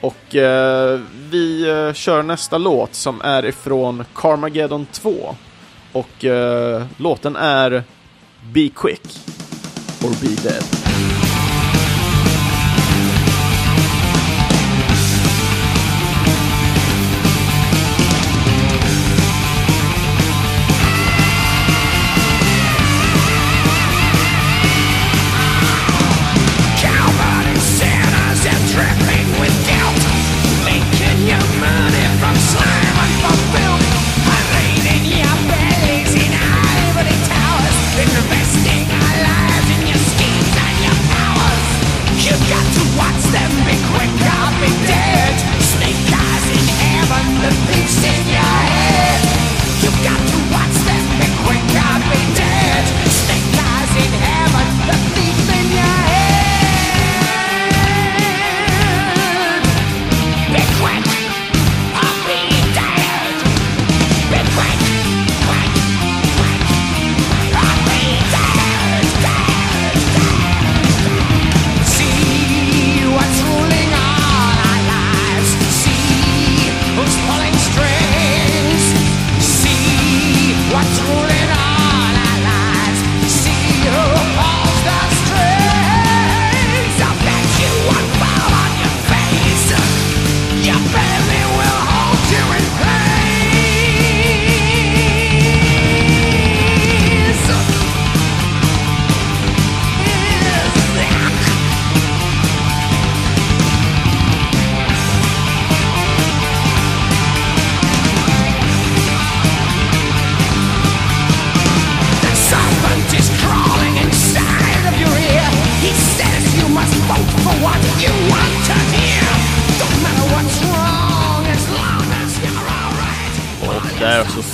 Och 0.00 0.36
eh, 0.36 1.00
vi 1.30 1.68
eh, 1.68 1.92
kör 1.92 2.22
nästa 2.22 2.58
låt 2.58 2.94
som 2.94 3.20
är 3.24 3.44
ifrån 3.44 4.04
Carmageddon 4.14 4.86
2. 4.92 5.36
Och 5.92 6.24
eh, 6.24 6.84
låten 6.96 7.36
är 7.36 7.84
Be 8.52 8.68
Quick 8.68 9.18
or 10.02 10.10
Be 10.20 10.48
Dead. 10.48 10.85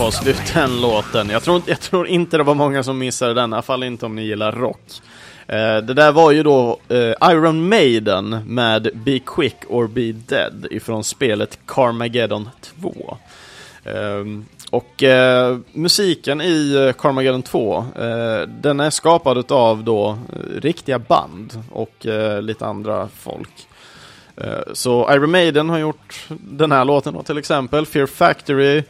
Där 0.05 0.11
slut 0.11 0.43
den 0.55 0.81
låten. 0.81 1.29
Jag 1.31 1.43
tror, 1.43 1.57
inte- 1.57 1.71
jag 1.71 1.81
tror 1.81 2.07
inte 2.07 2.37
det 2.37 2.43
var 2.43 2.55
många 2.55 2.83
som 2.83 2.99
missade 2.99 3.35
den, 3.35 3.51
i 3.51 3.55
alla 3.55 3.63
fall 3.63 3.83
inte 3.83 4.07
om 4.07 4.15
ni 4.17 4.23
gillar 4.23 4.53
rock. 4.53 4.81
Eh, 5.47 5.77
det 5.77 5.95
där 5.95 6.13
var 6.13 6.31
ju 6.33 6.43
då 6.43 6.79
eh, 6.89 7.31
Iron 7.31 7.69
Maiden 7.69 8.29
med 8.47 8.89
Be 8.95 9.19
Quick 9.19 9.57
or 9.69 9.87
Be 9.87 10.13
Dead 10.13 10.67
ifrån 10.71 11.05
spelet 11.05 11.59
Carmageddon 11.67 12.49
2. 12.81 13.17
Eh, 13.85 14.25
och 14.71 15.03
eh, 15.03 15.59
musiken 15.73 16.41
i 16.41 16.75
eh, 16.89 16.93
Carmageddon 17.03 17.43
2, 17.43 17.77
eh, 17.99 18.41
den 18.49 18.81
är 18.81 18.91
skapad 18.91 19.53
av 19.53 19.85
då 19.85 20.09
eh, 20.33 20.61
riktiga 20.61 20.99
band 20.99 21.63
och 21.73 22.07
eh, 22.07 22.43
lite 22.43 22.67
andra 22.67 23.09
folk. 23.19 23.67
Eh, 24.37 24.59
så 24.73 25.13
Iron 25.15 25.31
Maiden 25.31 25.69
har 25.71 25.79
gjort 25.79 26.27
den 26.29 26.73
här 26.73 26.85
låten 26.85 27.15
då, 27.15 27.23
till 27.23 27.39
exempel, 27.39 27.87
Fear 27.87 28.07
Factory, 28.07 28.83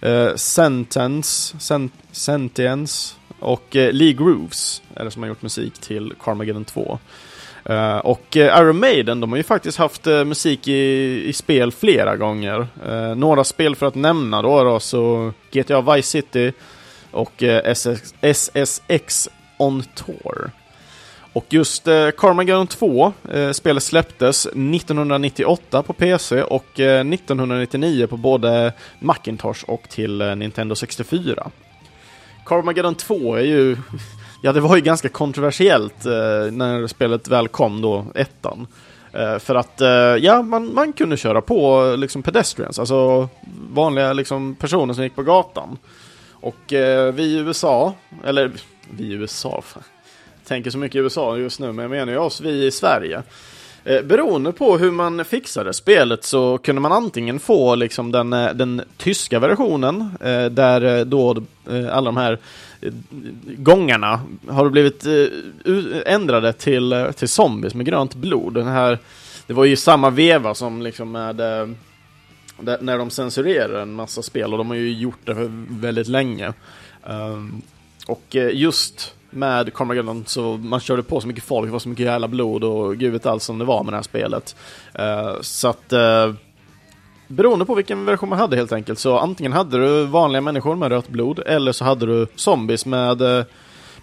Eh, 0.00 0.34
Sentence, 0.34 1.56
Sen- 1.58 1.90
Sentience 2.12 3.14
och 3.38 3.76
eh, 3.76 3.92
Lee 3.92 4.12
Grooves 4.12 4.82
är 4.94 5.04
det 5.04 5.10
som 5.10 5.22
har 5.22 5.28
gjort 5.28 5.42
musik 5.42 5.78
till 5.78 6.14
Carmageddon 6.20 6.64
2. 6.64 6.98
Uh, 7.70 7.76
eh, 7.76 7.96
och 7.98 8.36
eh, 8.36 8.60
Iron 8.60 8.78
Maiden, 8.78 9.20
de 9.20 9.30
har 9.30 9.36
ju 9.36 9.42
faktiskt 9.42 9.78
haft 9.78 10.06
musik 10.06 10.68
i, 10.68 11.22
i 11.28 11.32
spel 11.32 11.72
flera 11.72 12.16
gånger. 12.16 12.66
Några 13.14 13.44
spel 13.44 13.76
för 13.76 13.86
att 13.86 13.94
nämna 13.94 14.42
då, 14.42 14.64
då 14.64 14.80
så 14.80 15.32
GTA 15.52 15.80
Vice 15.80 16.08
City 16.08 16.52
och 17.10 17.42
SS, 17.42 18.14
SSX 18.20 19.28
On 19.58 19.82
Tour. 19.94 20.50
Och 21.32 21.46
just 21.48 21.88
eh, 21.88 22.10
Carmageddon 22.10 22.66
2, 22.66 23.12
eh, 23.32 23.50
spelet 23.50 23.82
släpptes 23.82 24.46
1998 24.46 25.82
på 25.82 25.92
PC 25.92 26.42
och 26.42 26.80
eh, 26.80 27.00
1999 27.00 28.06
på 28.06 28.16
både 28.16 28.72
Macintosh 29.00 29.64
och 29.66 29.82
till 29.88 30.20
eh, 30.20 30.36
Nintendo 30.36 30.74
64. 30.74 31.50
Carmageddon 32.46 32.94
2 32.94 33.34
är 33.34 33.42
ju, 33.42 33.76
ja 34.42 34.52
det 34.52 34.60
var 34.60 34.76
ju 34.76 34.82
ganska 34.82 35.08
kontroversiellt 35.08 36.06
eh, 36.06 36.12
när 36.52 36.86
spelet 36.86 37.28
väl 37.28 37.48
kom 37.48 37.82
då, 37.82 38.06
ettan. 38.14 38.66
Eh, 39.12 39.38
för 39.38 39.54
att, 39.54 39.80
eh, 39.80 39.88
ja, 40.24 40.42
man, 40.42 40.74
man 40.74 40.92
kunde 40.92 41.16
köra 41.16 41.40
på 41.40 41.94
liksom 41.98 42.22
pedestrians, 42.22 42.78
alltså 42.78 43.28
vanliga 43.72 44.12
liksom 44.12 44.54
personer 44.54 44.94
som 44.94 45.04
gick 45.04 45.14
på 45.14 45.22
gatan. 45.22 45.78
Och 46.32 46.72
eh, 46.72 47.12
vi 47.12 47.22
i 47.22 47.38
USA, 47.38 47.94
eller 48.24 48.50
vi 48.90 49.04
i 49.04 49.12
USA, 49.12 49.62
fan. 49.66 49.82
Tänker 50.50 50.70
så 50.70 50.78
mycket 50.78 50.96
i 50.96 50.98
USA 50.98 51.36
just 51.36 51.60
nu, 51.60 51.72
men 51.72 51.82
jag 51.82 51.90
menar 51.90 52.12
ju 52.12 52.18
oss, 52.18 52.40
vi 52.40 52.66
i 52.66 52.70
Sverige. 52.70 53.22
Eh, 53.84 54.02
beroende 54.02 54.52
på 54.52 54.78
hur 54.78 54.90
man 54.90 55.24
fixade 55.24 55.72
spelet 55.74 56.24
så 56.24 56.58
kunde 56.58 56.80
man 56.80 56.92
antingen 56.92 57.40
få 57.40 57.74
liksom 57.74 58.12
den, 58.12 58.32
eh, 58.32 58.54
den 58.54 58.82
tyska 58.96 59.38
versionen 59.38 60.10
eh, 60.20 60.44
där 60.44 60.98
eh, 60.98 61.04
då 61.04 61.36
eh, 61.70 61.96
alla 61.96 62.04
de 62.04 62.16
här 62.16 62.38
eh, 62.80 62.92
gångarna 63.46 64.20
har 64.48 64.68
blivit 64.68 65.06
ändrade 66.06 66.52
till, 66.52 67.06
till 67.16 67.28
zombies 67.28 67.74
med 67.74 67.86
grönt 67.86 68.14
blod. 68.14 68.54
Den 68.54 68.68
här, 68.68 68.98
det 69.46 69.52
var 69.52 69.64
ju 69.64 69.76
samma 69.76 70.10
veva 70.10 70.54
som 70.54 70.82
liksom 70.82 71.12
med 71.12 71.36
när 72.80 72.98
de 72.98 73.10
censurerar 73.10 73.82
en 73.82 73.92
massa 73.92 74.22
spel 74.22 74.52
och 74.52 74.58
de 74.58 74.68
har 74.68 74.76
ju 74.76 74.92
gjort 74.92 75.20
det 75.24 75.34
för 75.34 75.50
väldigt 75.80 76.08
länge. 76.08 76.52
Ehm, 77.06 77.62
och 78.06 78.36
just 78.52 79.14
med 79.30 79.74
Carmageddon 79.74 80.24
så 80.26 80.56
man 80.56 80.80
körde 80.80 81.02
på 81.02 81.20
så 81.20 81.28
mycket 81.28 81.44
folk, 81.44 81.66
det 81.66 81.72
var 81.72 81.78
så 81.78 81.88
mycket 81.88 82.06
jävla 82.06 82.28
blod 82.28 82.64
och 82.64 82.96
gud 82.96 83.12
vet 83.12 83.26
allt 83.26 83.42
som 83.42 83.58
det 83.58 83.64
var 83.64 83.84
med 83.84 83.92
det 83.92 83.96
här 83.96 84.02
spelet. 84.02 84.56
Uh, 84.98 85.40
så 85.40 85.68
att 85.68 85.92
uh, 85.92 86.34
beroende 87.30 87.64
på 87.64 87.74
vilken 87.74 88.04
version 88.04 88.28
man 88.28 88.38
hade 88.38 88.56
helt 88.56 88.72
enkelt 88.72 88.98
så 88.98 89.18
antingen 89.18 89.52
hade 89.52 89.78
du 89.78 90.04
vanliga 90.04 90.40
människor 90.40 90.76
med 90.76 90.88
rött 90.88 91.08
blod 91.08 91.38
eller 91.38 91.72
så 91.72 91.84
hade 91.84 92.06
du 92.06 92.26
zombies 92.34 92.86
med, 92.86 93.22
eh, 93.22 93.44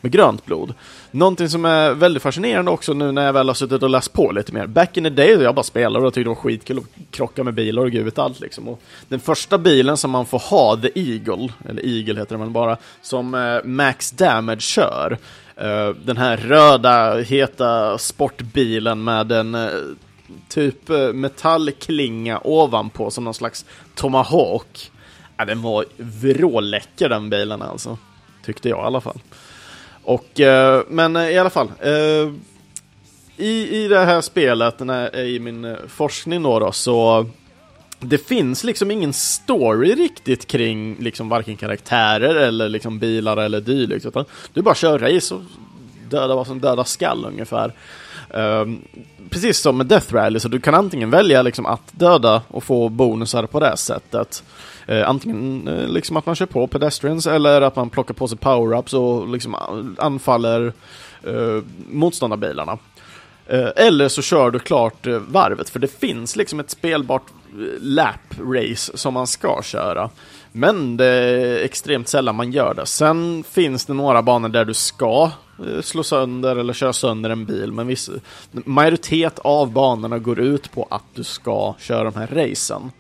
med 0.02 0.12
grönt 0.12 0.46
blod. 0.46 0.74
Någonting 1.12 1.50
som 1.50 1.66
är 1.66 1.94
väldigt 1.94 2.24
fascinerande 2.24 2.72
också 2.72 2.94
nu 2.94 3.12
när 3.12 3.26
jag 3.26 3.34
väl 3.34 3.48
har 3.48 3.54
suttit 3.54 3.84
och 3.84 3.90
läst 3.90 4.14
på 4.14 4.32
lite 4.32 4.54
mer. 4.54 4.68
Back 4.68 4.98
in 4.98 5.04
the 5.04 5.10
day, 5.10 5.30
jag 5.30 5.56
bara 5.56 5.64
spelade 5.64 6.08
och 6.08 6.14
tyckte 6.14 6.26
det 6.26 6.30
var 6.30 6.36
skitkul 6.36 6.78
att 6.78 7.12
krocka 7.12 7.44
med 7.44 7.54
bilar 7.54 7.82
och 7.82 7.92
gud 7.92 8.06
vet 8.06 8.20
allt 8.20 8.40
liksom. 8.40 8.68
Och 8.68 8.82
den 9.08 9.20
första 9.20 9.58
bilen 9.58 9.98
som 9.98 10.12
man 10.12 10.26
får 10.26 10.40
ha, 10.40 10.78
The 10.78 11.00
Eagle, 11.00 11.50
eller 11.70 11.86
Eagle 11.86 12.20
heter 12.20 12.36
den 12.36 12.40
väl 12.40 12.50
bara, 12.50 12.78
som 13.02 13.36
eh, 13.36 13.64
Max 13.64 14.12
Damage 14.12 14.62
kör. 14.62 15.18
Eh, 15.56 15.90
den 15.90 16.18
här 16.18 16.38
röda, 16.38 17.20
heta 17.20 17.98
sportbilen 17.98 19.04
med 19.04 19.32
en 19.32 19.56
eh, 19.56 19.70
typ 20.50 20.90
metallklinga 21.14 22.40
ovanpå 22.44 23.12
som 23.12 23.24
någon 23.24 23.34
slags 23.34 23.66
Tomahawk. 23.96 24.92
Ja, 25.38 25.46
den 25.46 25.62
var 25.62 25.86
vråläcker 25.98 27.10
den 27.10 27.30
bilen 27.30 27.62
alltså. 27.62 27.98
Tyckte 28.46 28.70
jag 28.70 28.80
i 28.80 28.86
alla 28.86 29.02
fall. 29.02 29.20
Och, 30.08 30.40
eh, 30.40 30.82
men 30.88 31.16
eh, 31.16 31.30
i 31.30 31.38
alla 31.38 31.50
fall. 31.50 31.72
Eh, 31.80 32.32
i, 33.38 33.84
I 33.84 33.88
det 33.88 34.00
här 34.00 34.22
spelet, 34.22 34.80
när, 34.80 35.20
i 35.20 35.40
min 35.40 35.66
eh, 35.66 35.76
forskning 35.88 36.44
då, 36.44 36.60
då 36.60 36.72
så 36.72 37.26
det 38.00 38.18
finns 38.18 38.64
liksom 38.64 38.92
ingen 38.92 39.14
story 39.14 39.96
riktigt 39.96 40.48
kring 40.48 40.96
liksom 41.00 41.30
varken 41.30 41.58
karaktärer 41.58 42.36
eller 42.36 42.70
liksom 42.70 43.00
bilar 43.00 43.38
eller 43.38 43.62
dylikt. 43.62 44.06
Utan 44.06 44.26
du 44.54 44.62
bara 44.62 44.76
kör 44.76 45.00
race 45.00 45.36
och 45.36 45.42
dödar 46.10 46.36
vad 46.36 46.48
som 46.48 46.60
döda 46.60 46.84
skall 46.84 47.26
ungefär. 47.26 47.74
Um, 48.30 48.82
precis 49.30 49.58
som 49.60 49.78
med 49.78 49.86
Death 49.86 50.14
Rally, 50.14 50.40
så 50.40 50.48
du 50.48 50.60
kan 50.60 50.76
antingen 50.76 51.10
välja 51.10 51.42
liksom 51.42 51.66
att 51.66 51.92
döda 51.92 52.42
och 52.48 52.64
få 52.64 52.90
bonusar 52.90 53.46
på 53.46 53.60
det 53.60 53.78
sättet. 53.78 54.44
Eh, 54.88 55.10
antingen 55.10 55.68
eh, 55.68 55.88
liksom 55.88 56.18
att 56.18 56.26
man 56.26 56.36
kör 56.36 56.46
på 56.46 56.68
pedestrians 56.68 57.28
eller 57.28 57.62
att 57.62 57.76
man 57.76 57.90
plockar 57.90 58.14
på 58.14 58.28
sig 58.28 58.38
power-ups 58.38 58.94
och 58.94 59.28
liksom 59.28 59.56
anfaller 59.98 60.74
eh, 61.24 61.64
motståndarbilarna. 61.90 62.78
Eh, 63.48 63.70
eller 63.76 64.08
så 64.08 64.22
kör 64.22 64.52
du 64.52 64.60
klart 64.60 65.08
eh, 65.08 65.20
varvet, 65.20 65.70
för 65.70 65.80
det 65.80 66.00
finns 66.00 66.36
liksom 66.36 66.60
ett 66.60 66.70
spelbart 66.70 67.24
eh, 67.52 67.82
lap-race 67.82 68.98
som 68.98 69.14
man 69.14 69.28
ska 69.28 69.62
köra. 69.64 70.10
Men 70.52 70.98
det 70.98 71.06
är 71.06 71.64
extremt 71.64 72.08
sällan 72.08 72.36
man 72.36 72.52
gör 72.52 72.74
det. 72.74 72.86
Sen 72.86 73.44
finns 73.44 73.86
det 73.86 73.94
några 73.94 74.22
banor 74.22 74.50
där 74.50 74.66
du 74.66 74.74
ska 74.74 75.32
eh, 75.60 75.82
slå 75.82 76.04
sönder 76.04 76.56
eller 76.56 76.74
köra 76.74 76.94
sönder 76.94 77.30
en 77.30 77.46
bil, 77.46 77.72
men 77.72 77.88
viss, 77.88 78.10
majoritet 78.52 79.40
av 79.40 79.72
banorna 79.72 80.20
går 80.20 80.40
ut 80.40 80.72
på 80.72 80.88
att 80.92 81.04
du 81.14 81.24
ska 81.24 81.76
köra 81.80 82.04
de 82.04 82.16
här 82.16 82.28
racen. 82.28 82.92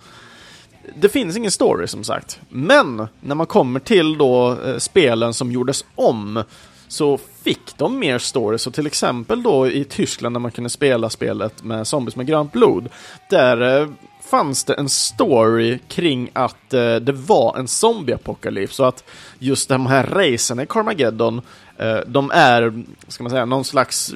Det 0.95 1.09
finns 1.09 1.37
ingen 1.37 1.51
story 1.51 1.87
som 1.87 2.03
sagt, 2.03 2.39
men 2.49 3.07
när 3.21 3.35
man 3.35 3.45
kommer 3.45 3.79
till 3.79 4.17
då 4.17 4.57
eh, 4.65 4.77
spelen 4.77 5.33
som 5.33 5.51
gjordes 5.51 5.85
om 5.95 6.43
så 6.87 7.19
fick 7.43 7.77
de 7.77 7.99
mer 7.99 8.19
story. 8.19 8.57
Så 8.57 8.71
till 8.71 8.87
exempel 8.87 9.43
då 9.43 9.67
i 9.67 9.83
Tyskland 9.83 10.33
när 10.33 10.39
man 10.39 10.51
kunde 10.51 10.69
spela 10.69 11.09
spelet 11.09 11.63
med 11.63 11.87
zombies 11.87 12.15
med 12.15 12.27
grönt 12.27 12.51
blod, 12.51 12.89
där 13.29 13.81
eh, 13.81 13.87
fanns 14.29 14.63
det 14.63 14.73
en 14.73 14.89
story 14.89 15.79
kring 15.87 16.29
att 16.33 16.73
eh, 16.73 16.95
det 16.95 17.11
var 17.11 17.57
en 17.57 17.67
zombieapokalyps. 17.67 18.79
och 18.79 18.87
att 18.87 19.03
just 19.39 19.69
de 19.69 19.85
här 19.85 20.03
racen 20.03 20.59
i 20.59 20.65
Carmageddon, 20.65 21.41
eh, 21.77 21.99
de 22.07 22.31
är, 22.33 22.83
ska 23.07 23.23
man 23.23 23.31
säga, 23.31 23.45
någon 23.45 23.65
slags 23.65 24.13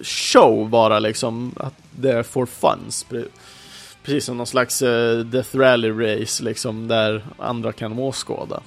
show 0.00 0.68
bara 0.68 0.98
liksom. 0.98 1.54
Att 1.56 1.74
det 1.90 2.12
är 2.12 2.22
for 2.22 2.46
funs. 2.46 3.06
Precis 4.02 4.24
som 4.24 4.36
någon 4.36 4.46
slags 4.46 4.82
eh, 4.82 5.18
Death 5.18 5.56
Rally 5.56 5.90
race 5.90 6.44
liksom, 6.44 6.88
där 6.88 7.24
andra 7.38 7.72
kan 7.72 7.98
åskåda. 7.98 8.60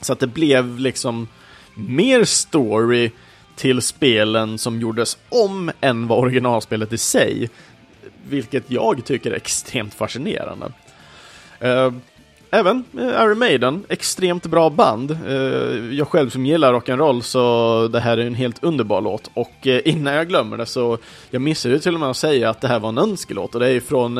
Så 0.00 0.12
att 0.12 0.20
det 0.20 0.26
blev 0.26 0.78
liksom 0.78 1.28
mer 1.74 2.24
story 2.24 3.10
till 3.56 3.82
spelen 3.82 4.58
som 4.58 4.80
gjordes 4.80 5.18
om 5.28 5.70
än 5.80 6.06
vad 6.06 6.18
originalspelet 6.18 6.92
i 6.92 6.98
sig. 6.98 7.50
Vilket 8.28 8.70
jag 8.70 9.04
tycker 9.04 9.30
är 9.30 9.36
extremt 9.36 9.94
fascinerande. 9.94 10.72
Eh, 11.60 11.92
även 12.50 12.84
eh, 12.98 13.24
Iron 13.24 13.38
Maiden, 13.38 13.84
extremt 13.88 14.46
bra 14.46 14.70
band. 14.70 15.10
Eh, 15.10 15.94
jag 15.94 16.08
själv 16.08 16.30
som 16.30 16.46
gillar 16.46 16.72
rock'n'roll 16.72 17.20
så 17.20 17.88
det 17.88 18.00
här 18.00 18.18
är 18.18 18.26
en 18.26 18.34
helt 18.34 18.64
underbar 18.64 19.00
låt. 19.00 19.30
Och 19.34 19.66
eh, 19.66 19.80
innan 19.84 20.14
jag 20.14 20.28
glömmer 20.28 20.56
det 20.56 20.66
så, 20.66 20.98
jag 21.30 21.42
missade 21.42 21.74
ju 21.74 21.80
till 21.80 21.94
och 21.94 22.00
med 22.00 22.10
att 22.10 22.16
säga 22.16 22.50
att 22.50 22.60
det 22.60 22.68
här 22.68 22.78
var 22.78 22.88
en 22.88 22.98
önskelåt 22.98 23.54
och 23.54 23.60
det 23.60 23.66
är 23.66 23.72
ju 23.72 23.80
från 23.80 24.18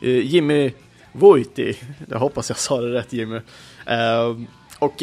Jimmy 0.00 0.72
Voiti. 1.12 1.78
Jag 2.08 2.18
hoppas 2.18 2.50
jag 2.50 2.58
sa 2.58 2.80
det 2.80 2.92
rätt 2.92 3.12
Jimmy. 3.12 3.40
Och 4.78 5.02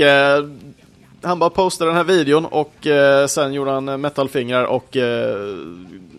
han 1.22 1.40
bara 1.40 1.50
postade 1.50 1.90
den 1.90 1.98
här 1.98 2.04
videon 2.04 2.46
och 2.46 2.88
sen 3.30 3.54
gjorde 3.54 3.72
han 3.72 4.02
metalfingrar 4.02 4.64
och 4.64 4.98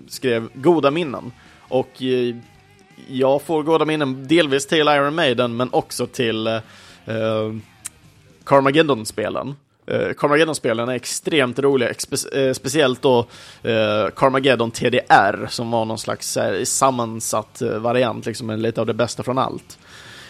skrev 0.09 0.49
goda 0.55 0.91
minnen. 0.91 1.33
Och 1.69 2.03
jag 3.09 3.43
får 3.43 3.63
goda 3.63 3.85
minnen 3.85 4.29
delvis 4.29 4.67
till 4.67 4.89
Iron 4.89 5.15
Maiden 5.15 5.57
men 5.57 5.69
också 5.73 6.07
till 6.07 6.47
eh, 6.47 6.55
eh 7.07 7.53
Carmageddon-spelen. 8.45 9.57
Eh, 9.87 10.13
Carmageddon-spelen 10.17 10.89
är 10.89 10.95
extremt 10.95 11.59
roliga, 11.59 11.89
eh, 12.33 12.53
speciellt 12.53 13.03
då 13.03 13.19
eh, 13.63 14.09
Carmageddon 14.17 14.71
TDR 14.71 15.47
som 15.49 15.71
var 15.71 15.85
någon 15.85 15.99
slags 15.99 16.37
här, 16.37 16.65
sammansatt 16.65 17.63
eh, 17.63 17.79
variant, 17.79 18.27
liksom 18.27 18.51
lite 18.51 18.81
av 18.81 18.87
det 18.87 18.95
bästa 18.95 19.23
från 19.23 19.39
allt. 19.39 19.79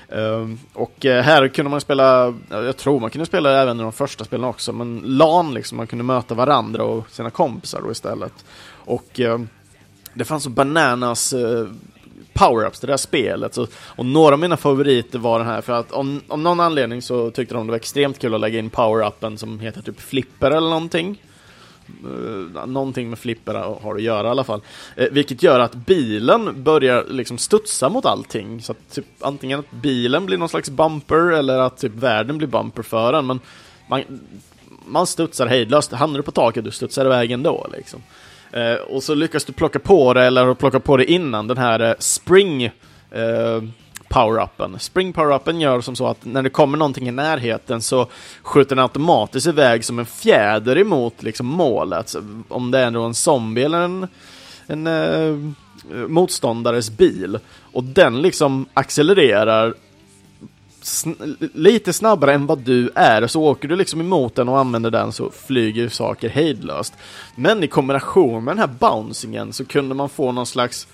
Ehm, 0.08 0.58
och 0.72 1.06
eh, 1.06 1.22
här 1.22 1.48
kunde 1.48 1.70
man 1.70 1.80
spela, 1.80 2.34
jag 2.48 2.76
tror 2.76 3.00
man 3.00 3.10
kunde 3.10 3.26
spela 3.26 3.62
även 3.62 3.80
i 3.80 3.82
de 3.82 3.92
första 3.92 4.24
spelen 4.24 4.44
också, 4.44 4.72
men 4.72 5.02
LAN 5.04 5.54
liksom, 5.54 5.76
man 5.76 5.86
kunde 5.86 6.04
möta 6.04 6.34
varandra 6.34 6.84
och 6.84 7.10
sina 7.10 7.30
kompisar 7.30 7.82
då 7.82 7.92
istället. 7.92 8.44
Och 8.84 9.20
eh, 9.20 9.40
det 10.14 10.24
fanns 10.24 10.44
så 10.44 10.50
bananas 10.50 11.32
eh, 11.32 11.66
power-ups 12.32 12.80
till 12.80 12.86
det 12.86 12.92
här 12.92 12.96
spelet. 12.96 13.54
Så, 13.54 13.66
och 13.74 14.06
några 14.06 14.32
av 14.32 14.38
mina 14.38 14.56
favoriter 14.56 15.18
var 15.18 15.38
den 15.38 15.48
här, 15.48 15.60
för 15.60 15.72
att 15.72 15.92
om, 15.92 16.20
om 16.28 16.42
någon 16.42 16.60
anledning 16.60 17.02
så 17.02 17.30
tyckte 17.30 17.54
de 17.54 17.66
det 17.66 17.70
var 17.70 17.76
extremt 17.76 18.18
kul 18.18 18.34
att 18.34 18.40
lägga 18.40 18.58
in 18.58 18.70
power-upen 18.70 19.36
som 19.36 19.60
heter 19.60 19.82
typ 19.82 20.00
flipper 20.00 20.50
eller 20.50 20.70
någonting. 20.70 21.22
Uh, 22.04 22.66
någonting 22.66 23.10
med 23.10 23.18
flipper 23.18 23.54
har 23.54 23.94
att 23.94 24.02
göra 24.02 24.26
i 24.26 24.30
alla 24.30 24.44
fall. 24.44 24.60
Uh, 25.00 25.06
vilket 25.10 25.42
gör 25.42 25.60
att 25.60 25.74
bilen 25.74 26.62
börjar 26.62 27.04
liksom 27.08 27.38
studsa 27.38 27.88
mot 27.88 28.06
allting. 28.06 28.62
Så 28.62 28.72
att 28.72 28.94
typ, 28.94 29.06
antingen 29.20 29.58
att 29.58 29.70
bilen 29.70 30.26
blir 30.26 30.38
någon 30.38 30.48
slags 30.48 30.70
bumper 30.70 31.32
eller 31.32 31.58
att 31.58 31.76
typ 31.76 31.92
världen 31.94 32.38
blir 32.38 32.48
bumper 32.48 32.82
för 32.82 33.12
den. 33.12 33.26
Men 33.26 33.40
man, 33.88 34.02
man 34.86 35.06
studsar 35.06 35.46
hejdlöst. 35.46 35.92
Hamnar 35.92 36.18
du 36.18 36.22
på 36.22 36.30
taket, 36.30 36.64
du 36.64 36.70
studsar 36.70 37.04
iväg 37.06 37.30
ändå 37.30 37.66
liksom. 37.76 38.02
Eh, 38.54 38.74
och 38.74 39.02
så 39.02 39.14
lyckas 39.14 39.44
du 39.44 39.52
plocka 39.52 39.78
på 39.78 40.14
det, 40.14 40.24
eller 40.24 40.54
plocka 40.54 40.80
på 40.80 40.96
det 40.96 41.10
innan, 41.10 41.46
den 41.46 41.58
här 41.58 41.80
eh, 41.80 41.94
spring 41.98 42.64
eh, 42.64 43.62
power-upen. 44.08 44.78
Spring 44.78 45.12
power-upen 45.12 45.60
gör 45.60 45.80
som 45.80 45.96
så 45.96 46.06
att 46.06 46.24
när 46.24 46.42
det 46.42 46.50
kommer 46.50 46.78
någonting 46.78 47.08
i 47.08 47.12
närheten 47.12 47.82
så 47.82 48.06
skjuter 48.42 48.76
den 48.76 48.82
automatiskt 48.82 49.46
iväg 49.46 49.84
som 49.84 49.98
en 49.98 50.06
fjäder 50.06 50.78
emot 50.78 51.22
liksom, 51.22 51.46
målet. 51.46 52.08
Så 52.08 52.42
om 52.48 52.70
det 52.70 52.78
är 52.78 53.06
en 53.06 53.14
zombie 53.14 53.62
eller 53.62 53.80
en, 53.80 54.08
en 54.66 54.86
eh, 54.86 55.36
motståndares 56.08 56.90
bil. 56.90 57.38
Och 57.72 57.84
den 57.84 58.22
liksom 58.22 58.66
accelererar 58.74 59.74
sn 60.84 61.36
lite 61.54 61.92
snabbare 61.92 62.34
än 62.34 62.46
vad 62.46 62.58
du 62.58 62.90
är, 62.94 63.26
så 63.26 63.42
åker 63.42 63.68
du 63.68 63.76
liksom 63.76 64.00
emot 64.00 64.34
den 64.34 64.48
och 64.48 64.58
använder 64.58 64.90
den 64.90 65.12
så 65.12 65.30
flyger 65.30 65.88
saker 65.88 66.28
hejdlöst. 66.28 66.94
Men 67.36 67.64
i 67.64 67.68
kombination 67.68 68.44
med 68.44 68.56
den 68.56 68.58
här 68.58 68.76
bouncingen 68.78 69.52
så 69.52 69.64
kunde 69.64 69.94
man 69.94 70.08
få 70.08 70.32
någon 70.32 70.46
slags 70.46 70.86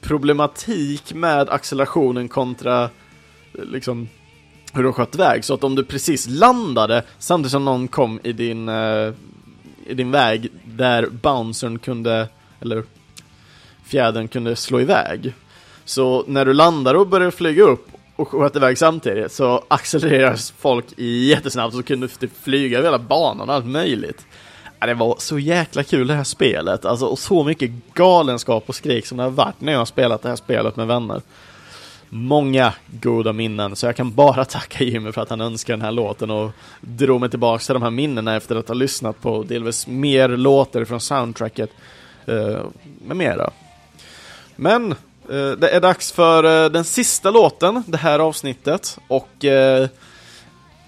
problematik 0.00 1.14
med 1.14 1.48
accelerationen 1.48 2.28
kontra 2.28 2.82
eh, 2.84 3.64
liksom 3.64 4.08
hur 4.72 4.82
du 4.82 4.92
sköt 4.92 5.16
väg. 5.16 5.44
Så 5.44 5.54
att 5.54 5.64
om 5.64 5.74
du 5.74 5.84
precis 5.84 6.28
landade 6.28 7.02
samtidigt 7.18 7.52
som 7.52 7.64
någon 7.64 7.88
kom 7.88 8.20
i 8.22 8.32
din, 8.32 8.68
eh, 8.68 9.12
i 9.86 9.94
din 9.94 10.10
väg 10.10 10.48
där 10.64 11.06
bouncern 11.06 11.78
kunde, 11.78 12.28
eller 12.60 12.82
fjädern 13.84 14.28
kunde 14.28 14.56
slå 14.56 14.80
iväg. 14.80 15.34
Så 15.84 16.24
när 16.26 16.44
du 16.44 16.52
landar 16.52 16.94
och 16.94 17.06
börjar 17.06 17.30
flyga 17.30 17.62
upp 17.62 17.88
och 18.16 18.28
sköt 18.28 18.56
iväg 18.56 18.78
samtidigt 18.78 19.32
så 19.32 19.64
accelererar 19.68 20.36
folk 20.58 20.84
jättesnabbt 20.98 21.74
och 21.74 21.80
så 21.80 21.86
kunde 21.86 22.08
typ 22.08 22.42
flyga 22.42 22.78
över 22.78 22.88
hela 22.88 22.98
banan 22.98 23.48
och 23.48 23.54
allt 23.54 23.66
möjligt. 23.66 24.26
Ja, 24.80 24.86
det 24.86 24.94
var 24.94 25.16
så 25.18 25.38
jäkla 25.38 25.82
kul 25.82 26.06
det 26.06 26.14
här 26.14 26.24
spelet, 26.24 26.84
alltså 26.84 27.06
och 27.06 27.18
så 27.18 27.44
mycket 27.44 27.70
galenskap 27.94 28.64
och 28.66 28.74
skrik 28.74 29.06
som 29.06 29.16
det 29.16 29.22
har 29.22 29.30
varit 29.30 29.60
när 29.60 29.72
jag 29.72 29.80
har 29.80 29.86
spelat 29.86 30.22
det 30.22 30.28
här 30.28 30.36
spelet 30.36 30.76
med 30.76 30.86
vänner. 30.86 31.22
många 32.08 32.72
goda 32.86 33.32
minnen, 33.32 33.76
så 33.76 33.86
jag 33.86 33.96
kan 33.96 34.14
bara 34.14 34.44
tacka 34.44 34.84
Jimmy 34.84 35.12
för 35.12 35.20
att 35.20 35.30
han 35.30 35.40
önskade 35.40 35.76
den 35.76 35.84
här 35.84 35.92
låten 35.92 36.30
och 36.30 36.50
drog 36.80 37.20
mig 37.20 37.30
tillbaka 37.30 37.64
till 37.64 37.74
de 37.74 37.82
här 37.82 37.90
minnena 37.90 38.36
efter 38.36 38.56
att 38.56 38.68
ha 38.68 38.74
lyssnat 38.74 39.20
på 39.20 39.42
delvis 39.42 39.86
mer 39.86 40.28
låtar 40.28 40.84
från 40.84 41.00
soundtracket 41.00 41.70
uh, 42.28 42.58
med 43.06 43.16
mera. 43.16 43.50
Men 44.56 44.94
Eh, 45.30 45.50
det 45.50 45.68
är 45.68 45.80
dags 45.80 46.12
för 46.12 46.64
eh, 46.64 46.70
den 46.70 46.84
sista 46.84 47.30
låten, 47.30 47.82
det 47.86 47.98
här 47.98 48.18
avsnittet, 48.18 48.98
och 49.08 49.44
eh, 49.44 49.88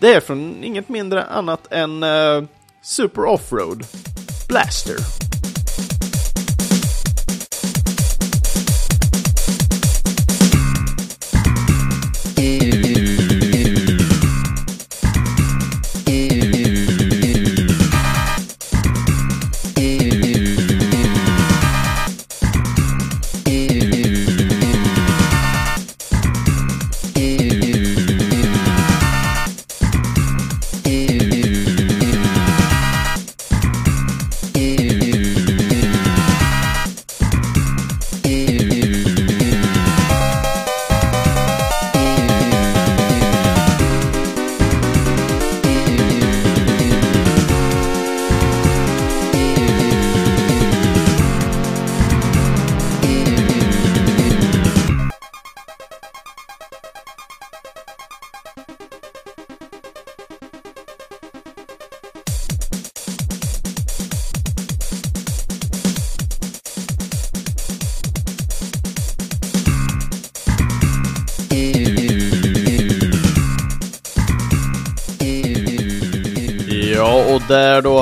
det 0.01 0.14
är 0.14 0.20
från 0.20 0.64
inget 0.64 0.89
mindre 0.89 1.24
annat 1.24 1.72
än 1.72 2.05
Super 2.82 3.24
Offroad 3.24 3.84
Blaster. 4.49 5.26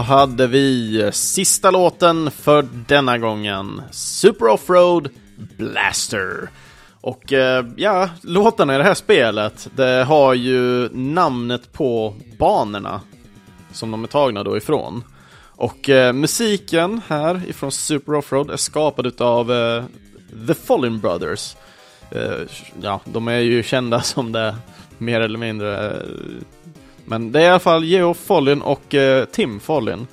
Hade 0.04 0.46
vi 0.46 1.10
sista 1.12 1.70
låten 1.70 2.30
för 2.30 2.68
denna 2.86 3.18
gången. 3.18 3.82
Super 3.90 4.46
Offroad 4.48 5.08
Blaster. 5.56 6.48
Och 7.00 7.32
eh, 7.32 7.64
ja, 7.76 8.08
låtarna 8.22 8.74
i 8.74 8.78
det 8.78 8.84
här 8.84 8.94
spelet, 8.94 9.68
det 9.76 10.04
har 10.04 10.34
ju 10.34 10.88
namnet 10.92 11.72
på 11.72 12.14
banorna 12.38 13.00
som 13.72 13.90
de 13.90 14.04
är 14.04 14.08
tagna 14.08 14.44
då 14.44 14.56
ifrån. 14.56 15.04
Och 15.56 15.88
eh, 15.88 16.12
musiken 16.12 17.00
här 17.08 17.42
ifrån 17.48 17.72
Super 17.72 18.14
Offroad 18.14 18.50
är 18.50 18.56
skapad 18.56 19.06
utav 19.06 19.52
eh, 19.52 19.84
The 20.46 20.54
Fallen 20.54 21.00
Brothers. 21.00 21.56
Eh, 22.10 22.40
ja, 22.82 23.00
de 23.04 23.28
är 23.28 23.38
ju 23.38 23.62
kända 23.62 24.00
som 24.02 24.32
det, 24.32 24.56
mer 24.98 25.20
eller 25.20 25.38
mindre. 25.38 25.90
Eh, 25.90 26.02
men 27.04 27.32
det 27.32 27.40
är 27.40 27.44
i 27.44 27.48
alla 27.48 27.58
fall 27.58 27.84
Geo 27.84 28.14
Follin 28.14 28.62
och 28.62 28.94
eh, 28.94 29.24
Tim 29.24 29.60
Follin. 29.60 30.06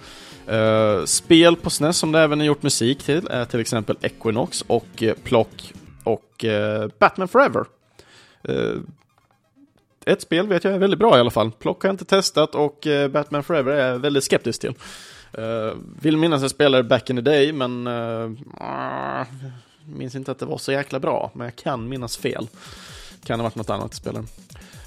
Eh, 0.48 1.06
spel 1.06 1.56
på 1.56 1.70
SNES 1.70 1.98
som 1.98 2.12
det 2.12 2.20
även 2.20 2.42
är 2.42 2.46
gjort 2.46 2.64
musik 2.64 3.04
till 3.04 3.28
är 3.28 3.46
till 3.46 3.60
exempel 3.60 3.98
Equinox 4.02 4.62
och 4.68 5.04
eh, 5.04 5.14
Plock 5.24 5.74
och 6.04 6.46
eh, 6.46 6.90
Batman 7.00 7.28
Forever. 7.28 7.66
Eh, 8.44 8.76
ett 10.06 10.22
spel 10.22 10.48
vet 10.48 10.64
jag 10.64 10.74
är 10.74 10.80
väldigt 10.80 11.00
bra 11.00 11.18
i 11.18 11.20
alla 11.20 11.32
fall. 11.32 11.52
Plock 11.52 11.84
har 11.84 11.88
jag 11.88 11.94
inte 11.94 12.06
testat 12.06 12.56
och 12.56 12.88
eh, 12.88 13.08
Batman 13.08 13.44
Forever 13.44 13.72
är 13.72 13.92
jag 13.92 14.00
väldigt 14.00 14.24
skeptisk 14.24 14.62
till. 14.62 14.74
Uh, 15.38 15.74
vill 16.02 16.18
minnas 16.18 16.38
att 16.38 16.42
jag 16.42 16.52
spelade 16.52 16.84
back 16.84 17.10
in 17.10 17.16
the 17.16 17.22
day, 17.22 17.54
men 17.54 17.88
uh, 17.88 18.32
minns 19.86 20.16
inte 20.16 20.32
att 20.32 20.40
det 20.40 20.46
var 20.46 20.58
så 20.58 20.72
jäkla 20.72 21.00
bra. 21.00 21.32
Men 21.34 21.46
jag 21.46 21.56
kan 21.56 21.90
minnas 21.90 22.18
fel. 22.18 22.48
Kan 23.26 23.40
ha 23.40 23.44
varit 23.44 23.56
något 23.56 23.70
annat 23.70 23.94
spel. 23.94 24.18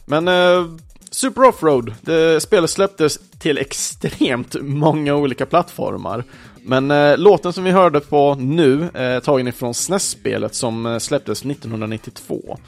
Men 0.04 0.28
uh, 0.28 0.76
Super 1.14 1.44
Offroad, 1.44 1.94
det 2.00 2.40
spelet 2.40 2.70
släpptes 2.70 3.18
till 3.38 3.58
extremt 3.58 4.56
många 4.60 5.14
olika 5.14 5.46
plattformar. 5.46 6.24
Men 6.62 6.90
eh, 6.90 7.18
låten 7.18 7.52
som 7.52 7.64
vi 7.64 7.70
hörde 7.70 8.00
på 8.00 8.34
nu 8.34 8.88
är 8.94 9.20
tagen 9.20 9.48
ifrån 9.48 9.74
SNES-spelet 9.74 10.54
som 10.54 10.86
eh, 10.86 10.98
släpptes 10.98 11.44
1992. 11.44 12.58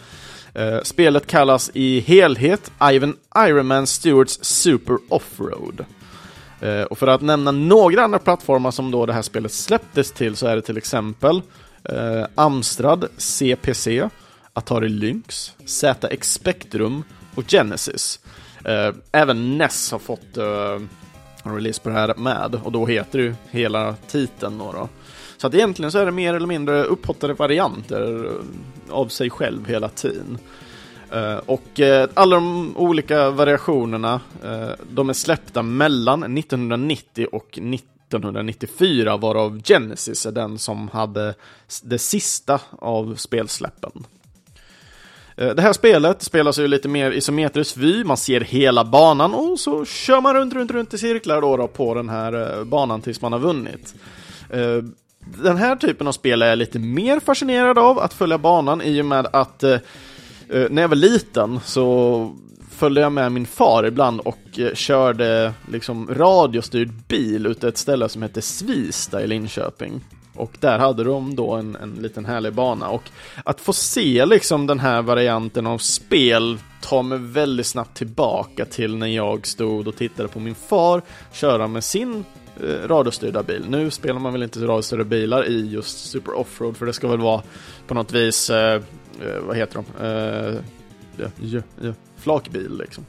Eh, 0.54 0.78
spelet 0.82 1.26
kallas 1.26 1.70
i 1.74 2.00
helhet 2.00 2.72
Ivan 2.92 3.16
Ironman 3.38 3.86
Stewarts 3.86 4.38
Super 4.42 4.98
Offroad. 5.08 5.84
Eh, 6.60 6.82
och 6.82 6.98
för 6.98 7.06
att 7.06 7.22
nämna 7.22 7.50
några 7.50 8.02
andra 8.02 8.18
plattformar 8.18 8.70
som 8.70 8.90
då 8.90 9.06
det 9.06 9.12
här 9.12 9.22
spelet 9.22 9.52
släpptes 9.52 10.12
till 10.12 10.36
så 10.36 10.46
är 10.46 10.56
det 10.56 10.62
till 10.62 10.78
exempel 10.78 11.42
eh, 11.84 12.24
Amstrad 12.34 13.04
CPC, 13.16 14.08
Atari 14.52 14.88
Lynx, 14.88 15.52
ZX 15.64 16.32
Spectrum 16.32 17.02
och 17.36 17.50
Genesis. 17.50 18.20
Eh, 18.64 18.94
även 19.12 19.58
NES 19.58 19.92
har 19.92 19.98
fått 19.98 20.36
eh, 20.36 20.80
en 21.44 21.54
release 21.54 21.82
på 21.82 21.88
det 21.88 21.94
här 21.94 22.14
med 22.16 22.60
och 22.64 22.72
då 22.72 22.86
heter 22.86 23.18
det 23.18 23.24
ju 23.24 23.34
hela 23.50 23.94
titeln 24.08 24.58
då. 24.58 24.72
då. 24.72 24.88
Så 25.36 25.46
att 25.46 25.54
egentligen 25.54 25.92
så 25.92 25.98
är 25.98 26.06
det 26.06 26.12
mer 26.12 26.34
eller 26.34 26.46
mindre 26.46 26.84
upphottade 26.84 27.34
varianter 27.34 28.24
eh, 28.24 28.94
av 28.94 29.08
sig 29.08 29.30
själv 29.30 29.68
hela 29.68 29.88
tiden. 29.88 30.38
Och 31.46 31.80
alla 32.14 32.36
de 32.36 32.76
olika 32.76 33.30
variationerna, 33.30 34.20
de 34.90 35.08
är 35.08 35.12
släppta 35.12 35.62
mellan 35.62 36.38
1990 36.38 37.26
och 37.32 37.58
1994, 37.58 39.16
varav 39.16 39.62
Genesis 39.62 40.26
är 40.26 40.32
den 40.32 40.58
som 40.58 40.88
hade 40.88 41.34
det 41.82 41.98
sista 41.98 42.60
av 42.70 43.14
spelsläppen. 43.14 44.04
Eh, 45.36 45.54
det 45.54 45.62
här 45.62 45.72
spelet 45.72 46.22
spelas 46.22 46.58
ju 46.58 46.68
lite 46.68 46.88
mer 46.88 47.10
isometrisk 47.10 47.76
vy, 47.76 48.04
man 48.04 48.16
ser 48.16 48.40
hela 48.40 48.84
banan 48.84 49.34
och 49.34 49.60
så 49.60 49.84
kör 49.84 50.20
man 50.20 50.34
runt, 50.34 50.54
runt, 50.54 50.70
runt 50.70 50.94
i 50.94 50.98
cirklar 50.98 51.40
då, 51.40 51.56
då 51.56 51.68
på 51.68 51.94
den 51.94 52.08
här 52.08 52.58
eh, 52.58 52.64
banan 52.64 53.02
tills 53.02 53.20
man 53.20 53.32
har 53.32 53.38
vunnit. 53.38 53.94
Eh, 54.50 54.82
den 55.42 55.56
här 55.56 55.76
typen 55.76 56.06
av 56.06 56.12
spel 56.12 56.42
är 56.42 56.46
jag 56.46 56.58
lite 56.58 56.78
mer 56.78 57.20
fascinerad 57.20 57.78
av, 57.78 57.98
att 57.98 58.14
följa 58.14 58.38
banan, 58.38 58.82
i 58.82 59.00
och 59.02 59.06
med 59.06 59.26
att 59.32 59.64
när 60.48 60.82
jag 60.82 60.88
var 60.88 60.96
liten 60.96 61.60
så 61.64 62.36
följde 62.70 63.00
jag 63.00 63.12
med 63.12 63.32
min 63.32 63.46
far 63.46 63.86
ibland 63.86 64.20
och 64.20 64.60
körde 64.74 65.52
liksom 65.72 66.14
radiostyrd 66.14 66.92
bil 67.08 67.46
ute 67.46 67.68
ett 67.68 67.78
ställe 67.78 68.08
som 68.08 68.22
hette 68.22 68.42
Svista 68.42 69.22
i 69.22 69.26
Linköping. 69.26 70.00
Och 70.36 70.56
där 70.60 70.78
hade 70.78 71.04
de 71.04 71.36
då 71.36 71.52
en, 71.52 71.76
en 71.76 71.94
liten 71.94 72.24
härlig 72.24 72.52
bana 72.52 72.88
och 72.88 73.02
att 73.44 73.60
få 73.60 73.72
se 73.72 74.26
liksom 74.26 74.66
den 74.66 74.80
här 74.80 75.02
varianten 75.02 75.66
av 75.66 75.78
spel 75.78 76.58
tar 76.80 77.02
mig 77.02 77.18
väldigt 77.18 77.66
snabbt 77.66 77.96
tillbaka 77.96 78.64
till 78.64 78.96
när 78.96 79.06
jag 79.06 79.46
stod 79.46 79.88
och 79.88 79.96
tittade 79.96 80.28
på 80.28 80.40
min 80.40 80.54
far 80.54 81.02
köra 81.32 81.68
med 81.68 81.84
sin 81.84 82.24
eh, 82.60 82.88
radiostyrda 82.88 83.42
bil. 83.42 83.64
Nu 83.68 83.90
spelar 83.90 84.20
man 84.20 84.32
väl 84.32 84.42
inte 84.42 84.60
radiostyrda 84.60 85.04
bilar 85.04 85.48
i 85.48 85.66
just 85.66 86.10
Super 86.10 86.34
Offroad 86.34 86.76
för 86.76 86.86
det 86.86 86.92
ska 86.92 87.08
väl 87.08 87.20
vara 87.20 87.42
på 87.86 87.94
något 87.94 88.12
vis 88.12 88.50
eh, 88.50 88.74
eh 88.74 89.40
vad 89.46 89.56
heter 89.56 89.74
de? 89.74 90.04
Eh, 90.06 90.60
ja, 91.16 91.28
ja, 91.40 91.60
ja, 91.80 91.92
flakbil 92.16 92.78
liksom. 92.78 93.06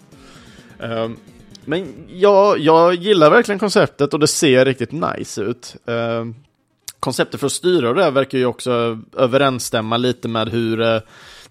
Eh, 0.79 1.09
men 1.65 1.93
jag, 2.09 2.59
jag 2.59 2.95
gillar 2.95 3.29
verkligen 3.29 3.59
konceptet 3.59 4.13
och 4.13 4.19
det 4.19 4.27
ser 4.27 4.65
riktigt 4.65 4.91
nice 4.91 5.41
ut. 5.41 5.75
Ehm, 5.85 6.35
Konceptet 7.07 7.39
för 7.39 7.47
att 7.47 7.53
styra 7.53 7.93
det 7.93 8.11
verkar 8.11 8.37
ju 8.37 8.45
också 8.45 8.99
överensstämma 9.17 9.97
lite 9.97 10.27
med 10.27 10.49
hur 10.49 10.81
eh, 10.81 10.99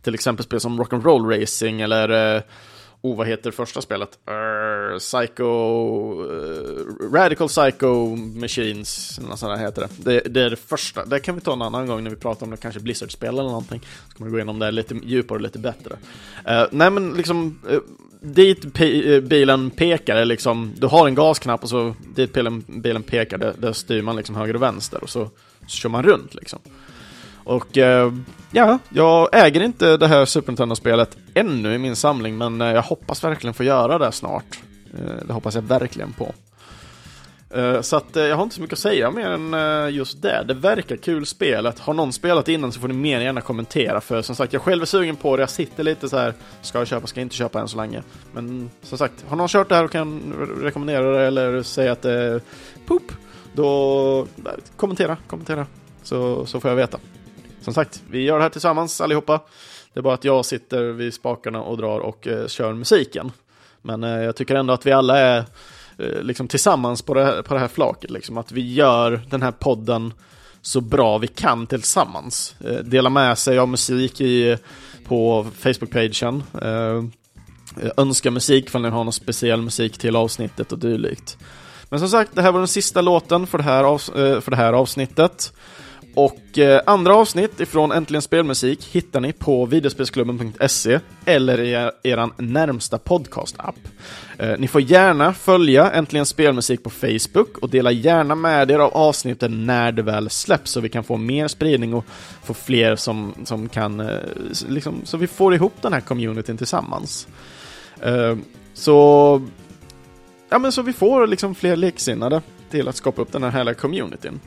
till 0.03 0.15
exempel 0.15 0.45
spel 0.45 0.61
som 0.61 0.83
Rock'n'Roll 0.83 1.41
Racing 1.41 1.81
eller 1.81 2.37
eh, 2.37 2.43
Oh, 3.03 3.17
vad 3.17 3.27
heter 3.27 3.51
första 3.51 3.81
spelet? 3.81 4.19
Uh, 4.31 4.99
Psycho... 4.99 5.45
Uh, 6.23 7.13
Radical 7.13 7.49
Psycho 7.49 8.17
Machines, 8.17 9.19
eller 9.19 9.29
något 9.29 9.39
sånt 9.39 9.59
där 9.59 9.65
heter 9.65 9.83
det. 9.83 10.11
det. 10.11 10.21
Det 10.29 10.43
är 10.43 10.51
det 10.51 10.57
första. 10.57 11.05
Det 11.05 11.21
kan 11.21 11.35
vi 11.35 11.41
ta 11.41 11.53
en 11.53 11.63
annan 11.63 11.87
gång 11.87 12.05
när 12.05 12.11
vi 12.11 12.17
pratar 12.17 12.47
om 12.47 12.51
det, 12.51 12.57
kanske 12.57 12.81
Blizzard-spel 12.81 13.29
eller 13.29 13.43
någonting. 13.43 13.81
Så 14.09 14.17
kommer 14.17 14.31
vi 14.31 14.33
gå 14.33 14.39
igenom 14.39 14.59
det 14.59 14.71
lite 14.71 14.95
djupare 15.03 15.37
och 15.37 15.43
lite 15.43 15.59
bättre. 15.59 15.91
Uh, 16.51 16.67
nej 16.71 16.91
men 16.91 17.13
liksom, 17.13 17.59
uh, 17.71 17.81
dit 18.21 18.75
pe 18.75 19.21
bilen 19.21 19.71
pekar 19.71 20.25
liksom, 20.25 20.73
du 20.77 20.87
har 20.87 21.09
en 21.09 21.15
gasknapp 21.15 21.63
och 21.63 21.69
så 21.69 21.95
dit 22.15 22.33
bilen, 22.33 22.65
bilen 22.67 23.03
pekar, 23.03 23.39
där, 23.39 23.55
där 23.59 23.73
styr 23.73 24.03
man 24.03 24.17
liksom 24.17 24.35
höger 24.35 24.57
och 24.57 24.63
vänster 24.63 25.03
och 25.03 25.11
så, 25.11 25.31
så 25.67 25.77
kör 25.77 25.89
man 25.89 26.03
runt 26.03 26.35
liksom. 26.35 26.59
Och 27.45 27.79
eh, 27.79 28.13
ja, 28.51 28.79
jag 28.89 29.29
äger 29.33 29.61
inte 29.61 29.97
det 29.97 30.07
här 30.07 30.25
Super 30.25 30.53
Nintendo-spelet 30.53 31.17
ännu 31.35 31.75
i 31.75 31.79
min 31.79 31.97
samling, 31.97 32.39
men 32.39 32.61
eh, 32.61 32.69
jag 32.69 32.83
hoppas 32.83 33.25
verkligen 33.25 33.55
få 33.55 33.65
göra 33.65 33.99
det 33.99 34.13
snart. 34.13 34.59
Eh, 34.95 35.27
det 35.27 35.33
hoppas 35.33 35.55
jag 35.55 35.63
verkligen 35.63 36.13
på. 36.13 36.35
Eh, 37.51 37.81
så 37.81 37.97
att 37.97 38.17
eh, 38.17 38.25
jag 38.25 38.37
har 38.37 38.43
inte 38.43 38.55
så 38.55 38.61
mycket 38.61 38.73
att 38.73 38.79
säga 38.79 39.11
mer 39.11 39.27
än 39.27 39.55
eh, 39.55 39.95
just 39.95 40.23
det. 40.23 40.45
Det 40.49 40.55
verkar 40.55 40.97
kul 40.97 41.27
spelet. 41.27 41.79
Har 41.79 41.95
någon 41.95 42.13
spelat 42.13 42.49
innan 42.49 42.73
så 42.73 42.81
får 42.81 42.89
ni 42.89 42.95
mer 42.95 43.21
gärna 43.21 43.41
kommentera. 43.41 44.01
För 44.01 44.23
som 44.23 44.37
sagt, 44.37 44.53
jag 44.53 44.63
själv 44.63 44.83
är 44.83 44.87
sugen 44.87 45.17
på 45.17 45.37
det. 45.37 45.43
Jag 45.43 45.51
sitter 45.51 45.85
lite 45.85 46.09
så 46.09 46.19
här. 46.19 46.35
Ska 46.63 46.79
jag 46.79 46.89
köpa, 46.89 47.07
ska 47.07 47.21
jag 47.21 47.25
inte 47.25 47.37
köpa 47.37 47.61
än 47.61 47.69
så 47.69 47.77
länge. 47.77 48.03
Men 48.33 48.71
som 48.83 48.99
sagt, 48.99 49.25
har 49.29 49.37
någon 49.37 49.49
kört 49.49 49.69
det 49.69 49.75
här 49.75 49.85
och 49.85 49.91
kan 49.91 50.35
rekommendera 50.63 51.19
det 51.19 51.27
eller 51.27 51.63
säga 51.63 51.93
att 51.93 52.03
det 52.03 52.13
är 52.13 52.41
poop. 52.87 53.13
Då 53.57 54.27
eh, 54.47 54.53
kommentera, 54.77 55.17
kommentera. 55.27 55.67
Så, 56.03 56.47
så 56.47 56.61
får 56.61 56.71
jag 56.71 56.77
veta. 56.77 56.99
Som 57.61 57.75
sagt, 57.75 58.03
vi 58.11 58.23
gör 58.23 58.37
det 58.37 58.43
här 58.43 58.51
tillsammans 58.51 59.01
allihopa. 59.01 59.41
Det 59.93 60.01
är 60.01 60.03
bara 60.03 60.15
att 60.15 60.25
jag 60.25 60.45
sitter 60.45 60.83
vid 60.83 61.15
spakarna 61.15 61.63
och 61.63 61.77
drar 61.77 62.01
och 62.01 62.27
eh, 62.27 62.47
kör 62.47 62.73
musiken. 62.73 63.33
Men 63.83 64.05
eh, 64.05 64.11
jag 64.11 64.37
tycker 64.37 64.55
ändå 64.55 64.75
att 64.75 64.87
vi 64.87 64.93
alla 64.93 65.19
är 65.19 65.45
eh, 65.99 66.23
liksom 66.23 66.49
tillsammans 66.49 67.03
på 67.03 67.15
det, 67.15 67.25
här, 67.25 67.43
på 67.43 67.55
det 67.55 67.61
här 67.61 67.69
flaket. 67.69 68.11
Liksom. 68.11 68.39
Att 68.39 68.53
vi 68.53 68.73
gör 68.73 69.23
den 69.31 69.43
här 69.43 69.53
podden 69.53 70.13
så 70.63 70.81
bra 70.81 71.19
vi 71.19 71.27
kan 71.27 71.67
tillsammans. 71.67 72.55
Eh, 72.61 72.75
dela 72.75 73.11
med 73.11 73.39
sig 73.39 73.59
av 73.59 73.69
musik 73.69 74.21
i, 74.21 74.57
på 75.05 75.47
Facebook-pagen. 75.59 76.43
Eh, 76.63 77.05
önska 77.97 78.31
musik 78.31 78.67
ifall 78.67 78.83
ni 78.83 78.89
har 78.89 79.05
någon 79.05 79.13
speciell 79.13 79.63
musik 79.63 79.99
till 79.99 80.17
avsnittet 80.17 80.73
och 80.73 80.79
dylikt. 80.79 81.39
Men 81.89 82.01
som 82.01 82.09
sagt, 82.09 82.31
det 82.35 82.43
här 82.43 82.53
var 82.53 82.59
den 82.59 82.69
sista 82.69 83.01
låten 83.01 83.47
för 83.47 83.59
det 83.59 83.65
här, 83.65 83.85
avs- 83.85 84.35
eh, 84.35 84.41
för 84.41 84.51
det 84.51 84.57
här 84.57 84.73
avsnittet. 84.73 85.53
Och 86.15 86.59
eh, 86.59 86.81
andra 86.87 87.17
avsnitt 87.17 87.61
ifrån 87.61 87.93
Äntligen 87.93 88.23
Spelmusik 88.23 88.85
hittar 88.93 89.21
ni 89.21 89.33
på 89.33 89.67
videospelsklubben.se 89.67 91.01
eller 91.25 91.61
i 91.61 91.73
er, 92.03 92.43
närmsta 92.43 92.99
podcast-app. 92.99 93.75
Eh, 94.39 94.55
ni 94.59 94.69
får 94.69 94.81
gärna 94.81 95.33
följa 95.35 95.91
Äntligen 95.91 96.27
Spelmusik 96.27 96.83
på 96.83 96.91
Facebook 96.91 97.59
och 97.59 97.71
dela 97.71 97.91
gärna 97.91 98.35
med 98.35 98.71
er 98.71 98.79
av 98.79 98.95
avsnitten 98.97 99.67
när 99.67 99.93
det 99.93 100.03
väl 100.03 100.31
släpps 100.31 100.71
så 100.71 100.81
vi 100.81 100.89
kan 100.89 101.05
få 101.05 101.17
mer 101.17 101.49
spridning 101.49 101.95
och 101.95 102.05
få 102.45 102.55
fler 102.55 102.97
som, 102.97 103.35
som 103.45 103.69
kan, 103.69 104.01
eh, 104.01 104.19
liksom, 104.69 105.01
så 105.05 105.17
vi 105.17 105.27
får 105.27 105.55
ihop 105.55 105.75
den 105.83 105.93
här 105.93 106.01
communityn 106.01 106.57
tillsammans. 106.57 107.29
Eh, 108.03 108.37
så 108.75 109.43
ja, 110.49 110.59
men 110.59 110.73
så 110.73 110.83
vi 110.83 110.93
får 110.93 111.27
liksom 111.27 111.55
fler 111.55 111.77
leksinnade 111.77 112.43
till 112.71 112.89
att 112.89 112.97
skapa 112.97 113.23
upp 113.23 113.33
den 113.33 113.43
här 113.43 113.51
härliga 113.51 113.75
communityn. 113.75 114.41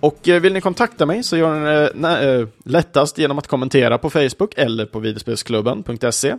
Och 0.00 0.28
eh, 0.28 0.40
vill 0.40 0.52
ni 0.52 0.60
kontakta 0.60 1.06
mig 1.06 1.22
så 1.22 1.36
gör 1.36 1.54
ni 1.54 1.64
det 2.00 2.08
eh, 2.08 2.40
eh, 2.40 2.48
lättast 2.64 3.18
genom 3.18 3.38
att 3.38 3.46
kommentera 3.46 3.98
på 3.98 4.10
Facebook 4.10 4.54
eller 4.56 4.86
på 4.86 4.98
videospelsklubben.se. 4.98 6.36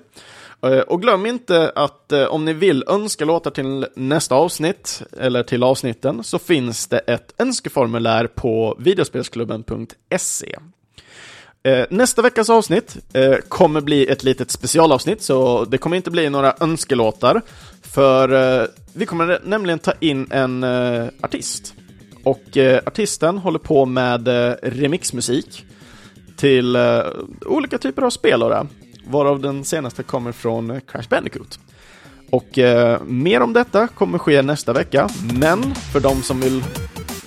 Och 0.88 1.02
glöm 1.02 1.26
inte 1.26 1.72
att 1.76 2.14
om 2.30 2.46
ni 2.46 2.54
vill 2.54 2.84
önska 2.88 3.26
låtar 3.26 3.52
till 3.52 3.88
nästa 3.96 4.36
avsnitt 4.36 5.04
eller 5.20 5.44
till 5.44 5.64
avsnitten 5.64 6.24
så 6.24 6.40
finns 6.40 6.88
det 6.88 7.00
ett 7.00 7.34
önskeformulär 7.38 8.28
på 8.28 8.76
videospelsklubben.se. 8.80 10.56
Eh, 11.64 11.86
nästa 11.90 12.22
veckas 12.22 12.50
avsnitt 12.50 12.98
eh, 13.14 13.36
kommer 13.48 13.82
bli 13.82 14.08
ett 14.08 14.24
litet 14.24 14.52
specialavsnitt, 14.52 15.22
så 15.22 15.66
det 15.66 15.78
kommer 15.78 15.98
inte 15.98 16.12
bli 16.12 16.30
några 16.30 16.56
önskelåtar. 16.60 17.42
För 17.82 18.60
eh, 18.62 18.68
vi 18.94 19.06
kommer 19.06 19.40
nämligen 19.44 19.80
ta 19.80 19.94
in 20.00 20.28
en 20.32 20.64
eh, 20.64 21.08
artist. 21.22 21.74
Och 22.24 22.58
eh, 22.58 22.82
artisten 22.86 23.38
håller 23.38 23.60
på 23.60 23.86
med 23.86 24.28
eh, 24.28 24.56
remixmusik 24.62 25.66
till 26.38 26.76
eh, 26.76 27.02
olika 27.46 27.78
typer 27.78 28.02
av 28.02 28.10
spel, 28.10 28.68
varav 29.08 29.42
den 29.42 29.64
senaste 29.64 30.04
kommer 30.04 30.32
från 30.32 30.72
eh, 30.72 30.80
Crash 30.80 31.10
Bandicoot. 31.10 31.60
Och 32.32 32.60
eh, 32.60 33.02
mer 33.04 33.42
om 33.42 33.54
detta 33.54 33.88
kommer 33.88 34.18
ske 34.18 34.42
nästa 34.42 34.74
vecka, 34.74 35.10
men 35.34 35.76
för 35.76 36.00
de 36.00 36.22
som 36.22 36.40
vill 36.42 36.64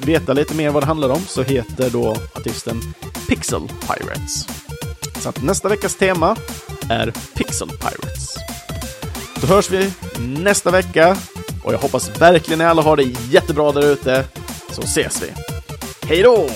veta 0.05 0.33
lite 0.33 0.55
mer 0.55 0.71
vad 0.71 0.83
det 0.83 0.87
handlar 0.87 1.09
om 1.09 1.21
så 1.27 1.43
heter 1.43 1.91
då 1.91 2.17
artisten 2.35 2.81
Pixel 3.29 3.69
Pirates. 3.69 4.47
Så 5.21 5.29
att 5.29 5.43
nästa 5.43 5.69
veckas 5.69 5.97
tema 5.97 6.37
är 6.91 7.13
Pixel 7.35 7.69
Pirates. 7.69 8.35
Då 9.41 9.47
hörs 9.47 9.71
vi 9.71 9.93
nästa 10.19 10.71
vecka 10.71 11.17
och 11.65 11.73
jag 11.73 11.79
hoppas 11.79 12.21
verkligen 12.21 12.59
ni 12.59 12.65
alla 12.65 12.83
har 12.83 12.97
det 12.97 13.03
jättebra 13.31 13.73
där 13.73 13.93
ute, 13.93 14.25
så 14.71 14.83
ses 14.83 15.23
vi. 15.23 15.33
Hej 16.09 16.23
då! 16.23 16.49